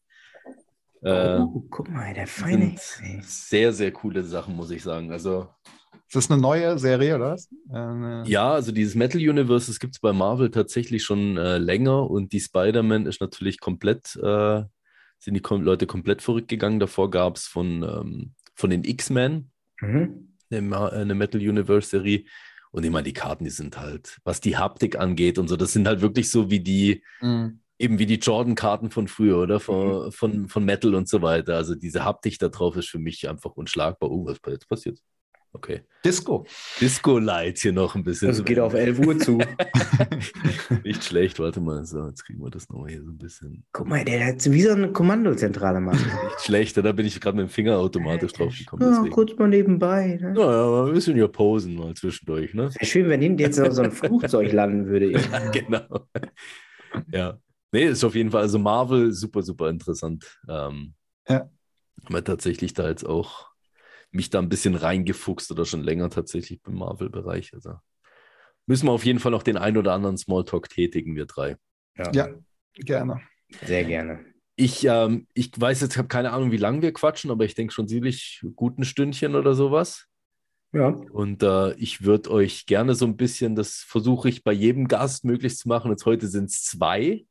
Äh, 1.03 1.39
oh, 1.39 1.67
guck 1.71 1.89
mal, 1.89 2.13
der 2.13 2.27
feine. 2.27 2.75
Sehr, 3.23 3.73
sehr 3.73 3.93
coole 3.93 4.23
Sachen, 4.23 4.57
muss 4.57 4.71
ich 4.71 4.83
sagen. 4.83 5.11
Also. 5.13 5.49
Ist 6.07 6.17
das 6.17 6.31
eine 6.31 6.41
neue 6.41 6.79
Serie, 6.79 7.17
oder 7.17 7.33
was? 7.33 7.49
Äh, 7.73 8.29
ja, 8.29 8.53
also 8.53 8.73
dieses 8.73 8.97
Metal 8.97 9.21
Universe, 9.21 9.69
das 9.69 9.79
gibt 9.79 9.95
es 9.95 10.01
bei 10.01 10.13
Marvel 10.13 10.51
tatsächlich 10.51 11.05
schon 11.05 11.37
äh, 11.37 11.59
länger 11.59 12.11
und 12.11 12.33
die 12.33 12.41
Spider-Man 12.41 13.07
ist 13.07 13.21
natürlich 13.21 13.61
komplett, 13.61 14.17
äh, 14.17 14.65
sind 15.19 15.35
die 15.35 15.41
kom 15.41 15.63
Leute 15.63 15.87
komplett 15.87 16.21
verrückt 16.21 16.49
gegangen. 16.49 16.81
Davor 16.81 17.11
gab 17.11 17.37
es 17.37 17.47
von, 17.47 17.83
ähm, 17.83 18.35
von 18.55 18.71
den 18.71 18.85
X-Men 18.85 19.51
mhm. 19.81 20.35
eine, 20.51 20.93
eine 20.93 21.15
Metal 21.15 21.41
Universe-Serie. 21.41 22.25
Und 22.73 22.85
ich 22.85 22.91
meine, 22.91 23.05
die 23.05 23.13
Karten, 23.13 23.45
die 23.45 23.51
sind 23.51 23.79
halt, 23.79 24.19
was 24.25 24.41
die 24.41 24.57
Haptik 24.57 24.99
angeht 24.99 25.39
und 25.39 25.49
so, 25.49 25.57
das 25.57 25.73
sind 25.73 25.87
halt 25.87 26.03
wirklich 26.03 26.31
so 26.31 26.51
wie 26.51 26.61
die, 26.61 27.03
mhm 27.21 27.61
eben 27.81 27.99
wie 27.99 28.07
die 28.07 28.19
Jordan-Karten 28.19 28.91
von 28.91 29.09
früher, 29.09 29.39
oder? 29.39 29.59
Von, 29.59 30.07
mhm. 30.07 30.13
von, 30.13 30.49
von 30.49 30.65
Metal 30.65 30.95
und 30.95 31.09
so 31.09 31.23
weiter. 31.23 31.57
Also 31.57 31.75
diese 31.75 32.05
Haptik 32.05 32.39
da 32.39 32.49
drauf 32.49 32.77
ist 32.77 32.89
für 32.89 32.99
mich 32.99 33.29
einfach 33.29 33.53
unschlagbar. 33.53 34.11
Oh, 34.11 34.27
was 34.27 34.39
jetzt 34.47 34.69
passiert? 34.69 34.99
Okay. 35.53 35.81
Disco. 36.05 36.47
Disco 36.81 37.19
Light 37.19 37.59
hier 37.59 37.73
noch 37.73 37.97
ein 37.97 38.05
bisschen. 38.05 38.29
Also 38.29 38.45
geht 38.45 38.61
auf 38.61 38.73
11 38.73 39.01
Uhr 39.01 39.19
zu. 39.19 39.39
Nicht 40.85 41.03
schlecht, 41.03 41.41
warte 41.41 41.61
mal. 41.61 41.85
So, 41.85 42.07
jetzt 42.07 42.25
kriegen 42.25 42.41
wir 42.41 42.51
das 42.51 42.69
nochmal 42.69 42.91
hier 42.91 43.03
so 43.03 43.11
ein 43.11 43.19
bisschen. 43.19 43.65
Guck 43.73 43.89
mal, 43.89 44.05
der 44.05 44.27
hat 44.27 44.49
wie 44.49 44.63
so 44.63 44.71
eine 44.71 44.93
Kommandozentrale 44.93 45.81
machen. 45.81 45.99
Nicht 46.25 46.41
schlecht, 46.43 46.77
da 46.77 46.93
bin 46.93 47.05
ich 47.05 47.21
gerade 47.21 47.37
mit 47.37 47.49
dem 47.49 47.51
Finger 47.51 47.79
automatisch 47.79 48.33
drauf 48.33 48.55
gekommen. 48.57 48.83
Ja, 48.83 49.05
kurz 49.11 49.37
mal 49.39 49.49
nebenbei. 49.49 50.19
Ne? 50.21 50.35
Ja, 50.37 50.53
ja, 50.53 50.85
ein 50.87 50.95
bisschen 50.95 51.17
hier 51.17 51.27
posen 51.27 51.75
mal 51.75 51.95
zwischendurch. 51.95 52.55
Ne? 52.55 52.73
Wäre 52.73 52.87
schön, 52.87 53.09
wenn 53.09 53.21
hinten 53.21 53.41
jetzt 53.41 53.59
noch 53.59 53.73
so 53.73 53.83
ein 53.83 53.91
Flugzeug 53.91 54.53
landen 54.53 54.87
würde. 54.87 55.11
genau. 55.53 56.07
Ja. 57.13 57.39
Nee, 57.73 57.85
ist 57.85 58.05
auf 58.05 58.15
jeden 58.15 58.31
Fall, 58.31 58.43
also 58.43 58.59
Marvel 58.59 59.13
super, 59.13 59.43
super 59.43 59.69
interessant. 59.69 60.39
Ähm, 60.49 60.95
ja. 61.29 61.49
Haben 62.05 62.25
tatsächlich 62.25 62.75
da 62.75 62.89
jetzt 62.89 63.05
auch 63.05 63.51
mich 64.11 64.31
da 64.31 64.41
ein 64.41 64.49
bisschen 64.49 64.75
reingefuchst 64.75 65.51
oder 65.53 65.65
schon 65.65 65.83
länger 65.83 66.11
tatsächlich 66.11 66.61
beim 66.63 66.75
Marvel-Bereich. 66.75 67.55
Also 67.55 67.75
müssen 68.67 68.87
wir 68.87 68.93
auf 68.93 69.05
jeden 69.05 69.21
Fall 69.21 69.33
noch 69.33 69.43
den 69.43 69.57
ein 69.57 69.77
oder 69.77 69.93
anderen 69.93 70.19
Smalltalk 70.19 70.69
tätigen, 70.69 71.15
wir 71.15 71.27
drei. 71.27 71.57
Ja, 71.97 72.11
ja 72.13 72.29
gerne. 72.75 73.21
Sehr 73.65 73.85
gerne. 73.85 74.25
Ich, 74.57 74.85
ähm, 74.85 75.27
ich 75.35 75.53
weiß 75.59 75.81
jetzt, 75.81 75.93
ich 75.93 75.99
habe 75.99 76.09
keine 76.09 76.33
Ahnung, 76.33 76.53
wie 76.53 76.57
lange 76.57 76.83
wir 76.83 76.93
quatschen, 76.93 77.31
aber 77.31 77.45
ich 77.45 77.55
denke 77.55 77.73
schon 77.73 77.89
ziemlich 77.89 78.45
guten 78.57 78.85
Stündchen 78.85 79.35
oder 79.35 79.55
sowas. 79.55 80.07
Ja. 80.73 80.89
Und 80.89 81.43
äh, 81.43 81.75
ich 81.75 82.05
würde 82.05 82.31
euch 82.31 82.67
gerne 82.67 82.95
so 82.95 83.07
ein 83.07 83.17
bisschen, 83.17 83.57
das 83.57 83.77
versuche 83.77 84.29
ich 84.29 84.45
bei 84.45 84.53
jedem 84.53 84.87
Gast 84.87 85.25
möglichst 85.25 85.61
zu 85.61 85.69
machen. 85.69 85.91
Jetzt 85.91 86.07
heute 86.07 86.29
sind 86.29 86.51
es 86.51 86.63
zwei. 86.63 87.25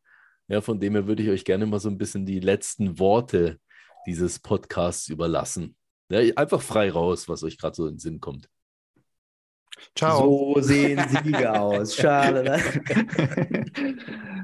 Ja, 0.50 0.62
von 0.62 0.80
dem 0.80 0.94
her 0.94 1.08
würde 1.08 1.22
ich 1.24 1.30
euch 1.30 1.46
gerne 1.46 1.66
mal 1.68 1.80
so 1.80 1.90
ein 1.90 1.98
bisschen 1.98 2.26
die 2.26 2.40
letzten 2.40 2.98
Worte 3.00 3.60
dieses 4.08 4.40
Podcasts 4.40 5.08
überlassen. 5.08 5.76
Ja, 6.12 6.20
einfach 6.36 6.62
frei 6.62 6.90
raus, 6.92 7.30
was 7.30 7.44
euch 7.44 7.58
gerade 7.58 7.76
so 7.76 7.86
in 7.86 7.94
den 7.94 8.00
Sinn 8.00 8.20
kommt. 8.20 8.50
Ciao. 9.96 10.56
So 10.56 10.62
sehen 10.62 11.00
Siege 11.08 11.54
aus. 11.60 11.96
Schade. 11.96 12.44
Ne? 12.44 13.96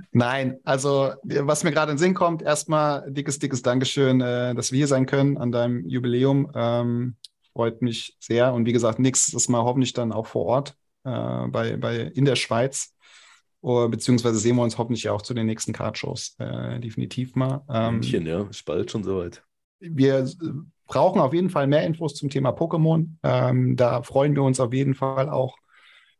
Nein, 0.11 0.59
also 0.63 1.13
was 1.23 1.63
mir 1.63 1.71
gerade 1.71 1.91
in 1.91 1.97
den 1.97 2.01
Sinn 2.01 2.13
kommt, 2.13 2.41
erstmal 2.41 3.11
dickes, 3.11 3.39
dickes 3.39 3.63
Dankeschön, 3.63 4.21
äh, 4.21 4.55
dass 4.55 4.71
wir 4.71 4.77
hier 4.77 4.87
sein 4.87 5.07
können 5.07 5.37
an 5.37 5.51
deinem 5.51 5.85
Jubiläum. 5.87 6.51
Ähm, 6.55 7.15
freut 7.51 7.81
mich 7.81 8.15
sehr. 8.19 8.53
Und 8.53 8.65
wie 8.65 8.73
gesagt, 8.73 8.99
nächstes 8.99 9.49
Mal 9.49 9.63
hoffentlich 9.63 9.93
dann 9.93 10.11
auch 10.11 10.27
vor 10.27 10.45
Ort 10.45 10.75
äh, 11.03 11.47
bei, 11.47 11.77
bei, 11.77 11.97
in 11.97 12.25
der 12.25 12.35
Schweiz. 12.35 12.94
Oder, 13.65 13.89
beziehungsweise 13.89 14.37
sehen 14.37 14.57
wir 14.57 14.61
uns 14.61 14.77
hoffentlich 14.77 15.09
auch 15.09 15.23
zu 15.23 15.33
den 15.33 15.47
nächsten 15.47 15.73
Card-Shows 15.73 16.35
äh, 16.37 16.79
definitiv 16.79 17.35
mal. 17.35 17.63
Ähm, 17.67 17.95
München, 17.95 18.27
ja, 18.27 18.43
ist 18.43 18.63
bald 18.63 18.91
schon 18.91 19.03
soweit. 19.03 19.43
Wir 19.79 20.29
brauchen 20.85 21.19
auf 21.19 21.33
jeden 21.33 21.49
Fall 21.49 21.65
mehr 21.65 21.83
Infos 21.83 22.13
zum 22.13 22.29
Thema 22.29 22.51
Pokémon. 22.51 23.07
Ähm, 23.23 23.75
da 23.75 24.03
freuen 24.03 24.35
wir 24.35 24.43
uns 24.43 24.59
auf 24.59 24.71
jeden 24.71 24.93
Fall 24.93 25.31
auch 25.31 25.57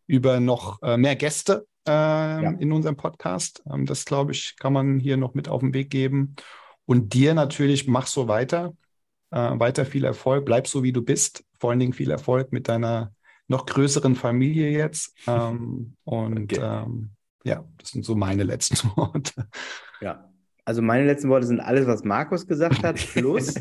über 0.07 0.39
noch 0.39 0.81
äh, 0.81 0.97
mehr 0.97 1.15
Gäste 1.15 1.67
äh, 1.87 1.91
ja. 1.91 2.49
in 2.57 2.71
unserem 2.71 2.97
Podcast. 2.97 3.61
Ähm, 3.71 3.85
das, 3.85 4.05
glaube 4.05 4.31
ich, 4.31 4.55
kann 4.57 4.73
man 4.73 4.97
hier 4.97 5.15
noch 5.15 5.35
mit 5.35 5.47
auf 5.47 5.61
den 5.61 5.75
Weg 5.75 5.91
geben. 5.91 6.35
Und 6.87 7.13
dir 7.13 7.35
natürlich, 7.35 7.87
mach 7.87 8.07
so 8.07 8.27
weiter. 8.27 8.73
Äh, 9.29 9.59
weiter 9.59 9.85
viel 9.85 10.03
Erfolg. 10.03 10.45
Bleib 10.45 10.65
so, 10.65 10.81
wie 10.81 10.93
du 10.93 11.03
bist. 11.03 11.43
Vor 11.59 11.69
allen 11.69 11.79
Dingen 11.79 11.93
viel 11.93 12.09
Erfolg 12.09 12.51
mit 12.51 12.67
deiner 12.69 13.13
noch 13.47 13.67
größeren 13.67 14.15
Familie 14.15 14.71
jetzt. 14.71 15.15
Ähm, 15.27 15.95
und 16.05 16.53
okay. 16.53 16.59
Ähm, 16.59 17.14
ja, 17.45 17.63
das 17.77 17.91
sind 17.91 18.03
so 18.03 18.15
meine 18.15 18.43
letzten 18.43 18.75
Worte. 18.97 19.47
Ja, 20.01 20.29
also 20.65 20.81
meine 20.81 21.05
letzten 21.05 21.29
Worte 21.29 21.47
sind 21.47 21.59
alles, 21.59 21.87
was 21.87 22.03
Markus 22.03 22.47
gesagt 22.47 22.83
hat, 22.83 22.95
plus 23.13 23.55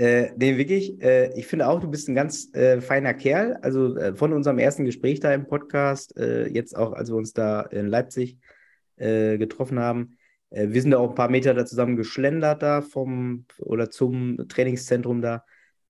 Äh, 0.00 0.32
nee, 0.38 0.56
wirklich. 0.56 0.98
Äh, 1.02 1.38
ich 1.38 1.46
finde 1.46 1.68
auch, 1.68 1.78
du 1.78 1.90
bist 1.90 2.08
ein 2.08 2.14
ganz 2.14 2.54
äh, 2.54 2.80
feiner 2.80 3.12
Kerl. 3.12 3.58
Also 3.60 3.96
äh, 3.96 4.14
von 4.14 4.32
unserem 4.32 4.58
ersten 4.58 4.86
Gespräch 4.86 5.20
da 5.20 5.34
im 5.34 5.46
Podcast, 5.46 6.16
äh, 6.16 6.46
jetzt 6.48 6.74
auch, 6.74 6.94
als 6.94 7.10
wir 7.10 7.16
uns 7.16 7.34
da 7.34 7.60
in 7.60 7.86
Leipzig 7.86 8.38
äh, 8.96 9.36
getroffen 9.36 9.78
haben. 9.78 10.16
wir 10.50 10.82
sind 10.82 10.90
da 10.92 10.98
auch 10.98 11.10
ein 11.10 11.14
paar 11.14 11.28
Meter 11.30 11.54
da 11.54 11.64
zusammen 11.66 11.96
geschlendert 11.96 12.62
da 12.62 12.80
vom 12.82 13.44
oder 13.58 13.90
zum 13.90 14.48
Trainingszentrum 14.48 15.22
da. 15.22 15.44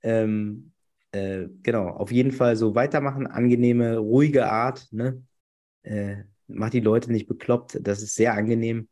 Ähm, 0.02 0.72
genau, 1.12 1.90
auf 1.90 2.12
jeden 2.12 2.32
Fall 2.32 2.56
so 2.56 2.74
weitermachen. 2.76 3.28
Angenehme, 3.28 3.98
ruhige 3.98 4.50
Art. 4.50 4.88
Ne? 4.92 5.22
Macht 6.48 6.74
die 6.74 6.80
Leute 6.80 7.12
nicht 7.12 7.28
bekloppt. 7.28 7.80
Das 7.82 8.02
ist 8.02 8.16
sehr 8.16 8.34
angenehm. 8.34 8.88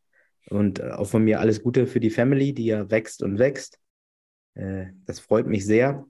Und 0.49 0.83
auch 0.83 1.07
von 1.07 1.23
mir 1.23 1.39
alles 1.39 1.63
Gute 1.63 1.87
für 1.87 1.99
die 1.99 2.09
Family, 2.09 2.53
die 2.53 2.65
ja 2.65 2.89
wächst 2.91 3.23
und 3.23 3.39
wächst. 3.39 3.79
Äh, 4.53 4.87
das 5.05 5.19
freut 5.19 5.47
mich 5.47 5.65
sehr. 5.65 6.05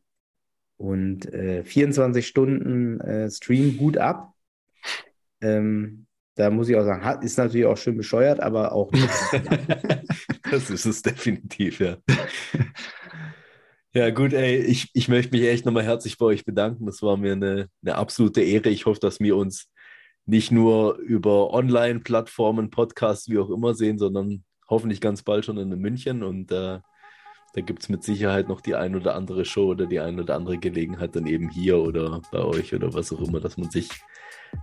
Und 0.78 1.32
äh, 1.34 1.64
24 1.64 2.28
Stunden 2.28 3.00
äh, 3.00 3.32
Stream 3.32 3.78
gut 3.78 3.98
ab. 3.98 4.34
Ähm, 5.42 6.06
da 6.36 6.50
muss 6.50 6.68
ich 6.68 6.76
auch 6.76 6.84
sagen, 6.84 7.24
ist 7.24 7.38
natürlich 7.38 7.66
auch 7.66 7.78
schön 7.78 7.96
bescheuert, 7.96 8.42
aber 8.42 8.74
auch. 8.74 8.92
das 10.52 10.70
ist 10.70 10.86
es 10.86 11.02
definitiv, 11.02 11.80
ja. 11.80 11.98
Ja, 13.94 14.10
gut, 14.10 14.34
ey, 14.34 14.58
ich, 14.58 14.90
ich 14.94 15.08
möchte 15.08 15.32
mich 15.32 15.48
echt 15.48 15.66
nochmal 15.66 15.86
herzlich 15.86 16.18
bei 16.18 16.26
euch 16.26 16.44
bedanken. 16.44 16.86
Das 16.86 17.02
war 17.02 17.16
mir 17.16 17.32
eine, 17.32 17.70
eine 17.82 17.96
absolute 17.96 18.42
Ehre. 18.42 18.68
Ich 18.68 18.86
hoffe, 18.86 19.00
dass 19.00 19.22
wir 19.22 19.38
uns 19.38 19.70
nicht 20.26 20.52
nur 20.52 20.98
über 20.98 21.52
Online-Plattformen, 21.54 22.72
Podcasts, 22.72 23.30
wie 23.30 23.38
auch 23.38 23.50
immer 23.50 23.76
sehen, 23.76 23.98
sondern 23.98 24.44
hoffentlich 24.68 25.02
ganz 25.02 25.22
bald 25.22 25.46
schon 25.46 25.58
in 25.58 25.70
München. 25.70 26.24
Und 26.24 26.52
äh, 26.52 26.80
da 27.54 27.62
gibt 27.62 27.84
es 27.84 27.90
mit 27.90 28.04
Sicherheit 28.04 28.50
noch 28.50 28.62
die 28.62 28.76
ein 28.76 28.96
oder 28.96 29.16
andere 29.16 29.46
Show 29.46 29.68
oder 29.68 29.86
die 29.86 30.00
ein 30.00 30.20
oder 30.20 30.36
andere 30.36 30.58
Gelegenheit 30.58 31.16
dann 31.16 31.28
eben 31.28 31.50
hier 31.50 31.78
oder 31.80 32.22
bei 32.32 32.40
euch 32.40 32.74
oder 32.74 32.94
was 32.94 33.14
auch 33.14 33.22
immer, 33.22 33.40
dass 33.40 33.58
man 33.58 33.70
sich 33.70 33.90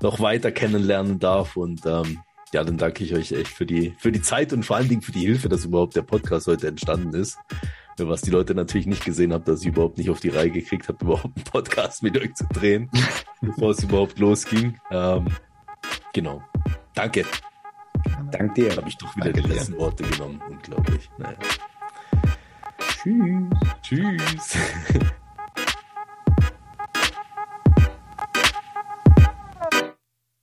noch 0.02 0.20
weiter 0.20 0.50
kennenlernen 0.50 1.18
darf. 1.18 1.56
Und 1.56 1.86
ähm, 1.86 2.18
ja, 2.52 2.64
dann 2.64 2.76
danke 2.76 3.04
ich 3.04 3.14
euch 3.14 3.32
echt 3.32 3.48
für 3.48 3.64
die, 3.64 3.94
für 3.98 4.12
die 4.12 4.20
Zeit 4.20 4.52
und 4.52 4.64
vor 4.64 4.76
allen 4.76 4.88
Dingen 4.88 5.02
für 5.02 5.12
die 5.12 5.20
Hilfe, 5.24 5.48
dass 5.48 5.64
überhaupt 5.64 5.96
der 5.96 6.02
Podcast 6.02 6.48
heute 6.48 6.68
entstanden 6.68 7.14
ist. 7.14 7.38
Was 7.98 8.22
die 8.22 8.30
Leute 8.30 8.54
natürlich 8.54 8.86
nicht 8.86 9.04
gesehen 9.04 9.32
haben, 9.32 9.44
dass 9.44 9.60
ich 9.60 9.68
überhaupt 9.68 9.98
nicht 9.98 10.10
auf 10.10 10.18
die 10.18 10.30
Reihe 10.30 10.50
gekriegt 10.50 10.88
habe, 10.88 10.98
überhaupt 11.04 11.36
einen 11.36 11.44
Podcast 11.44 12.02
mit 12.02 12.18
euch 12.18 12.34
zu 12.34 12.46
drehen, 12.52 12.90
bevor 13.40 13.70
es 13.70 13.84
überhaupt 13.84 14.18
losging. 14.18 14.78
Ähm, 14.90 15.26
genau. 16.12 16.42
Danke. 16.94 17.24
Dank 18.30 18.54
dir. 18.54 18.76
Habe 18.76 18.88
ich 18.88 18.96
doch 18.96 19.14
wieder 19.16 19.32
Danke 19.32 19.42
die 19.48 19.54
letzten 19.54 19.78
Worte 19.78 20.02
genommen, 20.04 20.42
unglaublich. 20.48 21.10
Naja. 21.18 21.36
Tschüss. 23.02 23.48
Tschüss. 23.82 24.56